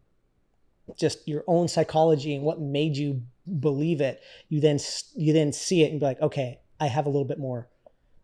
just 0.96 1.26
your 1.26 1.44
own 1.46 1.68
psychology 1.68 2.34
and 2.34 2.44
what 2.44 2.60
made 2.60 2.96
you 2.96 3.22
believe 3.60 4.00
it, 4.00 4.22
you 4.48 4.60
then 4.60 4.78
you 5.16 5.32
then 5.32 5.52
see 5.52 5.82
it 5.82 5.90
and 5.90 6.00
be 6.00 6.06
like, 6.06 6.20
okay, 6.20 6.60
I 6.80 6.86
have 6.86 7.06
a 7.06 7.10
little 7.10 7.26
bit 7.26 7.38
more 7.38 7.68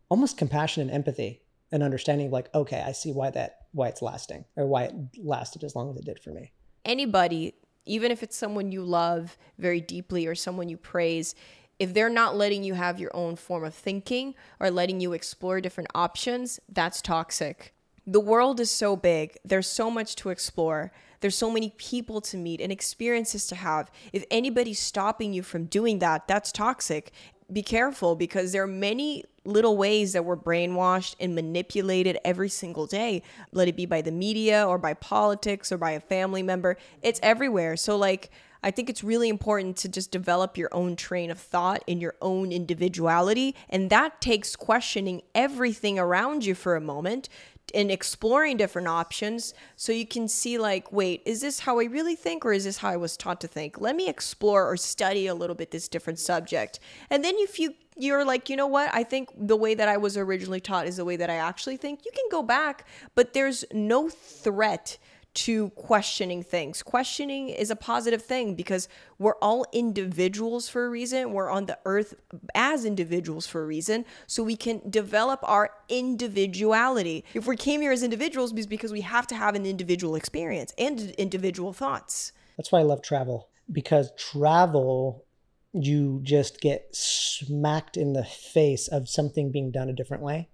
almost 0.08 0.38
compassion 0.38 0.82
and 0.82 0.90
empathy 0.90 1.42
and 1.72 1.82
understanding 1.82 2.30
like, 2.30 2.54
okay, 2.54 2.82
I 2.86 2.92
see 2.92 3.12
why 3.12 3.30
that 3.30 3.66
why 3.72 3.88
it's 3.88 4.02
lasting 4.02 4.44
or 4.56 4.66
why 4.66 4.84
it 4.84 4.94
lasted 5.22 5.64
as 5.64 5.74
long 5.74 5.90
as 5.90 5.96
it 5.96 6.04
did 6.04 6.20
for 6.20 6.30
me. 6.30 6.52
Anybody, 6.84 7.54
even 7.84 8.12
if 8.12 8.22
it's 8.22 8.36
someone 8.36 8.70
you 8.70 8.82
love 8.82 9.36
very 9.58 9.80
deeply 9.80 10.26
or 10.26 10.34
someone 10.34 10.68
you 10.68 10.76
praise, 10.76 11.34
if 11.78 11.92
they're 11.92 12.08
not 12.08 12.36
letting 12.36 12.62
you 12.62 12.74
have 12.74 13.00
your 13.00 13.14
own 13.14 13.36
form 13.36 13.64
of 13.64 13.74
thinking 13.74 14.34
or 14.60 14.70
letting 14.70 15.00
you 15.00 15.12
explore 15.12 15.60
different 15.60 15.90
options, 15.94 16.60
that's 16.68 17.02
toxic. 17.02 17.74
The 18.06 18.20
world 18.20 18.60
is 18.60 18.70
so 18.70 18.96
big, 18.96 19.36
there's 19.44 19.66
so 19.66 19.90
much 19.90 20.14
to 20.16 20.28
explore. 20.28 20.92
There's 21.24 21.34
so 21.34 21.50
many 21.50 21.70
people 21.78 22.20
to 22.20 22.36
meet 22.36 22.60
and 22.60 22.70
experiences 22.70 23.46
to 23.46 23.54
have. 23.54 23.90
If 24.12 24.26
anybody's 24.30 24.78
stopping 24.78 25.32
you 25.32 25.42
from 25.42 25.64
doing 25.64 26.00
that, 26.00 26.28
that's 26.28 26.52
toxic. 26.52 27.12
Be 27.50 27.62
careful 27.62 28.14
because 28.14 28.52
there 28.52 28.62
are 28.62 28.66
many 28.66 29.24
little 29.46 29.78
ways 29.78 30.12
that 30.12 30.26
we're 30.26 30.36
brainwashed 30.36 31.16
and 31.18 31.34
manipulated 31.34 32.18
every 32.26 32.50
single 32.50 32.86
day. 32.86 33.22
Let 33.52 33.68
it 33.68 33.74
be 33.74 33.86
by 33.86 34.02
the 34.02 34.12
media 34.12 34.68
or 34.68 34.76
by 34.76 34.92
politics 34.92 35.72
or 35.72 35.78
by 35.78 35.92
a 35.92 36.00
family 36.00 36.42
member. 36.42 36.76
It's 37.00 37.20
everywhere. 37.22 37.78
So, 37.78 37.96
like, 37.96 38.30
I 38.62 38.70
think 38.70 38.90
it's 38.90 39.02
really 39.02 39.30
important 39.30 39.78
to 39.78 39.88
just 39.88 40.10
develop 40.10 40.58
your 40.58 40.68
own 40.72 40.94
train 40.94 41.30
of 41.30 41.38
thought 41.38 41.82
in 41.86 42.00
your 42.00 42.16
own 42.20 42.52
individuality. 42.52 43.54
And 43.70 43.88
that 43.88 44.20
takes 44.20 44.56
questioning 44.56 45.22
everything 45.34 45.98
around 45.98 46.44
you 46.44 46.54
for 46.54 46.76
a 46.76 46.80
moment 46.82 47.30
and 47.74 47.90
exploring 47.90 48.56
different 48.56 48.88
options 48.88 49.54
so 49.76 49.92
you 49.92 50.06
can 50.06 50.28
see 50.28 50.58
like 50.58 50.92
wait 50.92 51.22
is 51.24 51.40
this 51.40 51.60
how 51.60 51.78
i 51.78 51.84
really 51.84 52.14
think 52.14 52.44
or 52.44 52.52
is 52.52 52.64
this 52.64 52.78
how 52.78 52.90
i 52.90 52.96
was 52.96 53.16
taught 53.16 53.40
to 53.40 53.48
think? 53.48 53.80
Let 53.80 53.96
me 53.96 54.08
explore 54.08 54.70
or 54.70 54.76
study 54.76 55.26
a 55.26 55.34
little 55.34 55.56
bit 55.56 55.70
this 55.70 55.88
different 55.88 56.18
subject. 56.18 56.80
And 57.10 57.24
then 57.24 57.34
if 57.38 57.58
you 57.58 57.74
you're 57.96 58.24
like 58.24 58.50
you 58.50 58.56
know 58.56 58.66
what? 58.66 58.90
I 58.92 59.04
think 59.04 59.30
the 59.36 59.56
way 59.56 59.74
that 59.74 59.88
i 59.88 59.96
was 59.96 60.16
originally 60.16 60.60
taught 60.60 60.86
is 60.86 60.96
the 60.96 61.04
way 61.04 61.16
that 61.16 61.30
i 61.30 61.36
actually 61.36 61.76
think. 61.76 62.04
You 62.04 62.12
can 62.12 62.24
go 62.30 62.42
back 62.42 62.86
but 63.14 63.32
there's 63.32 63.64
no 63.72 64.08
threat 64.08 64.98
to 65.34 65.70
questioning 65.70 66.42
things. 66.42 66.82
Questioning 66.82 67.48
is 67.48 67.70
a 67.70 67.76
positive 67.76 68.22
thing 68.22 68.54
because 68.54 68.88
we're 69.18 69.36
all 69.36 69.66
individuals 69.72 70.68
for 70.68 70.86
a 70.86 70.88
reason. 70.88 71.32
We're 71.32 71.50
on 71.50 71.66
the 71.66 71.78
earth 71.84 72.14
as 72.54 72.84
individuals 72.84 73.46
for 73.46 73.62
a 73.62 73.66
reason. 73.66 74.04
So 74.26 74.42
we 74.42 74.56
can 74.56 74.80
develop 74.88 75.40
our 75.42 75.70
individuality. 75.88 77.24
If 77.34 77.46
we 77.46 77.56
came 77.56 77.80
here 77.80 77.92
as 77.92 78.02
individuals, 78.02 78.52
it's 78.52 78.66
because 78.66 78.92
we 78.92 79.00
have 79.02 79.26
to 79.28 79.34
have 79.34 79.54
an 79.54 79.66
individual 79.66 80.14
experience 80.14 80.72
and 80.78 81.10
individual 81.12 81.72
thoughts. 81.72 82.32
That's 82.56 82.70
why 82.70 82.80
I 82.80 82.84
love 82.84 83.02
travel 83.02 83.48
because 83.70 84.12
travel, 84.16 85.24
you 85.72 86.20
just 86.22 86.60
get 86.60 86.94
smacked 86.94 87.96
in 87.96 88.12
the 88.12 88.24
face 88.24 88.88
of 88.88 89.08
something 89.08 89.50
being 89.50 89.70
done 89.70 89.88
a 89.88 89.94
different 89.94 90.22
way 90.22 90.48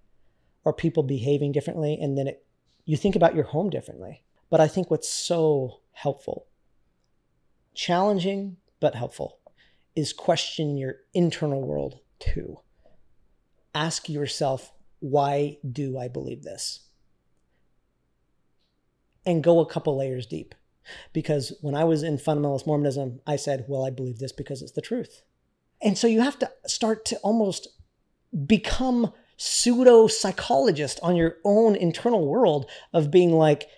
or 0.64 0.72
people 0.72 1.02
behaving 1.02 1.52
differently. 1.52 1.98
And 2.00 2.16
then 2.16 2.28
it, 2.28 2.44
you 2.84 2.96
think 2.96 3.16
about 3.16 3.34
your 3.34 3.44
home 3.44 3.70
differently 3.70 4.22
but 4.50 4.60
I 4.60 4.68
think 4.68 4.90
what's 4.90 5.08
so 5.08 5.80
helpful, 5.92 6.46
challenging 7.74 8.56
but 8.80 8.94
helpful, 8.94 9.38
is 9.96 10.12
question 10.12 10.76
your 10.76 10.96
internal 11.14 11.62
world 11.62 12.00
too. 12.18 12.58
Ask 13.74 14.08
yourself, 14.08 14.72
why 14.98 15.58
do 15.70 15.98
I 15.98 16.08
believe 16.08 16.42
this? 16.42 16.80
And 19.24 19.44
go 19.44 19.60
a 19.60 19.66
couple 19.66 19.96
layers 19.96 20.26
deep. 20.26 20.54
Because 21.12 21.52
when 21.60 21.74
I 21.74 21.84
was 21.84 22.02
in 22.02 22.16
fundamentalist 22.16 22.66
Mormonism, 22.66 23.20
I 23.26 23.36
said, 23.36 23.66
well, 23.68 23.84
I 23.84 23.90
believe 23.90 24.18
this 24.18 24.32
because 24.32 24.62
it's 24.62 24.72
the 24.72 24.80
truth. 24.80 25.22
And 25.80 25.96
so 25.96 26.06
you 26.06 26.20
have 26.20 26.38
to 26.40 26.50
start 26.66 27.04
to 27.06 27.16
almost 27.18 27.68
become 28.46 29.12
pseudo 29.36 30.06
psychologist 30.06 30.98
on 31.02 31.16
your 31.16 31.36
own 31.44 31.76
internal 31.76 32.26
world 32.26 32.68
of 32.92 33.10
being 33.10 33.32
like, 33.32 33.68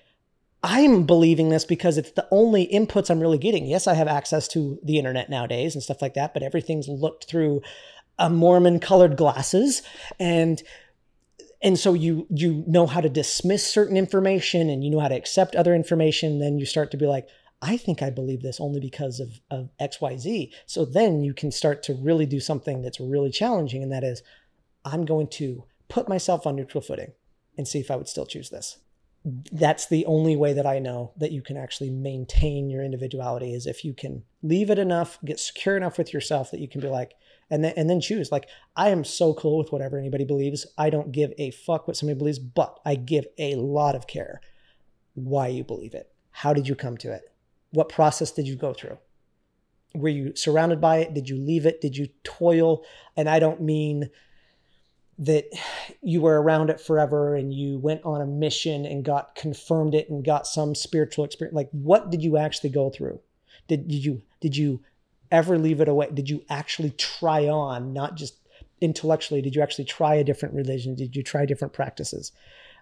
I'm 0.63 1.05
believing 1.05 1.49
this 1.49 1.65
because 1.65 1.99
it's 1.99 2.13
the 2.13 2.29
only 2.31 2.69
inputs 2.69 3.11
I'm 3.11 3.21
really 3.21 3.39
getting. 3.39 3.67
Yes, 3.67 3.87
I 3.87 3.95
have 3.95 4.07
access 4.07 4.47
to 4.49 4.79
the 4.85 4.99
internet 4.99 5.29
nowadays 5.29 5.75
and 5.75 5.83
stuff 5.83 6.01
like 6.01 6.15
that, 6.15 6.33
but 6.33 6.43
everything's 6.43 6.89
looked 6.89 7.25
through 7.25 7.63
a 8.19 8.31
Mormon 8.31 8.79
colored 8.79 9.17
glasses 9.17 9.83
and 10.21 10.63
and 11.63 11.79
so 11.79 11.95
you 11.95 12.27
you 12.29 12.63
know 12.67 12.87
how 12.87 13.01
to 13.01 13.09
dismiss 13.09 13.67
certain 13.67 13.97
information 13.97 14.69
and 14.69 14.85
you 14.85 14.91
know 14.91 15.01
how 15.01 15.09
to 15.09 15.17
accept 15.17 15.57
other 15.57 15.75
information 15.75 16.39
then 16.39 16.59
you 16.59 16.67
start 16.67 16.91
to 16.91 16.97
be 16.97 17.07
like 17.07 17.27
I 17.63 17.77
think 17.77 18.03
I 18.03 18.11
believe 18.11 18.43
this 18.43 18.61
only 18.61 18.81
because 18.81 19.21
of, 19.21 19.41
of 19.49 19.71
XYZ. 19.81 20.53
So 20.67 20.85
then 20.85 21.23
you 21.23 21.33
can 21.33 21.53
start 21.53 21.85
to 21.85 21.95
really 21.95 22.27
do 22.27 22.41
something 22.41 22.83
that's 22.83 22.99
really 22.99 23.31
challenging, 23.31 23.85
and 23.85 23.93
that 23.93 24.03
is, 24.03 24.21
I'm 24.85 25.05
going 25.05 25.29
to 25.29 25.63
put 25.89 26.09
myself 26.09 26.45
on 26.45 26.57
neutral 26.57 26.83
footing 26.83 27.13
and 27.57 27.69
see 27.69 27.79
if 27.79 27.89
I 27.89 27.95
would 27.95 28.09
still 28.09 28.27
choose 28.27 28.51
this 28.51 28.79
that's 29.25 29.87
the 29.87 30.05
only 30.07 30.35
way 30.35 30.53
that 30.53 30.67
I 30.67 30.79
know 30.79 31.13
that 31.17 31.31
you 31.31 31.43
can 31.43 31.57
actually 31.57 31.91
maintain 31.91 32.69
your 32.69 32.83
individuality 32.83 33.55
is 33.55 33.67
if 33.67 33.85
you 33.85 33.95
can 33.95 34.25
leave 34.43 34.69
it 34.71 34.79
enough, 34.79 35.19
get 35.25 35.39
secure 35.39 35.77
enough 35.77 35.97
with 35.97 36.13
yourself 36.13 36.51
that 36.51 36.61
you 36.61 36.69
can 36.69 36.81
be 36.81 36.89
like, 36.89 37.15
and 37.49 37.63
then 37.63 37.75
and 37.77 37.89
then 37.89 38.01
choose. 38.01 38.33
Like 38.33 38.49
I 38.75 38.89
am 38.89 39.05
so 39.05 39.35
cool 39.35 39.59
with 39.59 39.71
whatever 39.71 39.99
anybody 39.99 40.25
believes. 40.25 40.67
I 40.77 40.91
don't 40.91 41.13
give 41.13 41.33
a 41.39 41.51
fuck 41.53 41.87
what 41.87 41.97
somebody 41.97 42.19
believes, 42.19 42.39
but 42.39 42.81
I 42.85 42.97
give 42.97 43.27
a 43.39 43.55
lot 43.55 43.95
of 43.95 44.07
care 44.07 44.41
why 45.15 45.49
you 45.49 45.63
believe 45.63 45.95
it. 45.95 46.11
How 46.31 46.53
did 46.53 46.67
you 46.67 46.75
come 46.75 46.97
to 46.99 47.13
it? 47.13 47.23
What 47.71 47.89
process 47.89 48.33
did 48.33 48.49
you 48.49 48.57
go 48.57 48.73
through? 48.73 48.99
Were 49.95 50.09
you 50.09 50.35
surrounded 50.35 50.81
by 50.81 50.99
it? 50.99 51.15
Did 51.15 51.29
you 51.29 51.37
leave 51.37 51.67
it? 51.67 51.81
Did 51.81 51.97
you 51.97 52.09
toil? 52.25 52.83
And 53.17 53.29
I 53.29 53.39
don't 53.39 53.61
mean 53.61 54.11
that 55.19 55.45
you 56.03 56.21
were 56.21 56.41
around 56.41 56.71
it 56.71 56.81
forever 56.81 57.35
and 57.35 57.53
you 57.53 57.79
went 57.79 58.03
on 58.05 58.21
a 58.21 58.27
mission 58.27 58.87
and 58.87 59.05
got 59.05 59.35
confirmed 59.35 59.95
it 59.95 60.09
and 60.09 60.25
got 60.25 60.47
some 60.47 60.75
spiritual 60.75 61.25
experience. 61.25 61.55
Like 61.55 61.69
what 61.71 62.11
did 62.11 62.23
you 62.23 62.37
actually 62.37 62.71
go 62.71 62.91
through? 62.91 63.21
Did, 63.69 63.89
did 63.89 64.05
you 64.05 64.23
did 64.41 64.57
you 64.57 64.81
ever 65.31 65.59
leave 65.59 65.81
it 65.81 65.89
away? 65.89 66.09
Did 66.13 66.29
you 66.29 66.45
actually 66.49 66.91
try 66.91 67.47
on 67.47 67.93
not 67.93 68.17
just 68.17 68.37
intellectually 68.81 69.41
did 69.41 69.55
you 69.55 69.63
actually 69.63 69.85
try 69.85 70.15
a 70.15 70.25
different 70.25 70.55
religion? 70.55 70.95
Did 70.95 71.15
you 71.15 71.23
try 71.23 71.47
different 71.47 71.73
practices? 71.73 72.33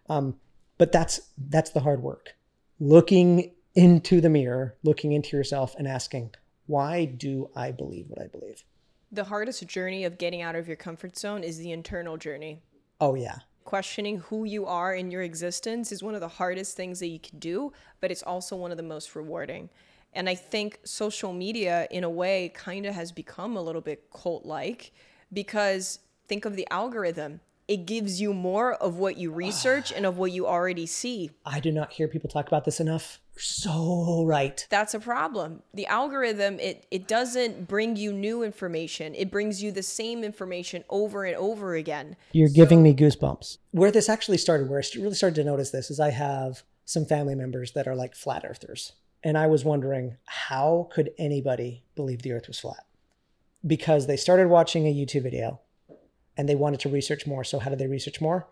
Um, 0.08 0.36
but 0.78 0.92
that's 0.92 1.20
that's 1.36 1.70
the 1.70 1.80
hard 1.80 2.02
work. 2.02 2.34
Looking 2.78 3.52
into 3.74 4.20
the 4.20 4.28
mirror 4.28 4.74
looking 4.82 5.12
into 5.12 5.36
yourself 5.36 5.74
and 5.78 5.86
asking 5.86 6.30
why 6.66 7.04
do 7.04 7.48
i 7.54 7.70
believe 7.70 8.06
what 8.08 8.20
i 8.20 8.26
believe 8.26 8.64
the 9.12 9.24
hardest 9.24 9.66
journey 9.66 10.04
of 10.04 10.18
getting 10.18 10.42
out 10.42 10.54
of 10.54 10.66
your 10.66 10.76
comfort 10.76 11.16
zone 11.16 11.42
is 11.42 11.58
the 11.58 11.72
internal 11.72 12.16
journey. 12.16 12.62
Oh, 13.00 13.14
yeah. 13.14 13.38
Questioning 13.64 14.18
who 14.18 14.44
you 14.44 14.66
are 14.66 14.94
in 14.94 15.10
your 15.10 15.22
existence 15.22 15.92
is 15.92 16.02
one 16.02 16.14
of 16.14 16.20
the 16.20 16.28
hardest 16.28 16.76
things 16.76 17.00
that 17.00 17.08
you 17.08 17.18
can 17.18 17.38
do, 17.38 17.72
but 18.00 18.10
it's 18.10 18.22
also 18.22 18.56
one 18.56 18.70
of 18.70 18.76
the 18.76 18.82
most 18.82 19.14
rewarding. 19.14 19.68
And 20.12 20.28
I 20.28 20.34
think 20.34 20.80
social 20.84 21.32
media, 21.32 21.86
in 21.90 22.04
a 22.04 22.10
way, 22.10 22.52
kind 22.54 22.86
of 22.86 22.94
has 22.94 23.12
become 23.12 23.56
a 23.56 23.62
little 23.62 23.80
bit 23.80 24.10
cult 24.12 24.44
like 24.44 24.92
because 25.32 26.00
think 26.26 26.44
of 26.44 26.56
the 26.56 26.66
algorithm. 26.70 27.40
It 27.68 27.86
gives 27.86 28.20
you 28.20 28.34
more 28.34 28.74
of 28.74 28.96
what 28.96 29.16
you 29.16 29.30
research 29.30 29.92
and 29.96 30.04
of 30.04 30.18
what 30.18 30.32
you 30.32 30.46
already 30.46 30.86
see. 30.86 31.30
I 31.44 31.60
do 31.60 31.70
not 31.70 31.92
hear 31.92 32.08
people 32.08 32.28
talk 32.28 32.48
about 32.48 32.64
this 32.64 32.80
enough 32.80 33.19
so 33.36 34.24
right. 34.26 34.66
That's 34.70 34.94
a 34.94 35.00
problem. 35.00 35.62
The 35.72 35.86
algorithm 35.86 36.58
it 36.60 36.86
it 36.90 37.08
doesn't 37.08 37.68
bring 37.68 37.96
you 37.96 38.12
new 38.12 38.42
information. 38.42 39.14
It 39.14 39.30
brings 39.30 39.62
you 39.62 39.72
the 39.72 39.82
same 39.82 40.24
information 40.24 40.84
over 40.88 41.24
and 41.24 41.36
over 41.36 41.74
again. 41.74 42.16
You're 42.32 42.48
so, 42.48 42.54
giving 42.54 42.82
me 42.82 42.94
goosebumps. 42.94 43.58
Where 43.72 43.90
this 43.90 44.08
actually 44.08 44.38
started, 44.38 44.68
where 44.68 44.80
I 44.80 44.98
really 44.98 45.14
started 45.14 45.36
to 45.36 45.44
notice 45.44 45.70
this, 45.70 45.90
is 45.90 46.00
I 46.00 46.10
have 46.10 46.62
some 46.84 47.06
family 47.06 47.34
members 47.34 47.72
that 47.72 47.88
are 47.88 47.94
like 47.94 48.14
flat 48.14 48.44
earthers. 48.44 48.92
And 49.22 49.36
I 49.36 49.46
was 49.46 49.64
wondering, 49.64 50.16
how 50.24 50.88
could 50.92 51.10
anybody 51.18 51.84
believe 51.94 52.22
the 52.22 52.32
earth 52.32 52.48
was 52.48 52.58
flat? 52.58 52.86
Because 53.66 54.06
they 54.06 54.16
started 54.16 54.48
watching 54.48 54.86
a 54.86 54.94
YouTube 54.94 55.22
video 55.24 55.60
and 56.36 56.48
they 56.48 56.54
wanted 56.54 56.80
to 56.80 56.88
research 56.88 57.26
more. 57.26 57.44
So, 57.44 57.58
how 57.58 57.70
did 57.70 57.78
they 57.78 57.86
research 57.86 58.20
more? 58.20 58.48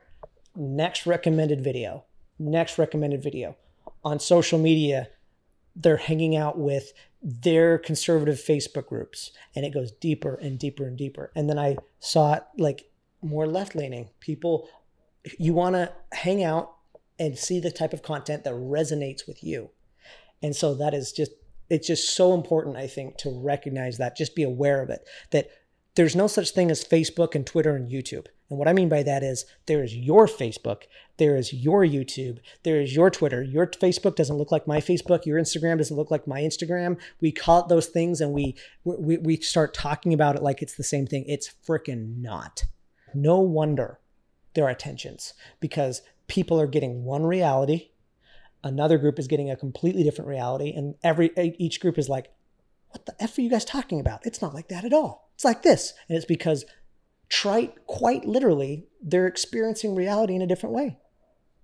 Next 0.55 1.07
recommended 1.07 1.63
video, 1.63 2.05
next 2.39 2.79
recommended 2.79 3.23
video 3.23 3.57
on 4.05 4.21
social 4.21 4.59
media, 4.59 5.09
they're 5.75 5.97
hanging 5.97 6.37
out 6.37 6.59
with 6.59 6.93
their 7.23 7.79
conservative 7.79 8.37
Facebook 8.37 8.87
groups 8.87 9.33
and 9.55 9.65
it 9.65 9.75
goes 9.75 9.91
deeper 9.93 10.35
and 10.35 10.59
deeper 10.59 10.87
and 10.87 10.97
deeper. 10.97 11.33
And 11.35 11.49
then 11.49 11.59
I 11.59 11.77
saw 11.99 12.35
it 12.35 12.45
like 12.57 12.91
more 13.23 13.47
left 13.47 13.75
leaning 13.75 14.11
people. 14.21 14.69
You 15.39 15.55
want 15.55 15.75
to 15.75 15.93
hang 16.13 16.45
out 16.45 16.75
and 17.19 17.37
see 17.37 17.59
the 17.59 17.73
type 17.73 17.93
of 17.93 18.03
content 18.03 18.45
that 18.45 18.55
resonates 18.55 19.27
with 19.27 19.43
you. 19.43 19.71
And 20.43 20.55
so 20.55 20.75
that 20.75 20.95
is 20.95 21.13
just, 21.13 21.33
it's 21.69 21.89
just 21.89 22.15
so 22.15 22.33
important, 22.33 22.77
I 22.77 22.87
think, 22.87 23.19
to 23.19 23.31
recognize 23.31 23.99
that, 23.99 24.17
just 24.17 24.37
be 24.37 24.45
aware 24.45 24.81
of 24.81 24.89
it, 24.89 25.07
that 25.33 25.51
there's 25.97 26.15
no 26.15 26.29
such 26.29 26.51
thing 26.51 26.71
as 26.71 26.85
Facebook 26.85 27.35
and 27.35 27.45
Twitter 27.45 27.75
and 27.75 27.91
YouTube. 27.91 28.27
And 28.51 28.59
what 28.59 28.69
I 28.69 28.73
mean 28.73 28.89
by 28.89 29.03
that 29.03 29.23
is 29.23 29.45
there 29.67 29.83
is 29.83 29.95
your 29.95 30.27
Facebook, 30.27 30.85
there 31.19 31.37
is 31.37 31.53
your 31.53 31.85
YouTube, 31.85 32.39
there 32.63 32.81
is 32.81 32.95
your 32.95 33.11
Twitter. 33.11 33.43
Your 33.43 33.67
Facebook 33.67 34.17
doesn't 34.17 34.37
look 34.37 34.51
like 34.51 34.67
my 34.67 34.81
Facebook, 34.81 35.27
your 35.27 35.39
Instagram 35.39 35.79
doesn't 35.79 35.97
look 35.97 36.11
like 36.11 36.27
my 36.27 36.41
Instagram. 36.41 36.99
We 37.21 37.31
call 37.31 37.61
it 37.61 37.69
those 37.69 37.87
things 37.87 38.21
and 38.21 38.33
we 38.33 38.57
we, 38.85 39.19
we 39.19 39.37
start 39.37 39.75
talking 39.75 40.15
about 40.15 40.37
it 40.37 40.43
like 40.43 40.63
it's 40.63 40.77
the 40.77 40.85
same 40.85 41.07
thing. 41.07 41.25
It's 41.27 41.53
freaking 41.67 42.19
not. 42.19 42.65
No 43.15 43.39
wonder 43.41 44.01
there 44.55 44.67
are 44.67 44.75
tensions 44.75 45.35
because 45.61 46.03
people 46.27 46.61
are 46.61 46.67
getting 46.67 47.05
one 47.05 47.25
reality, 47.25 47.91
another 48.65 48.99
group 48.99 49.19
is 49.19 49.29
getting 49.29 49.51
a 49.51 49.57
completely 49.57 50.03
different 50.03 50.29
reality, 50.29 50.73
and 50.75 50.95
every 51.03 51.31
each 51.59 51.81
group 51.81 51.99
is 51.99 52.09
like, 52.09 52.33
what 52.91 53.07
the 53.07 53.15
F 53.23 53.37
are 53.37 53.43
you 53.43 53.51
guys 53.51 53.65
talking 53.65 54.01
about? 54.01 54.25
It's 54.25 54.41
not 54.41 54.55
like 54.55 54.69
that 54.69 54.85
at 54.85 54.93
all. 54.93 55.31
It's 55.35 55.45
like 55.45 55.63
this. 55.63 55.95
And 56.09 56.17
it's 56.17 56.27
because 56.27 56.65
trite, 57.29 57.87
quite 57.87 58.25
literally, 58.25 58.87
they're 59.01 59.27
experiencing 59.27 59.95
reality 59.95 60.35
in 60.35 60.43
a 60.43 60.47
different 60.47 60.75
way. 60.75 60.99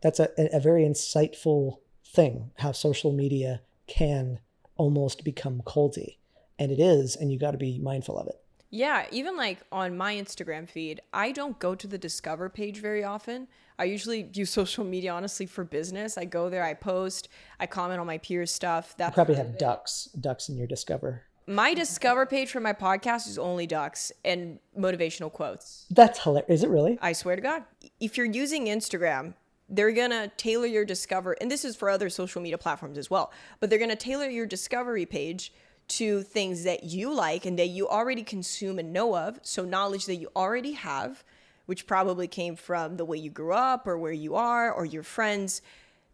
That's 0.02 0.20
a, 0.20 0.30
a 0.36 0.60
very 0.60 0.84
insightful 0.84 1.78
thing, 2.04 2.50
how 2.58 2.72
social 2.72 3.12
media 3.12 3.62
can 3.86 4.40
almost 4.76 5.24
become 5.24 5.62
culty. 5.64 6.18
And 6.58 6.70
it 6.70 6.78
is, 6.78 7.16
and 7.16 7.32
you 7.32 7.38
got 7.38 7.52
to 7.52 7.58
be 7.58 7.78
mindful 7.78 8.18
of 8.18 8.28
it. 8.28 8.40
Yeah, 8.70 9.06
even 9.12 9.36
like 9.36 9.60
on 9.70 9.96
my 9.96 10.14
Instagram 10.14 10.68
feed, 10.68 11.00
I 11.12 11.30
don't 11.32 11.58
go 11.58 11.74
to 11.74 11.86
the 11.86 11.96
discover 11.96 12.48
page 12.48 12.80
very 12.80 13.04
often. 13.04 13.46
I 13.78 13.84
usually 13.84 14.28
use 14.34 14.50
social 14.62 14.84
media 14.84 15.12
honestly 15.12 15.46
for 15.46 15.64
business. 15.64 16.18
I 16.18 16.24
go 16.24 16.50
there, 16.50 16.64
I 16.64 16.74
post, 16.74 17.28
I 17.60 17.66
comment 17.66 18.00
on 18.00 18.06
my 18.06 18.18
peers' 18.18 18.52
stuff. 18.52 18.96
That 18.96 19.10
you 19.10 19.14
probably 19.14 19.36
have 19.36 19.58
ducks, 19.58 20.08
ducks 20.20 20.48
in 20.48 20.56
your 20.56 20.66
discover 20.66 21.22
my 21.46 21.74
discover 21.74 22.26
page 22.26 22.50
for 22.50 22.60
my 22.60 22.72
podcast 22.72 23.28
is 23.28 23.38
only 23.38 23.66
ducks 23.66 24.12
and 24.24 24.58
motivational 24.78 25.32
quotes. 25.32 25.86
That's 25.90 26.22
hilarious. 26.22 26.60
Is 26.60 26.64
it 26.64 26.70
really? 26.70 26.98
I 27.02 27.12
swear 27.12 27.36
to 27.36 27.42
God. 27.42 27.64
If 28.00 28.16
you're 28.16 28.26
using 28.26 28.66
Instagram, 28.66 29.34
they're 29.68 29.92
going 29.92 30.10
to 30.10 30.30
tailor 30.36 30.66
your 30.66 30.84
discover 30.84 31.32
and 31.40 31.50
this 31.50 31.64
is 31.64 31.76
for 31.76 31.90
other 31.90 32.10
social 32.10 32.42
media 32.42 32.58
platforms 32.58 32.98
as 32.98 33.10
well, 33.10 33.32
but 33.60 33.70
they're 33.70 33.78
going 33.78 33.90
to 33.90 33.96
tailor 33.96 34.28
your 34.28 34.46
discovery 34.46 35.06
page 35.06 35.52
to 35.86 36.22
things 36.22 36.64
that 36.64 36.84
you 36.84 37.12
like 37.14 37.44
and 37.44 37.58
that 37.58 37.68
you 37.68 37.88
already 37.88 38.22
consume 38.22 38.78
and 38.78 38.92
know 38.92 39.16
of, 39.16 39.38
so 39.42 39.64
knowledge 39.64 40.06
that 40.06 40.16
you 40.16 40.28
already 40.34 40.72
have, 40.72 41.22
which 41.66 41.86
probably 41.86 42.26
came 42.26 42.56
from 42.56 42.96
the 42.96 43.04
way 43.04 43.18
you 43.18 43.30
grew 43.30 43.52
up 43.52 43.86
or 43.86 43.98
where 43.98 44.12
you 44.12 44.34
are 44.34 44.72
or 44.72 44.86
your 44.86 45.02
friends. 45.02 45.60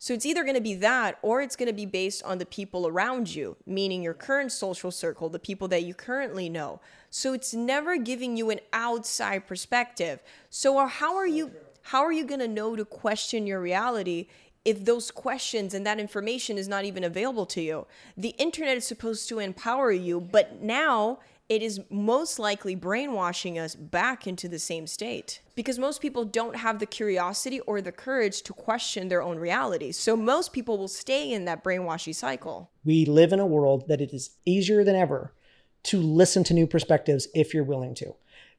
So 0.03 0.15
it's 0.15 0.25
either 0.25 0.45
going 0.45 0.55
to 0.55 0.63
be 0.63 0.77
that 0.77 1.19
or 1.21 1.43
it's 1.43 1.57
going 1.57 1.67
to 1.67 1.75
be 1.75 1.85
based 1.85 2.23
on 2.23 2.39
the 2.39 2.47
people 2.47 2.87
around 2.87 3.35
you, 3.35 3.59
meaning 3.67 4.03
your 4.03 4.15
current 4.15 4.51
social 4.51 4.91
circle, 4.91 5.29
the 5.29 5.39
people 5.39 5.69
that 5.69 5.83
you 5.83 5.93
currently 5.93 6.49
know. 6.49 6.81
So 7.11 7.35
it's 7.35 7.53
never 7.53 7.99
giving 7.99 8.35
you 8.35 8.49
an 8.49 8.61
outside 8.73 9.47
perspective. 9.47 10.23
So 10.49 10.79
uh, 10.79 10.87
how 10.87 11.17
are 11.17 11.27
you 11.27 11.53
how 11.83 12.03
are 12.03 12.13
you 12.13 12.25
going 12.25 12.41
to 12.41 12.49
know 12.49 12.77
to 12.77 12.85
question 12.87 13.47
your 13.47 13.61
reality 13.61 14.29
if 14.65 14.87
those 14.87 15.11
questions 15.11 15.75
and 15.75 15.85
that 15.85 16.01
information 16.01 16.57
is 16.57 16.67
not 16.67 16.87
even 16.87 17.05
available 17.05 17.45
to 17.47 17.61
you? 17.61 17.87
The 18.17 18.35
internet 18.39 18.79
is 18.79 18.87
supposed 18.87 19.29
to 19.29 19.39
empower 19.39 19.93
you, 19.93 20.19
but 20.19 20.63
now 20.63 21.19
it 21.51 21.65
is 21.65 21.81
most 21.91 22.39
likely 22.39 22.77
brainwashing 22.77 23.59
us 23.59 23.75
back 23.75 24.25
into 24.25 24.49
the 24.49 24.59
same 24.59 24.87
state 24.87 25.43
because 25.57 25.81
most 25.81 26.01
people 26.01 26.25
don't 26.25 26.55
have 26.55 26.79
the 26.79 26.87
curiosity 26.87 27.59
or 27.63 27.83
the 27.83 27.91
courage 27.91 28.43
to 28.43 28.53
question 28.53 29.09
their 29.09 29.21
own 29.21 29.37
reality. 29.37 29.91
So 29.91 30.17
most 30.17 30.53
people 30.53 30.79
will 30.79 30.87
stay 30.87 31.33
in 31.33 31.47
that 31.47 31.65
brainwashy 31.65 32.15
cycle. 32.15 32.71
We 32.85 33.05
live 33.05 33.33
in 33.33 33.41
a 33.41 33.47
world 33.47 33.89
that 33.89 34.01
it 34.01 34.13
is 34.13 34.31
easier 34.47 34.85
than 34.85 34.95
ever 34.95 35.35
to 35.83 35.99
listen 36.01 36.45
to 36.45 36.55
new 36.55 36.69
perspectives 36.69 37.27
if 37.35 37.53
you're 37.53 37.65
willing 37.65 37.97
to. 37.97 38.15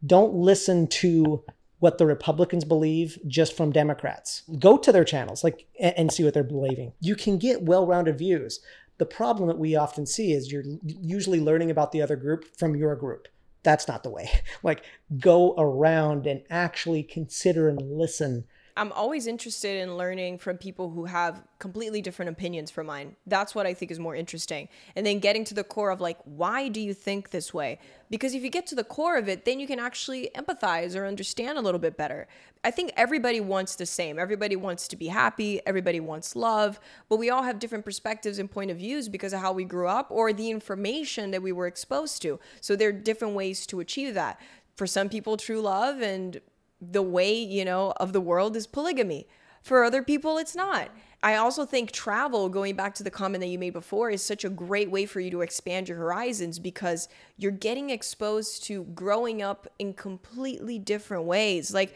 Don't 0.06 0.34
listen 0.34 0.88
to 0.88 1.46
what 1.80 1.98
the 1.98 2.06
Republicans 2.06 2.66
believe 2.66 3.18
just 3.26 3.56
from 3.56 3.72
Democrats. 3.72 4.44
Go 4.60 4.78
to 4.78 4.92
their 4.92 5.06
channels 5.06 5.46
like 5.46 5.66
and 5.80 6.12
see 6.12 6.24
what 6.24 6.34
they're 6.34 6.44
believing. 6.44 6.92
You 7.00 7.16
can 7.16 7.38
get 7.38 7.64
well-rounded 7.64 8.18
views. 8.18 8.60
The 9.02 9.08
problem 9.08 9.48
that 9.48 9.58
we 9.58 9.76
often 9.76 10.06
see 10.06 10.32
is 10.32 10.52
you're 10.52 10.64
usually 10.84 11.40
learning 11.40 11.72
about 11.72 11.92
the 11.92 12.04
other 12.04 12.16
group 12.16 12.46
from 12.56 12.76
your 12.76 12.96
group. 12.96 13.28
That's 13.64 13.88
not 13.88 14.04
the 14.04 14.12
way. 14.12 14.30
Like, 14.62 14.84
go 15.18 15.56
around 15.58 16.28
and 16.28 16.44
actually 16.52 17.02
consider 17.02 17.68
and 17.68 17.82
listen 17.82 18.46
I'm 18.82 18.92
always 18.94 19.28
interested 19.28 19.80
in 19.80 19.96
learning 19.96 20.40
from 20.40 20.58
people 20.58 20.90
who 20.90 21.06
have 21.06 21.44
completely 21.60 22.02
different 22.02 22.32
opinions 22.32 22.72
from 22.72 22.88
mine. 22.88 23.16
That's 23.28 23.54
what 23.54 23.68
I 23.68 23.76
think 23.76 23.92
is 23.92 24.00
more 24.00 24.16
interesting. 24.16 24.70
And 24.96 25.06
then 25.06 25.20
getting 25.20 25.44
to 25.46 25.54
the 25.54 25.64
core 25.64 25.92
of 25.92 26.02
like, 26.02 26.18
why 26.26 26.68
do 26.68 26.82
you 26.82 26.96
think 26.96 27.30
this 27.30 27.54
way? 27.54 27.78
Because 28.10 28.34
if 28.34 28.42
you 28.42 28.50
get 28.50 28.66
to 28.66 28.76
the 28.76 28.84
core 28.84 29.18
of 29.18 29.30
it, 29.30 29.46
then 29.46 29.60
you 29.60 29.68
can 29.68 29.78
actually 29.78 30.32
empathize 30.34 30.96
or 30.96 31.06
understand 31.06 31.60
a 31.60 31.62
little 31.62 31.80
bit 31.80 31.96
better. 31.96 32.28
I 32.64 32.72
think 32.72 32.92
everybody 32.98 33.40
wants 33.40 33.76
the 33.76 33.86
same. 33.86 34.18
Everybody 34.18 34.56
wants 34.56 34.88
to 34.88 34.96
be 34.96 35.10
happy. 35.10 35.62
Everybody 35.68 36.00
wants 36.00 36.36
love. 36.36 36.80
But 37.08 37.18
we 37.18 37.30
all 37.30 37.44
have 37.44 37.60
different 37.60 37.86
perspectives 37.86 38.40
and 38.40 38.50
point 38.50 38.72
of 38.72 38.78
views 38.78 39.10
because 39.10 39.32
of 39.32 39.42
how 39.42 39.54
we 39.54 39.64
grew 39.64 39.90
up 39.90 40.08
or 40.10 40.34
the 40.34 40.50
information 40.50 41.30
that 41.30 41.44
we 41.44 41.52
were 41.52 41.68
exposed 41.68 42.24
to. 42.24 42.40
So 42.62 42.76
there 42.76 42.90
are 42.90 42.94
different 42.94 43.36
ways 43.36 43.68
to 43.68 43.80
achieve 43.80 44.16
that 44.16 44.40
for 44.76 44.88
some 44.88 45.10
people 45.10 45.38
true 45.38 45.62
love 45.62 46.02
and 46.02 46.42
the 46.82 47.02
way, 47.02 47.34
you 47.34 47.64
know, 47.64 47.94
of 47.98 48.14
the 48.14 48.22
world 48.22 48.56
is 48.56 48.68
polygamy. 48.68 49.28
For 49.62 49.84
other 49.84 50.02
people, 50.02 50.38
it's 50.38 50.56
not. 50.56 50.90
I 51.24 51.36
also 51.36 51.66
think 51.66 51.92
travel, 51.92 52.50
going 52.50 52.76
back 52.76 52.96
to 52.96 53.04
the 53.04 53.12
comment 53.12 53.42
that 53.42 53.48
you 53.48 53.60
made 53.60 53.74
before, 53.74 54.10
is 54.10 54.24
such 54.24 54.44
a 54.44 54.50
great 54.50 54.90
way 54.90 55.06
for 55.06 55.20
you 55.20 55.30
to 55.32 55.42
expand 55.42 55.88
your 55.88 56.00
horizons 56.00 56.58
because 56.58 57.08
you're 57.38 57.52
getting 57.52 57.92
exposed 57.92 58.64
to 58.64 58.86
growing 58.86 59.44
up 59.44 59.68
in 59.78 59.94
completely 59.94 60.80
different 60.80 61.26
ways. 61.26 61.74
Like, 61.74 61.96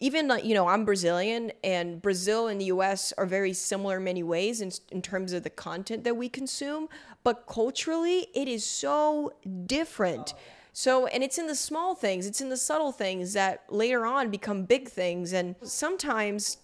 even 0.00 0.30
you 0.42 0.54
know 0.54 0.66
i'm 0.66 0.84
brazilian 0.84 1.52
and 1.62 2.02
brazil 2.02 2.48
and 2.48 2.60
the 2.60 2.66
us 2.66 3.12
are 3.16 3.26
very 3.26 3.52
similar 3.52 3.98
in 3.98 4.04
many 4.04 4.24
ways 4.24 4.60
in, 4.60 4.72
in 4.90 5.00
terms 5.00 5.32
of 5.32 5.44
the 5.44 5.50
content 5.50 6.02
that 6.02 6.16
we 6.16 6.28
consume 6.28 6.88
but 7.22 7.46
culturally 7.46 8.26
it 8.34 8.48
is 8.48 8.64
so 8.64 9.32
different 9.66 10.34
So, 10.80 11.08
and 11.08 11.24
it's 11.24 11.38
in 11.38 11.48
the 11.48 11.56
small 11.56 11.96
things, 11.96 12.24
it's 12.24 12.40
in 12.40 12.50
the 12.50 12.56
subtle 12.56 12.92
things 12.92 13.32
that 13.32 13.64
later 13.68 14.06
on 14.06 14.30
become 14.30 14.62
big 14.62 14.88
things. 14.88 15.32
And 15.32 15.56
sometimes 15.60 16.58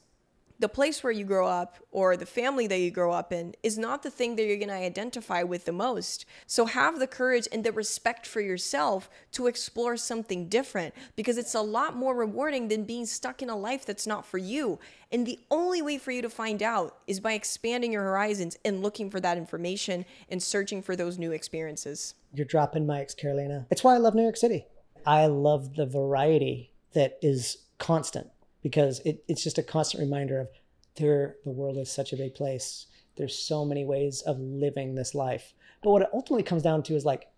the 0.58 0.68
place 0.68 1.02
where 1.02 1.12
you 1.12 1.24
grow 1.24 1.48
up 1.48 1.76
or 1.90 2.16
the 2.16 2.26
family 2.26 2.66
that 2.66 2.78
you 2.78 2.90
grow 2.90 3.12
up 3.12 3.32
in 3.32 3.54
is 3.62 3.76
not 3.76 4.02
the 4.02 4.10
thing 4.10 4.36
that 4.36 4.44
you're 4.44 4.56
going 4.56 4.68
to 4.68 4.74
identify 4.74 5.42
with 5.42 5.64
the 5.64 5.72
most. 5.72 6.24
So 6.46 6.66
have 6.66 6.98
the 6.98 7.06
courage 7.06 7.48
and 7.50 7.64
the 7.64 7.72
respect 7.72 8.26
for 8.26 8.40
yourself 8.40 9.10
to 9.32 9.46
explore 9.46 9.96
something 9.96 10.48
different 10.48 10.94
because 11.16 11.38
it's 11.38 11.54
a 11.54 11.60
lot 11.60 11.96
more 11.96 12.14
rewarding 12.14 12.68
than 12.68 12.84
being 12.84 13.06
stuck 13.06 13.42
in 13.42 13.50
a 13.50 13.56
life 13.56 13.84
that's 13.84 14.06
not 14.06 14.24
for 14.24 14.38
you. 14.38 14.78
And 15.10 15.26
the 15.26 15.40
only 15.50 15.82
way 15.82 15.98
for 15.98 16.12
you 16.12 16.22
to 16.22 16.30
find 16.30 16.62
out 16.62 16.98
is 17.06 17.20
by 17.20 17.32
expanding 17.32 17.92
your 17.92 18.02
horizons 18.02 18.56
and 18.64 18.82
looking 18.82 19.10
for 19.10 19.20
that 19.20 19.36
information 19.36 20.04
and 20.28 20.42
searching 20.42 20.82
for 20.82 20.94
those 20.94 21.18
new 21.18 21.32
experiences. 21.32 22.14
You're 22.32 22.46
dropping 22.46 22.86
mics, 22.86 23.16
Carolina. 23.16 23.66
It's 23.70 23.82
why 23.82 23.94
I 23.94 23.98
love 23.98 24.14
New 24.14 24.22
York 24.22 24.36
City. 24.36 24.66
I 25.06 25.26
love 25.26 25.74
the 25.74 25.86
variety 25.86 26.72
that 26.94 27.18
is 27.22 27.58
constant 27.78 28.30
because 28.64 28.98
it, 29.04 29.22
it's 29.28 29.44
just 29.44 29.58
a 29.58 29.62
constant 29.62 30.00
reminder 30.00 30.40
of 30.40 30.48
there 30.96 31.36
the 31.44 31.50
world 31.50 31.76
is 31.76 31.92
such 31.92 32.12
a 32.12 32.16
big 32.16 32.34
place. 32.34 32.86
There's 33.16 33.38
so 33.38 33.64
many 33.64 33.84
ways 33.84 34.22
of 34.22 34.40
living 34.40 34.96
this 34.96 35.14
life. 35.14 35.54
But 35.82 35.90
what 35.90 36.02
it 36.02 36.10
ultimately 36.12 36.42
comes 36.42 36.64
down 36.64 36.82
to 36.84 36.96
is 36.96 37.04
like 37.04 37.28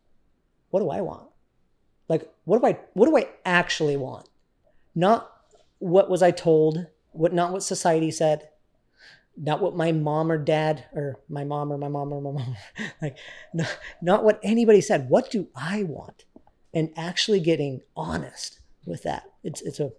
what 0.70 0.80
do 0.80 0.88
i 0.88 1.02
want? 1.02 1.28
Like 2.08 2.30
what 2.44 2.60
do 2.60 2.66
i 2.66 2.78
what 2.94 3.06
do 3.06 3.18
i 3.18 3.28
actually 3.44 3.98
want? 3.98 4.28
Not 4.94 5.30
what 5.78 6.08
was 6.08 6.22
i 6.22 6.30
told 6.30 6.86
what 7.10 7.34
not 7.34 7.52
what 7.52 7.62
society 7.62 8.10
said 8.10 8.48
not 9.36 9.60
what 9.60 9.76
my 9.76 9.92
mom 9.92 10.32
or 10.32 10.38
dad 10.38 10.86
or 10.94 11.20
my 11.28 11.44
mom 11.44 11.70
or 11.70 11.76
my 11.76 11.88
mom 11.88 12.12
or 12.12 12.22
my 12.22 12.30
mom 12.30 12.56
like 13.02 13.18
not, 13.52 13.78
not 14.00 14.24
what 14.24 14.40
anybody 14.42 14.80
said. 14.80 15.10
What 15.10 15.30
do 15.30 15.48
i 15.54 15.82
want? 15.82 16.24
And 16.72 16.90
actually 16.96 17.40
getting 17.40 17.82
honest 17.96 18.60
with 18.86 19.02
that. 19.02 19.24
It's 19.42 19.60
it's 19.62 19.80
a 19.80 19.92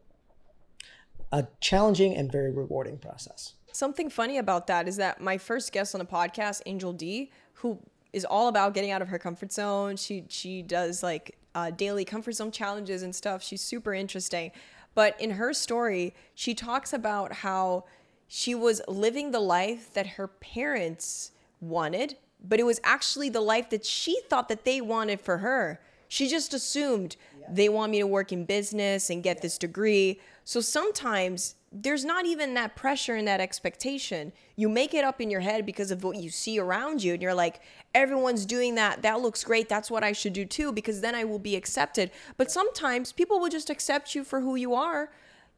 a 1.31 1.47
challenging 1.59 2.15
and 2.15 2.31
very 2.31 2.51
rewarding 2.51 2.97
process. 2.97 3.53
Something 3.71 4.09
funny 4.09 4.37
about 4.37 4.67
that 4.67 4.87
is 4.87 4.97
that 4.97 5.21
my 5.21 5.37
first 5.37 5.71
guest 5.71 5.93
on 5.93 5.99
the 5.99 6.05
podcast, 6.05 6.61
Angel 6.65 6.93
D, 6.93 7.31
who 7.53 7.79
is 8.13 8.25
all 8.25 8.47
about 8.47 8.73
getting 8.73 8.91
out 8.91 9.01
of 9.01 9.09
her 9.09 9.19
comfort 9.19 9.51
zone. 9.51 9.97
She 9.97 10.25
she 10.29 10.61
does 10.61 11.03
like 11.03 11.37
uh, 11.53 11.71
daily 11.71 12.05
comfort 12.05 12.33
zone 12.33 12.51
challenges 12.51 13.03
and 13.03 13.15
stuff. 13.15 13.43
She's 13.43 13.61
super 13.61 13.93
interesting. 13.93 14.51
But 14.95 15.19
in 15.21 15.31
her 15.31 15.53
story, 15.53 16.15
she 16.33 16.55
talks 16.55 16.91
about 16.91 17.31
how 17.31 17.85
she 18.27 18.55
was 18.55 18.81
living 18.87 19.31
the 19.31 19.39
life 19.39 19.93
that 19.93 20.07
her 20.07 20.27
parents 20.27 21.31
wanted, 21.61 22.17
but 22.43 22.59
it 22.59 22.63
was 22.63 22.79
actually 22.83 23.29
the 23.29 23.41
life 23.41 23.69
that 23.69 23.85
she 23.85 24.19
thought 24.27 24.49
that 24.49 24.65
they 24.65 24.81
wanted 24.81 25.21
for 25.21 25.37
her. 25.37 25.79
She 26.07 26.27
just 26.27 26.53
assumed 26.53 27.15
they 27.49 27.69
want 27.69 27.91
me 27.91 27.99
to 27.99 28.07
work 28.07 28.31
in 28.31 28.45
business 28.45 29.09
and 29.09 29.23
get 29.23 29.41
this 29.41 29.57
degree. 29.57 30.19
So 30.43 30.61
sometimes 30.61 31.55
there's 31.71 32.05
not 32.05 32.25
even 32.25 32.53
that 32.53 32.75
pressure 32.75 33.15
and 33.15 33.27
that 33.27 33.41
expectation. 33.41 34.31
You 34.55 34.69
make 34.69 34.93
it 34.93 35.03
up 35.03 35.19
in 35.19 35.29
your 35.29 35.41
head 35.41 35.65
because 35.65 35.91
of 35.91 36.03
what 36.03 36.17
you 36.17 36.29
see 36.29 36.59
around 36.59 37.03
you. 37.03 37.13
And 37.13 37.21
you're 37.21 37.33
like, 37.33 37.61
everyone's 37.93 38.45
doing 38.45 38.75
that. 38.75 39.01
That 39.01 39.21
looks 39.21 39.43
great. 39.43 39.67
That's 39.69 39.91
what 39.91 40.03
I 40.03 40.13
should 40.13 40.33
do 40.33 40.45
too, 40.45 40.71
because 40.71 41.01
then 41.01 41.15
I 41.15 41.23
will 41.23 41.39
be 41.39 41.55
accepted. 41.55 42.11
But 42.37 42.51
sometimes 42.51 43.11
people 43.11 43.39
will 43.39 43.49
just 43.49 43.69
accept 43.69 44.15
you 44.15 44.23
for 44.23 44.41
who 44.41 44.55
you 44.55 44.73
are 44.73 45.09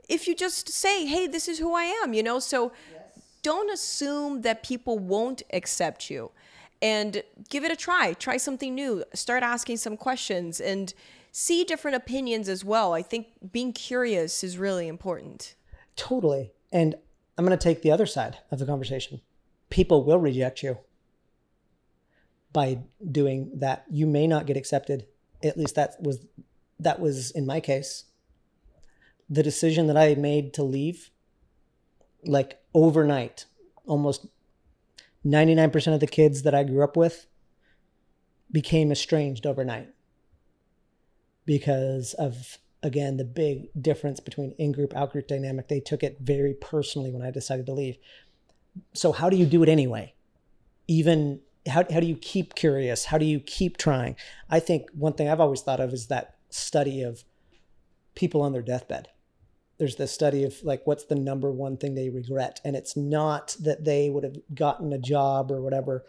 if 0.07 0.27
you 0.27 0.35
just 0.35 0.69
say, 0.69 1.05
hey, 1.05 1.27
this 1.27 1.47
is 1.47 1.59
who 1.59 1.75
I 1.75 1.83
am, 1.83 2.13
you 2.15 2.23
know? 2.23 2.39
So 2.39 2.71
yes. 2.91 3.23
don't 3.43 3.71
assume 3.71 4.41
that 4.41 4.63
people 4.63 4.97
won't 4.97 5.43
accept 5.53 6.09
you 6.09 6.31
and 6.81 7.23
give 7.49 7.63
it 7.63 7.71
a 7.71 7.75
try. 7.75 8.13
Try 8.13 8.37
something 8.37 8.73
new. 8.73 9.03
Start 9.13 9.43
asking 9.43 9.77
some 9.77 9.97
questions 9.97 10.59
and 10.59 10.93
see 11.31 11.63
different 11.63 11.97
opinions 11.97 12.49
as 12.49 12.63
well. 12.63 12.93
I 12.93 13.01
think 13.01 13.27
being 13.51 13.73
curious 13.73 14.43
is 14.43 14.57
really 14.57 14.87
important. 14.87 15.55
Totally. 15.95 16.51
And 16.71 16.95
I'm 17.37 17.45
going 17.45 17.57
to 17.57 17.63
take 17.63 17.81
the 17.81 17.91
other 17.91 18.05
side 18.05 18.37
of 18.51 18.59
the 18.59 18.65
conversation. 18.65 19.21
People 19.69 20.03
will 20.03 20.19
reject 20.19 20.63
you 20.63 20.77
by 22.51 22.79
doing 23.11 23.51
that. 23.55 23.85
You 23.89 24.07
may 24.07 24.27
not 24.27 24.45
get 24.45 24.57
accepted. 24.57 25.05
At 25.43 25.57
least 25.57 25.75
that 25.75 25.95
was 26.01 26.25
that 26.79 26.99
was 26.99 27.31
in 27.31 27.45
my 27.45 27.59
case. 27.59 28.05
The 29.29 29.43
decision 29.43 29.87
that 29.87 29.97
I 29.97 30.15
made 30.15 30.53
to 30.55 30.63
leave 30.63 31.11
like 32.23 32.59
overnight, 32.73 33.45
almost 33.85 34.25
99% 35.25 35.93
of 35.93 35.99
the 35.99 36.07
kids 36.07 36.43
that 36.43 36.55
I 36.55 36.63
grew 36.63 36.83
up 36.83 36.95
with 36.95 37.27
became 38.51 38.91
estranged 38.91 39.45
overnight 39.45 39.89
because 41.45 42.13
of 42.13 42.57
again 42.81 43.17
the 43.17 43.25
big 43.25 43.69
difference 43.79 44.19
between 44.19 44.55
in-group 44.57 44.95
out-group 44.95 45.27
dynamic. 45.27 45.67
They 45.67 45.79
took 45.79 46.03
it 46.03 46.17
very 46.21 46.53
personally 46.53 47.11
when 47.11 47.21
i 47.21 47.31
decided 47.31 47.65
to 47.65 47.73
leave. 47.73 47.97
So 48.93 49.11
how 49.11 49.29
do 49.29 49.35
you 49.37 49.45
do 49.45 49.61
it 49.63 49.69
anyway? 49.69 50.13
Even 50.87 51.41
how, 51.67 51.83
how 51.91 51.99
do 51.99 52.07
you 52.07 52.15
keep 52.15 52.55
curious? 52.55 53.05
How 53.05 53.17
do 53.17 53.25
you 53.25 53.39
keep 53.39 53.77
trying? 53.77 54.15
I 54.49 54.59
think 54.59 54.89
one 54.93 55.13
thing 55.13 55.29
i've 55.29 55.41
always 55.41 55.61
thought 55.61 55.79
of 55.79 55.93
is 55.93 56.07
that 56.07 56.35
study 56.49 57.03
of 57.03 57.23
people 58.15 58.41
on 58.41 58.53
their 58.53 58.61
deathbed 58.61 59.09
there's 59.79 59.95
this 59.95 60.11
study 60.11 60.43
of 60.43 60.61
like 60.63 60.85
what's 60.85 61.05
the 61.05 61.15
number 61.15 61.51
one 61.51 61.77
thing 61.77 61.95
they 61.95 62.09
regret 62.09 62.61
and 62.63 62.75
it's 62.75 62.95
not 62.95 63.55
that 63.59 63.83
they 63.83 64.09
would 64.09 64.23
have 64.23 64.37
gotten 64.53 64.93
a 64.93 64.99
job 64.99 65.51
or 65.51 65.61
whatever 65.61 66.05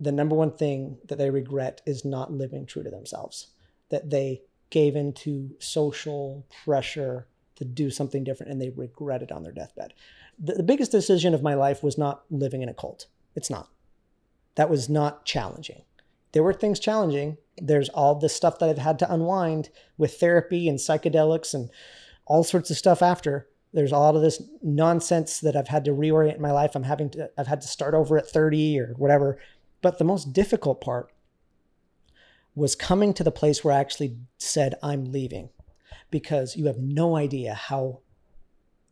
the 0.00 0.12
number 0.12 0.34
one 0.34 0.50
thing 0.50 0.98
that 1.06 1.16
they 1.16 1.30
regret 1.30 1.80
is 1.86 2.04
not 2.04 2.32
living 2.32 2.66
true 2.66 2.82
to 2.82 2.90
themselves 2.90 3.48
that 3.90 4.10
they 4.10 4.42
gave 4.70 4.96
into 4.96 5.50
social 5.58 6.44
pressure 6.64 7.26
to 7.56 7.64
do 7.64 7.90
something 7.90 8.24
different 8.24 8.52
and 8.52 8.60
they 8.60 8.70
regret 8.70 9.22
it 9.22 9.32
on 9.32 9.42
their 9.42 9.52
deathbed. 9.52 9.94
The, 10.38 10.54
the, 10.54 10.62
biggest 10.62 10.92
decision 10.92 11.34
of 11.34 11.42
my 11.42 11.54
life 11.54 11.82
was 11.82 11.96
not 11.96 12.24
living 12.30 12.62
in 12.62 12.68
a 12.68 12.74
cult. 12.74 13.06
It's 13.34 13.50
not. 13.50 13.70
That 14.56 14.68
was 14.70 14.88
not 14.88 15.24
challenging. 15.24 15.82
There 16.32 16.42
were 16.42 16.52
things 16.52 16.78
challenging. 16.78 17.38
There's 17.56 17.88
all 17.90 18.14
this 18.14 18.34
stuff 18.34 18.58
that 18.58 18.68
I've 18.68 18.78
had 18.78 18.98
to 18.98 19.12
unwind 19.12 19.70
with 19.96 20.18
therapy 20.20 20.68
and 20.68 20.78
psychedelics 20.78 21.54
and 21.54 21.70
all 22.26 22.44
sorts 22.44 22.70
of 22.70 22.76
stuff 22.76 23.02
after. 23.02 23.48
There's 23.72 23.92
a 23.92 23.98
lot 23.98 24.16
of 24.16 24.22
this 24.22 24.42
nonsense 24.62 25.40
that 25.40 25.56
I've 25.56 25.68
had 25.68 25.84
to 25.84 25.90
reorient 25.90 26.38
my 26.38 26.50
life. 26.50 26.74
I'm 26.74 26.84
having 26.84 27.10
to 27.10 27.30
I've 27.36 27.46
had 27.46 27.60
to 27.62 27.68
start 27.68 27.94
over 27.94 28.18
at 28.18 28.28
30 28.28 28.80
or 28.80 28.94
whatever. 28.96 29.38
But 29.82 29.98
the 29.98 30.04
most 30.04 30.32
difficult 30.32 30.80
part 30.80 31.12
was 32.54 32.74
coming 32.74 33.12
to 33.14 33.22
the 33.22 33.30
place 33.30 33.62
where 33.62 33.74
I 33.74 33.80
actually 33.80 34.16
said, 34.38 34.74
I'm 34.82 35.12
leaving 35.12 35.50
because 36.10 36.56
you 36.56 36.66
have 36.66 36.78
no 36.78 37.16
idea 37.16 37.54
how 37.54 38.00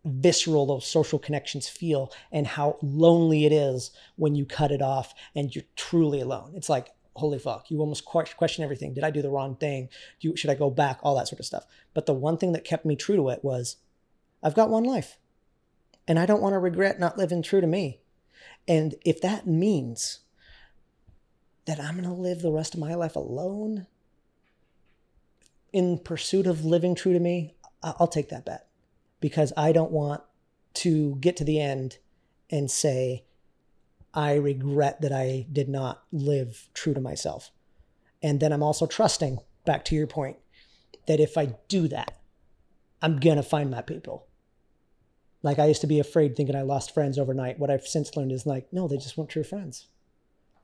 visceral 0.05 0.66
those 0.66 0.87
social 0.87 1.18
connections 1.18 1.66
feel 1.66 2.12
and 2.30 2.47
how 2.47 2.76
lonely 2.82 3.47
it 3.47 3.53
is 3.53 3.91
when 4.16 4.35
you 4.35 4.45
cut 4.45 4.70
it 4.70 4.82
off 4.82 5.14
and 5.35 5.55
you're 5.55 5.64
truly 5.76 6.20
alone. 6.20 6.53
It's 6.55 6.68
like, 6.68 6.91
holy 7.16 7.38
fuck, 7.38 7.70
you 7.70 7.78
almost 7.80 8.04
question 8.04 8.64
everything. 8.64 8.92
Did 8.92 9.04
I 9.04 9.10
do 9.10 9.22
the 9.22 9.30
wrong 9.30 9.56
thing? 9.56 9.88
You, 10.20 10.36
should 10.36 10.50
I 10.50 10.54
go 10.54 10.70
back? 10.70 10.98
All 11.02 11.16
that 11.16 11.28
sort 11.28 11.40
of 11.40 11.46
stuff. 11.46 11.66
But 11.92 12.06
the 12.06 12.14
one 12.14 12.38
thing 12.38 12.52
that 12.52 12.64
kept 12.64 12.84
me 12.84 12.96
true 12.96 13.16
to 13.16 13.28
it 13.28 13.44
was 13.44 13.76
I've 14.42 14.54
got 14.54 14.70
one 14.70 14.84
life 14.84 15.18
and 16.06 16.18
I 16.18 16.26
don't 16.26 16.42
want 16.42 16.54
to 16.54 16.58
regret 16.58 17.00
not 17.00 17.18
living 17.18 17.42
true 17.42 17.60
to 17.60 17.66
me. 17.66 18.00
And 18.66 18.94
if 19.04 19.20
that 19.20 19.46
means 19.46 20.20
that 21.66 21.80
I'm 21.80 21.94
going 21.94 22.04
to 22.04 22.12
live 22.12 22.42
the 22.42 22.52
rest 22.52 22.74
of 22.74 22.80
my 22.80 22.94
life 22.94 23.16
alone 23.16 23.86
in 25.72 25.98
pursuit 25.98 26.46
of 26.46 26.64
living 26.64 26.94
true 26.94 27.12
to 27.12 27.20
me, 27.20 27.54
I'll 27.82 28.06
take 28.06 28.28
that 28.30 28.44
bet 28.44 28.66
because 29.20 29.52
I 29.56 29.72
don't 29.72 29.90
want 29.90 30.22
to 30.74 31.16
get 31.20 31.36
to 31.38 31.44
the 31.44 31.60
end 31.60 31.98
and 32.50 32.70
say, 32.70 33.24
I 34.14 34.34
regret 34.34 35.00
that 35.02 35.12
I 35.12 35.46
did 35.52 35.68
not 35.68 36.04
live 36.12 36.68
true 36.72 36.94
to 36.94 37.00
myself. 37.00 37.50
And 38.22 38.40
then 38.40 38.52
I'm 38.52 38.62
also 38.62 38.86
trusting, 38.86 39.38
back 39.66 39.84
to 39.86 39.94
your 39.94 40.06
point, 40.06 40.36
that 41.06 41.20
if 41.20 41.36
I 41.36 41.56
do 41.68 41.88
that, 41.88 42.16
I'm 43.02 43.18
going 43.18 43.36
to 43.36 43.42
find 43.42 43.70
my 43.70 43.82
people. 43.82 44.26
Like 45.42 45.58
I 45.58 45.66
used 45.66 45.82
to 45.82 45.86
be 45.86 46.00
afraid 46.00 46.34
thinking 46.34 46.56
I 46.56 46.62
lost 46.62 46.94
friends 46.94 47.18
overnight. 47.18 47.58
What 47.58 47.70
I've 47.70 47.86
since 47.86 48.16
learned 48.16 48.32
is 48.32 48.46
like, 48.46 48.72
no, 48.72 48.88
they 48.88 48.96
just 48.96 49.18
weren't 49.18 49.28
true 49.28 49.44
friends. 49.44 49.88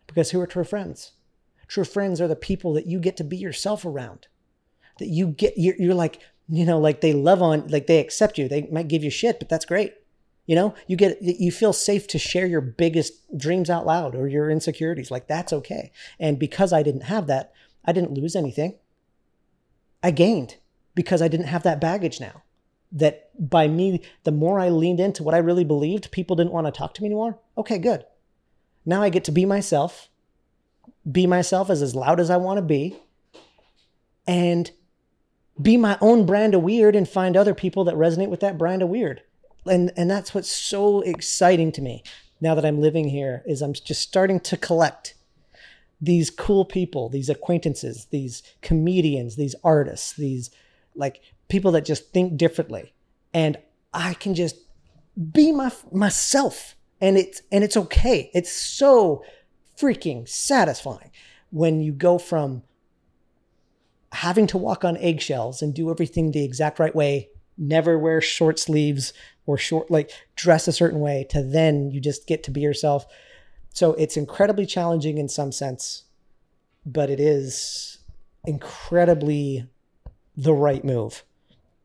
Because 0.06 0.30
who 0.30 0.40
are 0.40 0.46
true 0.46 0.64
friends? 0.64 1.12
True 1.68 1.84
friends 1.84 2.20
are 2.20 2.28
the 2.28 2.36
people 2.36 2.72
that 2.74 2.86
you 2.86 2.98
get 2.98 3.16
to 3.18 3.24
be 3.24 3.36
yourself 3.36 3.84
around. 3.84 4.28
That 4.98 5.08
you 5.08 5.28
get, 5.28 5.54
you're, 5.56 5.76
you're 5.76 5.94
like, 5.94 6.20
you 6.48 6.64
know, 6.64 6.78
like 6.78 7.00
they 7.00 7.12
love 7.12 7.42
on, 7.42 7.68
like 7.68 7.86
they 7.88 7.98
accept 7.98 8.38
you. 8.38 8.48
They 8.48 8.68
might 8.72 8.88
give 8.88 9.04
you 9.04 9.10
shit, 9.10 9.38
but 9.38 9.48
that's 9.48 9.64
great. 9.64 9.94
You 10.50 10.56
know, 10.56 10.74
you 10.88 10.96
get, 10.96 11.22
you 11.22 11.52
feel 11.52 11.72
safe 11.72 12.08
to 12.08 12.18
share 12.18 12.44
your 12.44 12.60
biggest 12.60 13.38
dreams 13.38 13.70
out 13.70 13.86
loud 13.86 14.16
or 14.16 14.26
your 14.26 14.50
insecurities. 14.50 15.08
Like 15.08 15.28
that's 15.28 15.52
okay. 15.52 15.92
And 16.18 16.40
because 16.40 16.72
I 16.72 16.82
didn't 16.82 17.02
have 17.02 17.28
that, 17.28 17.52
I 17.84 17.92
didn't 17.92 18.14
lose 18.14 18.34
anything. 18.34 18.74
I 20.02 20.10
gained 20.10 20.56
because 20.96 21.22
I 21.22 21.28
didn't 21.28 21.46
have 21.46 21.62
that 21.62 21.80
baggage 21.80 22.18
now. 22.18 22.42
That 22.90 23.30
by 23.38 23.68
me, 23.68 24.02
the 24.24 24.32
more 24.32 24.58
I 24.58 24.70
leaned 24.70 24.98
into 24.98 25.22
what 25.22 25.36
I 25.36 25.38
really 25.38 25.62
believed, 25.62 26.10
people 26.10 26.34
didn't 26.34 26.52
want 26.52 26.66
to 26.66 26.72
talk 26.72 26.94
to 26.94 27.02
me 27.02 27.06
anymore. 27.06 27.38
Okay, 27.56 27.78
good. 27.78 28.04
Now 28.84 29.02
I 29.02 29.08
get 29.08 29.22
to 29.26 29.30
be 29.30 29.44
myself, 29.44 30.08
be 31.08 31.28
myself 31.28 31.70
as 31.70 31.80
as 31.80 31.94
loud 31.94 32.18
as 32.18 32.28
I 32.28 32.38
want 32.38 32.58
to 32.58 32.62
be, 32.62 32.96
and 34.26 34.68
be 35.62 35.76
my 35.76 35.96
own 36.00 36.26
brand 36.26 36.56
of 36.56 36.62
weird 36.62 36.96
and 36.96 37.08
find 37.08 37.36
other 37.36 37.54
people 37.54 37.84
that 37.84 37.94
resonate 37.94 38.30
with 38.30 38.40
that 38.40 38.58
brand 38.58 38.82
of 38.82 38.88
weird. 38.88 39.22
And 39.70 39.92
and 39.96 40.10
that's 40.10 40.34
what's 40.34 40.50
so 40.50 41.00
exciting 41.00 41.72
to 41.72 41.82
me 41.82 42.02
now 42.40 42.54
that 42.54 42.64
I'm 42.64 42.80
living 42.80 43.08
here 43.08 43.42
is 43.46 43.62
I'm 43.62 43.72
just 43.72 44.00
starting 44.00 44.40
to 44.40 44.56
collect 44.56 45.14
these 46.00 46.30
cool 46.30 46.64
people, 46.64 47.08
these 47.08 47.28
acquaintances, 47.28 48.06
these 48.10 48.42
comedians, 48.62 49.36
these 49.36 49.54
artists, 49.62 50.14
these 50.14 50.50
like 50.94 51.20
people 51.48 51.72
that 51.72 51.84
just 51.84 52.12
think 52.12 52.36
differently. 52.36 52.94
And 53.34 53.58
I 53.92 54.14
can 54.14 54.34
just 54.34 54.56
be 55.32 55.52
my 55.52 55.70
myself 55.92 56.74
and 57.00 57.18
it's 57.18 57.42
and 57.52 57.62
it's 57.62 57.76
okay. 57.76 58.30
It's 58.32 58.52
so 58.52 59.22
freaking 59.78 60.28
satisfying 60.28 61.10
when 61.50 61.80
you 61.80 61.92
go 61.92 62.18
from 62.18 62.62
having 64.12 64.46
to 64.46 64.58
walk 64.58 64.84
on 64.84 64.96
eggshells 64.96 65.62
and 65.62 65.74
do 65.74 65.90
everything 65.90 66.32
the 66.32 66.44
exact 66.44 66.78
right 66.78 66.94
way, 66.94 67.28
never 67.56 67.98
wear 67.98 68.20
short 68.20 68.58
sleeves 68.58 69.12
or 69.46 69.58
short 69.58 69.90
like 69.90 70.10
dress 70.36 70.68
a 70.68 70.72
certain 70.72 71.00
way 71.00 71.26
to 71.30 71.42
then 71.42 71.90
you 71.90 72.00
just 72.00 72.26
get 72.26 72.42
to 72.44 72.50
be 72.50 72.60
yourself. 72.60 73.06
So 73.72 73.94
it's 73.94 74.16
incredibly 74.16 74.66
challenging 74.66 75.18
in 75.18 75.28
some 75.28 75.52
sense, 75.52 76.04
but 76.84 77.10
it 77.10 77.20
is 77.20 77.98
incredibly 78.44 79.66
the 80.36 80.54
right 80.54 80.84
move 80.84 81.24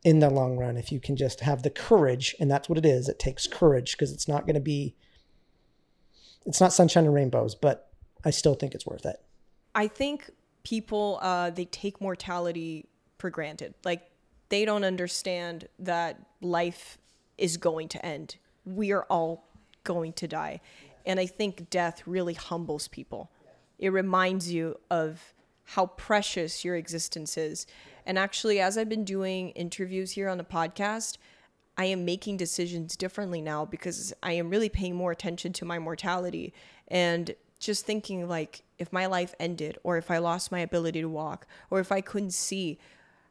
in 0.04 0.20
the 0.20 0.30
long 0.30 0.56
run 0.56 0.76
if 0.76 0.92
you 0.92 1.00
can 1.00 1.16
just 1.16 1.40
have 1.40 1.62
the 1.62 1.70
courage 1.70 2.34
and 2.38 2.50
that's 2.50 2.68
what 2.68 2.78
it 2.78 2.86
is 2.86 3.08
it 3.08 3.18
takes 3.18 3.46
courage 3.48 3.92
because 3.92 4.12
it's 4.12 4.28
not 4.28 4.46
going 4.46 4.54
to 4.54 4.60
be 4.60 4.94
it's 6.46 6.60
not 6.60 6.72
sunshine 6.72 7.04
and 7.04 7.12
rainbows 7.12 7.56
but 7.56 7.90
i 8.24 8.30
still 8.30 8.54
think 8.54 8.72
it's 8.72 8.86
worth 8.86 9.04
it 9.04 9.20
I 9.76 9.88
think 9.88 10.30
people 10.64 11.18
uh, 11.20 11.50
they 11.50 11.66
take 11.66 12.00
mortality 12.00 12.88
for 13.18 13.28
granted. 13.28 13.74
Like 13.84 14.10
they 14.48 14.64
don't 14.64 14.84
understand 14.84 15.68
that 15.78 16.18
life 16.40 16.98
is 17.38 17.56
going 17.56 17.88
to 17.88 18.04
end. 18.04 18.36
We 18.64 18.92
are 18.92 19.04
all 19.04 19.48
going 19.84 20.12
to 20.14 20.28
die. 20.28 20.60
And 21.04 21.20
I 21.20 21.26
think 21.26 21.70
death 21.70 22.02
really 22.06 22.34
humbles 22.34 22.88
people. 22.88 23.30
It 23.78 23.90
reminds 23.90 24.52
you 24.52 24.78
of 24.90 25.34
how 25.64 25.86
precious 25.86 26.64
your 26.64 26.76
existence 26.76 27.36
is. 27.36 27.66
And 28.04 28.18
actually, 28.18 28.60
as 28.60 28.78
I've 28.78 28.88
been 28.88 29.04
doing 29.04 29.50
interviews 29.50 30.12
here 30.12 30.28
on 30.28 30.38
the 30.38 30.44
podcast, 30.44 31.18
I 31.76 31.86
am 31.86 32.04
making 32.04 32.38
decisions 32.38 32.96
differently 32.96 33.40
now 33.40 33.64
because 33.64 34.14
I 34.22 34.32
am 34.32 34.48
really 34.48 34.68
paying 34.68 34.94
more 34.94 35.12
attention 35.12 35.52
to 35.54 35.64
my 35.64 35.78
mortality 35.78 36.54
and 36.88 37.34
just 37.58 37.84
thinking 37.84 38.28
like 38.28 38.62
if 38.78 38.92
my 38.92 39.06
life 39.06 39.34
ended 39.40 39.78
or 39.82 39.96
if 39.96 40.10
I 40.10 40.18
lost 40.18 40.52
my 40.52 40.60
ability 40.60 41.00
to 41.00 41.08
walk 41.08 41.46
or 41.70 41.80
if 41.80 41.92
I 41.92 42.00
couldn't 42.00 42.32
see, 42.32 42.78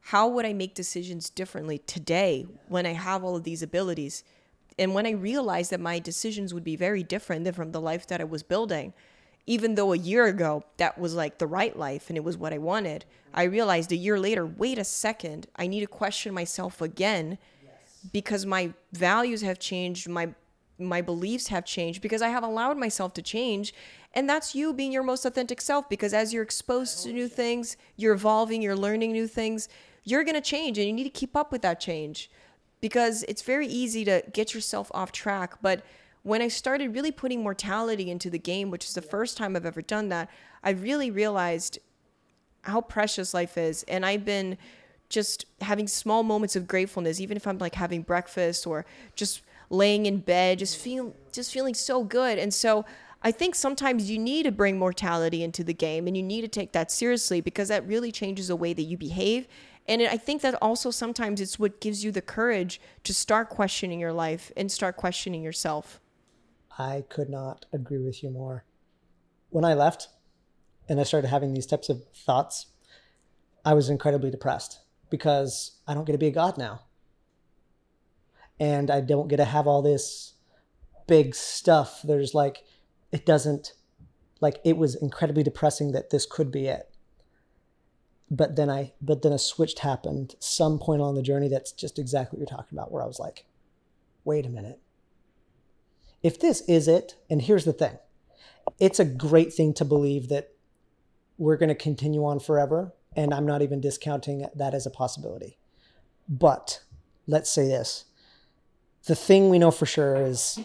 how 0.10 0.28
would 0.28 0.45
I 0.45 0.53
make 0.53 0.76
decisions 0.76 1.32
differently 1.32 1.80
today 1.80 2.45
when 2.68 2.86
I 2.86 2.93
have 2.93 3.24
all 3.24 3.36
of 3.36 3.43
these 3.43 3.64
abilities? 3.64 4.24
And 4.78 4.93
when 4.93 5.08
I 5.08 5.12
realized 5.12 5.72
that 5.72 5.80
my 5.80 5.97
decisions 5.97 6.53
would 6.53 6.64
be 6.64 6.76
very 6.76 7.01
different 7.01 7.43
than 7.43 7.56
from 7.56 7.72
the 7.72 7.82
life 7.82 8.06
that 8.08 8.22
I 8.22 8.26
was 8.26 8.43
building, 8.43 8.93
even 9.47 9.74
though 9.74 9.93
a 9.93 9.97
year 9.97 10.28
ago 10.28 10.64
that 10.78 10.99
was 10.99 11.16
like 11.16 11.39
the 11.39 11.47
right 11.47 11.76
life 11.76 12.10
and 12.10 12.18
it 12.18 12.24
was 12.24 12.38
what 12.38 12.53
I 12.53 12.60
wanted, 12.60 13.06
I 13.34 13.43
realized 13.45 13.91
a 13.91 13.95
year 13.95 14.20
later, 14.20 14.45
wait 14.45 14.78
a 14.78 14.84
second, 14.84 15.47
I 15.56 15.66
need 15.66 15.80
to 15.80 15.88
question 15.88 16.36
myself 16.36 16.84
again 16.84 17.39
because 18.14 18.45
my 18.45 18.74
values 18.93 19.41
have 19.41 19.58
changed, 19.58 20.08
my 20.08 20.36
my 20.78 21.01
beliefs 21.01 21.47
have 21.47 21.66
changed 21.66 22.01
because 22.01 22.22
I 22.22 22.28
have 22.28 22.43
allowed 22.43 22.78
myself 22.78 23.14
to 23.14 23.22
change. 23.22 23.74
And 24.14 24.30
that's 24.30 24.53
you 24.53 24.74
being 24.74 24.91
your 24.91 25.03
most 25.03 25.26
authentic 25.26 25.62
self 25.62 25.88
because 25.89 26.14
as 26.14 26.34
you're 26.34 26.43
exposed 26.43 27.01
to 27.03 27.14
new 27.14 27.30
things, 27.30 27.78
you're 27.95 28.14
evolving, 28.14 28.62
you're 28.62 28.76
learning 28.76 29.14
new 29.14 29.26
things, 29.26 29.70
you're 30.06 30.24
going 30.24 30.36
to 30.36 30.41
change 30.41 30.78
and 30.78 30.88
you 30.88 30.93
need 30.93 31.03
to 31.03 31.10
keep 31.10 31.36
up 31.36 31.51
with 31.51 31.62
that 31.64 31.80
change 31.80 32.30
because 32.80 33.24
it's 33.24 33.41
very 33.41 33.68
easy 33.68 34.06
to 34.06 34.24
get 34.32 34.53
yourself 34.53 34.91
off 34.93 35.12
track. 35.12 35.56
But 35.62 35.84
when 36.24 36.41
I 36.41 36.47
started 36.47 36.95
really 36.95 37.12
putting 37.12 37.43
mortality 37.43 38.10
into 38.10 38.30
the 38.30 38.39
game, 38.39 38.72
which 38.72 38.86
is 38.86 38.93
the 38.93 39.01
first 39.01 39.38
time 39.38 39.56
I've 39.56 39.66
ever 39.66 39.82
done 39.82 40.10
that, 40.10 40.30
I 40.64 40.70
really 40.70 41.12
realized 41.12 41.80
how 42.62 42.82
precious 42.82 43.34
life 43.34 43.58
is. 43.58 43.84
And 43.88 44.06
I've 44.06 44.26
been 44.26 44.58
just 45.10 45.45
having 45.62 45.88
small 45.88 46.24
moments 46.24 46.56
of 46.56 46.68
gratefulness, 46.68 47.20
even 47.20 47.38
if 47.38 47.45
I'm 47.47 47.58
like 47.58 47.76
having 47.76 48.01
breakfast 48.01 48.66
or 48.66 48.86
just 49.16 49.41
laying 49.70 50.06
in 50.06 50.20
bed, 50.20 50.60
just 50.60 50.78
feel 50.78 51.16
just 51.32 51.51
feeling 51.51 51.74
so 51.74 52.03
good. 52.03 52.38
And 52.39 52.53
so 52.53 52.86
I 53.22 53.32
think 53.32 53.56
sometimes 53.56 54.10
you 54.10 54.20
need 54.20 54.43
to 54.43 54.51
bring 54.51 54.78
mortality 54.78 55.43
into 55.43 55.64
the 55.64 55.74
game 55.74 56.08
and 56.08 56.16
you 56.16 56.24
need 56.24 56.41
to 56.41 56.47
take 56.47 56.74
that 56.74 56.91
seriously 56.91 57.41
because 57.41 57.70
that 57.70 57.88
really 57.88 58.12
changes 58.12 58.49
the 58.49 58.56
way 58.56 58.74
that 58.74 58.84
you 58.84 58.97
behave. 58.97 59.47
And 59.88 60.01
I 60.01 60.17
think 60.17 60.41
that 60.41 60.55
also 60.61 60.89
sometimes 60.89 61.39
it's 61.39 61.59
what 61.59 61.79
gives 61.79 62.03
you 62.03 62.11
the 62.11 62.21
courage 62.21 62.81
to 63.03 63.13
start 63.13 63.49
questioning 63.49 63.99
your 63.99 64.13
life 64.13 64.51
and 64.57 64.71
start 64.71 64.97
questioning 64.97 65.43
yourself. 65.43 65.99
I 66.77 67.05
could 67.07 67.29
not 67.29 67.65
agree 67.71 67.99
with 67.99 68.23
you 68.23 68.31
more. 68.31 68.65
When 69.49 69.63
I 69.63 69.75
left 69.75 70.09
and 70.89 70.99
I 70.99 71.03
started 71.03 71.27
having 71.27 71.53
these 71.53 71.67
types 71.67 71.89
of 71.89 72.03
thoughts, 72.13 72.67
I 73.63 73.73
was 73.73 73.89
incredibly 73.89 74.31
depressed 74.31 74.79
because 75.09 75.79
I 75.88 75.93
don't 75.93 76.05
get 76.05 76.13
to 76.13 76.17
be 76.17 76.27
a 76.27 76.31
god 76.31 76.57
now. 76.57 76.81
And 78.59 78.89
I 78.89 79.01
don't 79.01 79.27
get 79.27 79.38
to 79.38 79.45
have 79.45 79.67
all 79.67 79.81
this 79.81 80.33
big 81.07 81.36
stuff. 81.36 82.01
There's 82.03 82.33
like 82.33 82.63
it 83.11 83.25
doesn't 83.25 83.73
like 84.41 84.59
it 84.65 84.77
was 84.77 84.95
incredibly 84.95 85.43
depressing 85.43 85.91
that 85.91 86.09
this 86.09 86.25
could 86.25 86.51
be 86.51 86.67
it 86.67 86.89
but 88.30 88.55
then 88.55 88.69
i 88.69 88.91
but 89.01 89.21
then 89.21 89.32
a 89.32 89.39
switch 89.39 89.80
happened 89.80 90.36
some 90.39 90.80
point 90.80 91.01
along 91.01 91.15
the 91.15 91.21
journey 91.21 91.47
that's 91.47 91.71
just 91.71 91.99
exactly 91.99 92.38
what 92.38 92.39
you're 92.49 92.57
talking 92.57 92.78
about 92.78 92.91
where 92.91 93.03
i 93.03 93.07
was 93.07 93.19
like 93.19 93.45
wait 94.23 94.45
a 94.45 94.49
minute 94.49 94.80
if 96.23 96.39
this 96.39 96.61
is 96.61 96.88
it 96.88 97.15
and 97.30 97.43
here's 97.43 97.65
the 97.65 97.73
thing 97.73 97.97
it's 98.80 98.99
a 98.99 99.05
great 99.05 99.53
thing 99.53 99.73
to 99.73 99.86
believe 99.86 100.30
that 100.30 100.51
we're 101.38 101.57
going 101.57 101.69
to 101.69 101.76
continue 101.76 102.26
on 102.26 102.39
forever 102.39 102.93
and 103.15 103.34
i'm 103.34 103.45
not 103.45 103.61
even 103.61 103.80
discounting 103.80 104.45
that 104.55 104.73
as 104.73 104.86
a 104.86 104.91
possibility 104.91 105.57
but 106.28 106.82
let's 107.28 107.51
say 107.51 107.67
this 107.67 108.05
the 109.05 109.15
thing 109.15 109.49
we 109.49 109.59
know 109.59 109.69
for 109.69 109.86
sure 109.86 110.15
is 110.15 110.59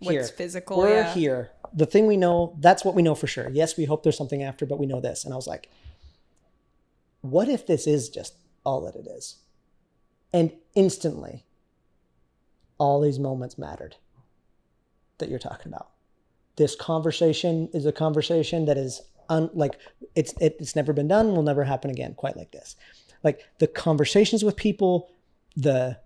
here. 0.00 0.20
What's 0.20 0.30
physical? 0.30 0.78
We're 0.78 1.00
yeah. 1.00 1.14
here. 1.14 1.50
The 1.72 1.86
thing 1.86 2.06
we 2.06 2.16
know, 2.16 2.56
that's 2.60 2.84
what 2.84 2.94
we 2.94 3.02
know 3.02 3.14
for 3.14 3.26
sure. 3.26 3.48
Yes, 3.50 3.76
we 3.76 3.84
hope 3.84 4.02
there's 4.02 4.16
something 4.16 4.42
after, 4.42 4.66
but 4.66 4.78
we 4.78 4.86
know 4.86 5.00
this. 5.00 5.24
And 5.24 5.32
I 5.32 5.36
was 5.36 5.46
like, 5.46 5.70
what 7.24 7.48
if 7.48 7.66
this 7.66 7.86
is 7.86 8.10
just 8.10 8.36
all 8.64 8.82
that 8.82 8.96
it 8.96 9.06
is? 9.06 9.36
And 10.34 10.52
instantly, 10.74 11.46
all 12.76 13.00
these 13.00 13.18
moments 13.18 13.56
mattered 13.56 13.96
that 15.18 15.30
you're 15.30 15.38
talking 15.38 15.72
about. 15.72 15.88
This 16.56 16.76
conversation 16.76 17.70
is 17.72 17.86
a 17.86 17.92
conversation 17.92 18.66
that 18.66 18.76
is 18.76 19.00
un, 19.30 19.48
like 19.54 19.78
it's 20.14 20.34
it, 20.38 20.56
it's 20.60 20.76
never 20.76 20.92
been 20.92 21.08
done, 21.08 21.34
will 21.34 21.42
never 21.42 21.64
happen 21.64 21.90
again, 21.90 22.14
quite 22.14 22.36
like 22.36 22.50
this. 22.50 22.76
Like 23.22 23.40
the 23.58 23.68
conversations 23.68 24.44
with 24.44 24.56
people, 24.56 25.10
the 25.56 25.96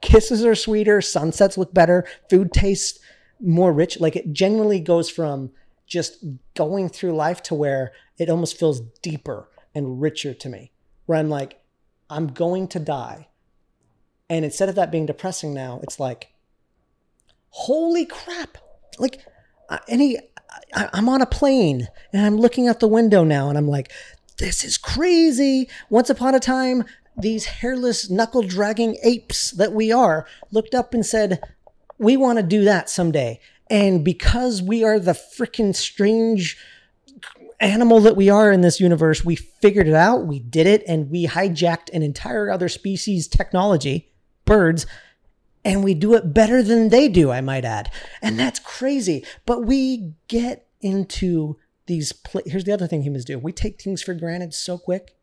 kisses 0.00 0.46
are 0.46 0.54
sweeter, 0.54 1.02
sunsets 1.02 1.58
look 1.58 1.74
better, 1.74 2.06
food 2.30 2.52
tastes 2.54 3.00
more 3.38 3.72
rich. 3.72 4.00
Like 4.00 4.16
it 4.16 4.32
genuinely 4.32 4.80
goes 4.80 5.10
from 5.10 5.50
just 5.92 6.24
going 6.54 6.88
through 6.88 7.14
life 7.14 7.42
to 7.42 7.54
where 7.54 7.92
it 8.18 8.30
almost 8.30 8.58
feels 8.58 8.80
deeper 9.02 9.48
and 9.74 10.00
richer 10.00 10.32
to 10.32 10.48
me, 10.48 10.72
where 11.06 11.18
I'm 11.18 11.28
like, 11.28 11.60
I'm 12.08 12.28
going 12.28 12.68
to 12.68 12.78
die. 12.78 13.28
And 14.30 14.44
instead 14.44 14.70
of 14.70 14.74
that 14.76 14.90
being 14.90 15.06
depressing 15.06 15.52
now, 15.52 15.80
it's 15.82 16.00
like, 16.00 16.32
holy 17.50 18.06
crap. 18.06 18.56
Like, 18.98 19.20
any, 19.88 20.18
I'm 20.72 21.08
on 21.08 21.20
a 21.20 21.26
plane 21.26 21.88
and 22.12 22.24
I'm 22.24 22.38
looking 22.38 22.68
out 22.68 22.80
the 22.80 22.88
window 22.88 23.24
now 23.24 23.50
and 23.50 23.58
I'm 23.58 23.68
like, 23.68 23.92
this 24.38 24.64
is 24.64 24.78
crazy. 24.78 25.68
Once 25.90 26.08
upon 26.08 26.34
a 26.34 26.40
time, 26.40 26.84
these 27.16 27.44
hairless, 27.44 28.08
knuckle 28.08 28.42
dragging 28.42 28.96
apes 29.02 29.50
that 29.52 29.72
we 29.72 29.92
are 29.92 30.26
looked 30.50 30.74
up 30.74 30.94
and 30.94 31.04
said, 31.04 31.42
We 31.98 32.16
want 32.16 32.38
to 32.38 32.42
do 32.42 32.64
that 32.64 32.88
someday. 32.88 33.38
And 33.70 34.04
because 34.04 34.62
we 34.62 34.84
are 34.84 34.98
the 34.98 35.12
freaking 35.12 35.74
strange 35.74 36.58
animal 37.60 38.00
that 38.00 38.16
we 38.16 38.28
are 38.28 38.52
in 38.52 38.60
this 38.60 38.80
universe, 38.80 39.24
we 39.24 39.36
figured 39.36 39.88
it 39.88 39.94
out, 39.94 40.26
we 40.26 40.40
did 40.40 40.66
it, 40.66 40.82
and 40.86 41.10
we 41.10 41.26
hijacked 41.26 41.88
an 41.92 42.02
entire 42.02 42.50
other 42.50 42.68
species 42.68 43.28
technology, 43.28 44.12
birds, 44.44 44.86
and 45.64 45.84
we 45.84 45.94
do 45.94 46.14
it 46.14 46.34
better 46.34 46.62
than 46.62 46.88
they 46.88 47.08
do, 47.08 47.30
I 47.30 47.40
might 47.40 47.64
add. 47.64 47.90
And 48.20 48.38
that's 48.38 48.58
crazy. 48.58 49.24
But 49.46 49.64
we 49.64 50.14
get 50.28 50.66
into 50.80 51.56
these. 51.86 52.12
Pl- 52.12 52.42
Here's 52.46 52.64
the 52.64 52.72
other 52.72 52.88
thing 52.88 53.02
humans 53.02 53.24
do 53.24 53.38
we 53.38 53.52
take 53.52 53.80
things 53.80 54.02
for 54.02 54.14
granted 54.14 54.54
so 54.54 54.76
quick 54.76 55.16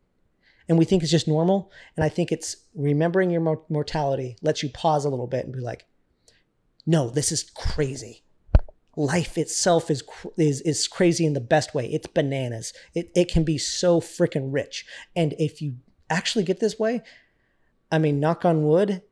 and 0.70 0.78
we 0.78 0.84
think 0.84 1.02
it's 1.02 1.10
just 1.10 1.26
normal. 1.26 1.72
And 1.96 2.04
I 2.04 2.08
think 2.08 2.30
it's 2.30 2.56
remembering 2.76 3.28
your 3.28 3.58
mortality 3.68 4.36
lets 4.40 4.62
you 4.62 4.68
pause 4.68 5.04
a 5.04 5.10
little 5.10 5.26
bit 5.26 5.44
and 5.44 5.52
be 5.52 5.58
like, 5.58 5.84
no, 6.86 7.10
this 7.10 7.32
is 7.32 7.42
crazy. 7.42 8.22
Life 8.96 9.38
itself 9.38 9.90
is 9.90 10.02
is 10.36 10.60
is 10.62 10.88
crazy 10.88 11.24
in 11.24 11.32
the 11.32 11.40
best 11.40 11.74
way. 11.74 11.86
It's 11.86 12.06
bananas. 12.06 12.72
It 12.94 13.10
it 13.14 13.30
can 13.30 13.44
be 13.44 13.58
so 13.58 14.00
freaking 14.00 14.52
rich. 14.52 14.84
And 15.14 15.34
if 15.38 15.62
you 15.62 15.76
actually 16.08 16.44
get 16.44 16.60
this 16.60 16.78
way, 16.78 17.02
I 17.90 17.98
mean, 17.98 18.20
knock 18.20 18.44
on 18.44 18.64
wood, 18.64 19.02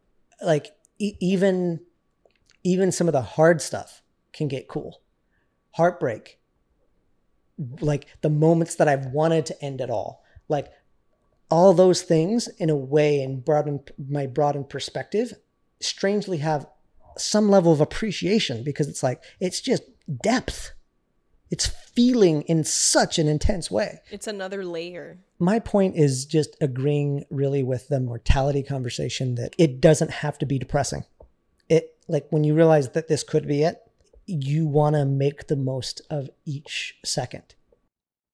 like 0.42 0.72
e- 0.98 1.16
even 1.20 1.80
even 2.64 2.92
some 2.92 3.08
of 3.08 3.12
the 3.12 3.22
hard 3.22 3.62
stuff 3.62 4.02
can 4.32 4.48
get 4.48 4.68
cool. 4.68 5.00
Heartbreak, 5.72 6.38
like 7.80 8.06
the 8.20 8.30
moments 8.30 8.74
that 8.76 8.88
I've 8.88 9.06
wanted 9.06 9.46
to 9.46 9.64
end 9.64 9.80
it 9.80 9.90
all, 9.90 10.24
like 10.48 10.68
all 11.50 11.72
those 11.72 12.02
things 12.02 12.48
in 12.58 12.68
a 12.68 12.76
way 12.76 13.22
and 13.22 13.44
broaden 13.44 13.80
my 14.08 14.26
broadened 14.26 14.68
perspective 14.68 15.34
strangely 15.80 16.38
have 16.38 16.66
some 17.20 17.48
level 17.48 17.72
of 17.72 17.80
appreciation 17.80 18.62
because 18.62 18.88
it's 18.88 19.02
like 19.02 19.22
it's 19.40 19.60
just 19.60 19.82
depth. 20.22 20.72
It's 21.50 21.66
feeling 21.66 22.42
in 22.42 22.62
such 22.64 23.18
an 23.18 23.26
intense 23.26 23.70
way. 23.70 24.00
It's 24.10 24.26
another 24.26 24.64
layer. 24.64 25.18
my 25.38 25.58
point 25.58 25.96
is 25.96 26.26
just 26.26 26.56
agreeing 26.60 27.24
really 27.30 27.62
with 27.62 27.88
the 27.88 28.00
mortality 28.00 28.62
conversation 28.62 29.36
that 29.36 29.54
it 29.56 29.80
doesn't 29.80 30.10
have 30.10 30.38
to 30.38 30.46
be 30.46 30.58
depressing. 30.58 31.04
It 31.68 31.96
like 32.06 32.26
when 32.30 32.44
you 32.44 32.54
realize 32.54 32.90
that 32.90 33.08
this 33.08 33.22
could 33.22 33.46
be 33.46 33.62
it 33.62 33.82
you 34.28 34.66
want 34.66 34.94
to 34.94 35.06
make 35.06 35.46
the 35.46 35.56
most 35.56 36.02
of 36.10 36.28
each 36.44 36.98
second 37.04 37.54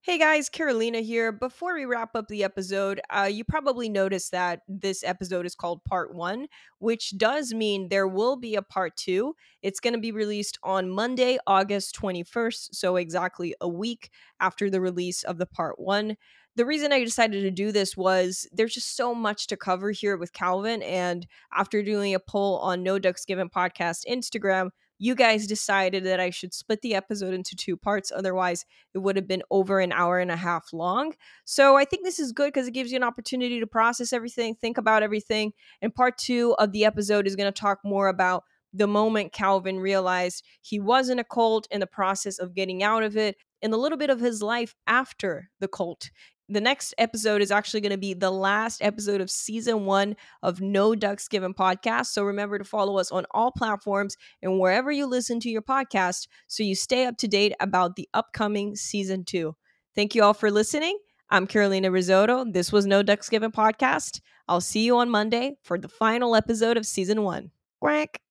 Hey 0.05 0.19
guys, 0.19 0.49
Carolina 0.49 0.99
here. 0.99 1.31
Before 1.31 1.73
we 1.73 1.85
wrap 1.85 2.15
up 2.15 2.27
the 2.27 2.43
episode, 2.43 3.01
uh, 3.09 3.23
you 3.23 3.43
probably 3.43 3.89
noticed 3.89 4.33
that 4.33 4.61
this 4.67 5.03
episode 5.03 5.47
is 5.47 5.55
called 5.55 5.83
Part 5.83 6.13
One, 6.13 6.45
which 6.77 7.17
does 7.17 7.55
mean 7.55 7.89
there 7.89 8.07
will 8.07 8.35
be 8.35 8.53
a 8.53 8.61
Part 8.61 8.95
Two. 8.97 9.35
It's 9.63 9.79
going 9.79 9.95
to 9.95 9.99
be 9.99 10.11
released 10.11 10.59
on 10.61 10.91
Monday, 10.91 11.39
August 11.47 11.99
21st, 11.99 12.75
so 12.75 12.97
exactly 12.97 13.55
a 13.59 13.67
week 13.67 14.11
after 14.39 14.69
the 14.69 14.79
release 14.79 15.23
of 15.23 15.39
the 15.39 15.47
Part 15.47 15.79
One. 15.79 16.17
The 16.55 16.67
reason 16.67 16.93
I 16.93 17.03
decided 17.03 17.41
to 17.41 17.49
do 17.49 17.71
this 17.71 17.97
was 17.97 18.47
there's 18.51 18.75
just 18.75 18.95
so 18.95 19.15
much 19.15 19.47
to 19.47 19.57
cover 19.57 19.89
here 19.89 20.17
with 20.17 20.33
Calvin, 20.33 20.83
and 20.83 21.25
after 21.51 21.81
doing 21.81 22.13
a 22.13 22.19
poll 22.19 22.59
on 22.59 22.83
No 22.83 22.99
Ducks 22.99 23.25
Given 23.25 23.49
Podcast 23.49 24.01
Instagram, 24.07 24.69
you 24.97 25.15
guys 25.15 25.47
decided 25.47 26.03
that 26.05 26.19
I 26.19 26.29
should 26.29 26.53
split 26.53 26.81
the 26.81 26.95
episode 26.95 27.33
into 27.33 27.55
two 27.55 27.75
parts. 27.75 28.11
Otherwise, 28.15 28.65
it 28.93 28.99
would 28.99 29.15
have 29.15 29.27
been 29.27 29.43
over 29.51 29.79
an 29.79 29.91
hour 29.91 30.19
and 30.19 30.31
a 30.31 30.35
half 30.35 30.71
long. 30.71 31.13
So 31.43 31.75
I 31.75 31.85
think 31.85 32.03
this 32.03 32.19
is 32.19 32.31
good 32.31 32.53
because 32.53 32.67
it 32.67 32.73
gives 32.73 32.91
you 32.91 32.97
an 32.97 33.03
opportunity 33.03 33.59
to 33.59 33.67
process 33.67 34.13
everything, 34.13 34.55
think 34.55 34.77
about 34.77 35.03
everything. 35.03 35.53
And 35.81 35.93
part 35.93 36.17
two 36.17 36.55
of 36.59 36.71
the 36.71 36.85
episode 36.85 37.27
is 37.27 37.35
going 37.35 37.51
to 37.51 37.59
talk 37.59 37.79
more 37.83 38.07
about 38.07 38.43
the 38.73 38.87
moment 38.87 39.31
Calvin 39.31 39.79
realized 39.79 40.43
he 40.61 40.79
was 40.79 41.09
in 41.09 41.17
a 41.17 41.23
cult 41.23 41.67
and 41.71 41.81
the 41.81 41.87
process 41.87 42.39
of 42.39 42.53
getting 42.53 42.83
out 42.83 43.03
of 43.03 43.15
it, 43.15 43.37
and 43.61 43.73
a 43.73 43.77
little 43.77 43.97
bit 43.97 44.09
of 44.09 44.19
his 44.19 44.41
life 44.43 44.75
after 44.85 45.49
the 45.59 45.67
cult. 45.67 46.09
The 46.47 46.61
next 46.61 46.93
episode 46.99 47.41
is 47.41 47.49
actually 47.49 47.81
going 47.81 47.91
to 47.91 47.97
be 47.97 48.13
the 48.13 48.29
last 48.29 48.83
episode 48.83 49.19
of 49.19 49.31
season 49.31 49.85
one 49.85 50.15
of 50.43 50.61
No 50.61 50.93
Ducks 50.93 51.27
Given 51.27 51.55
podcast. 51.55 52.07
So 52.07 52.23
remember 52.23 52.59
to 52.59 52.63
follow 52.63 52.99
us 52.99 53.11
on 53.11 53.25
all 53.31 53.51
platforms 53.51 54.15
and 54.43 54.59
wherever 54.59 54.91
you 54.91 55.07
listen 55.07 55.39
to 55.39 55.49
your 55.49 55.63
podcast 55.63 56.27
so 56.45 56.61
you 56.61 56.75
stay 56.75 57.05
up 57.05 57.17
to 57.17 57.27
date 57.27 57.53
about 57.59 57.95
the 57.95 58.07
upcoming 58.13 58.75
season 58.75 59.25
two. 59.25 59.55
Thank 59.95 60.13
you 60.13 60.23
all 60.23 60.35
for 60.35 60.51
listening. 60.51 60.99
I'm 61.31 61.47
Carolina 61.47 61.89
Rizzotto. 61.89 62.53
This 62.53 62.71
was 62.71 62.85
No 62.85 63.01
Ducks 63.01 63.27
Given 63.27 63.51
podcast. 63.51 64.21
I'll 64.47 64.61
see 64.61 64.85
you 64.85 64.97
on 64.97 65.09
Monday 65.09 65.57
for 65.63 65.79
the 65.79 65.89
final 65.89 66.35
episode 66.35 66.77
of 66.77 66.85
season 66.85 67.23
one. 67.23 67.49
Quack. 67.81 68.21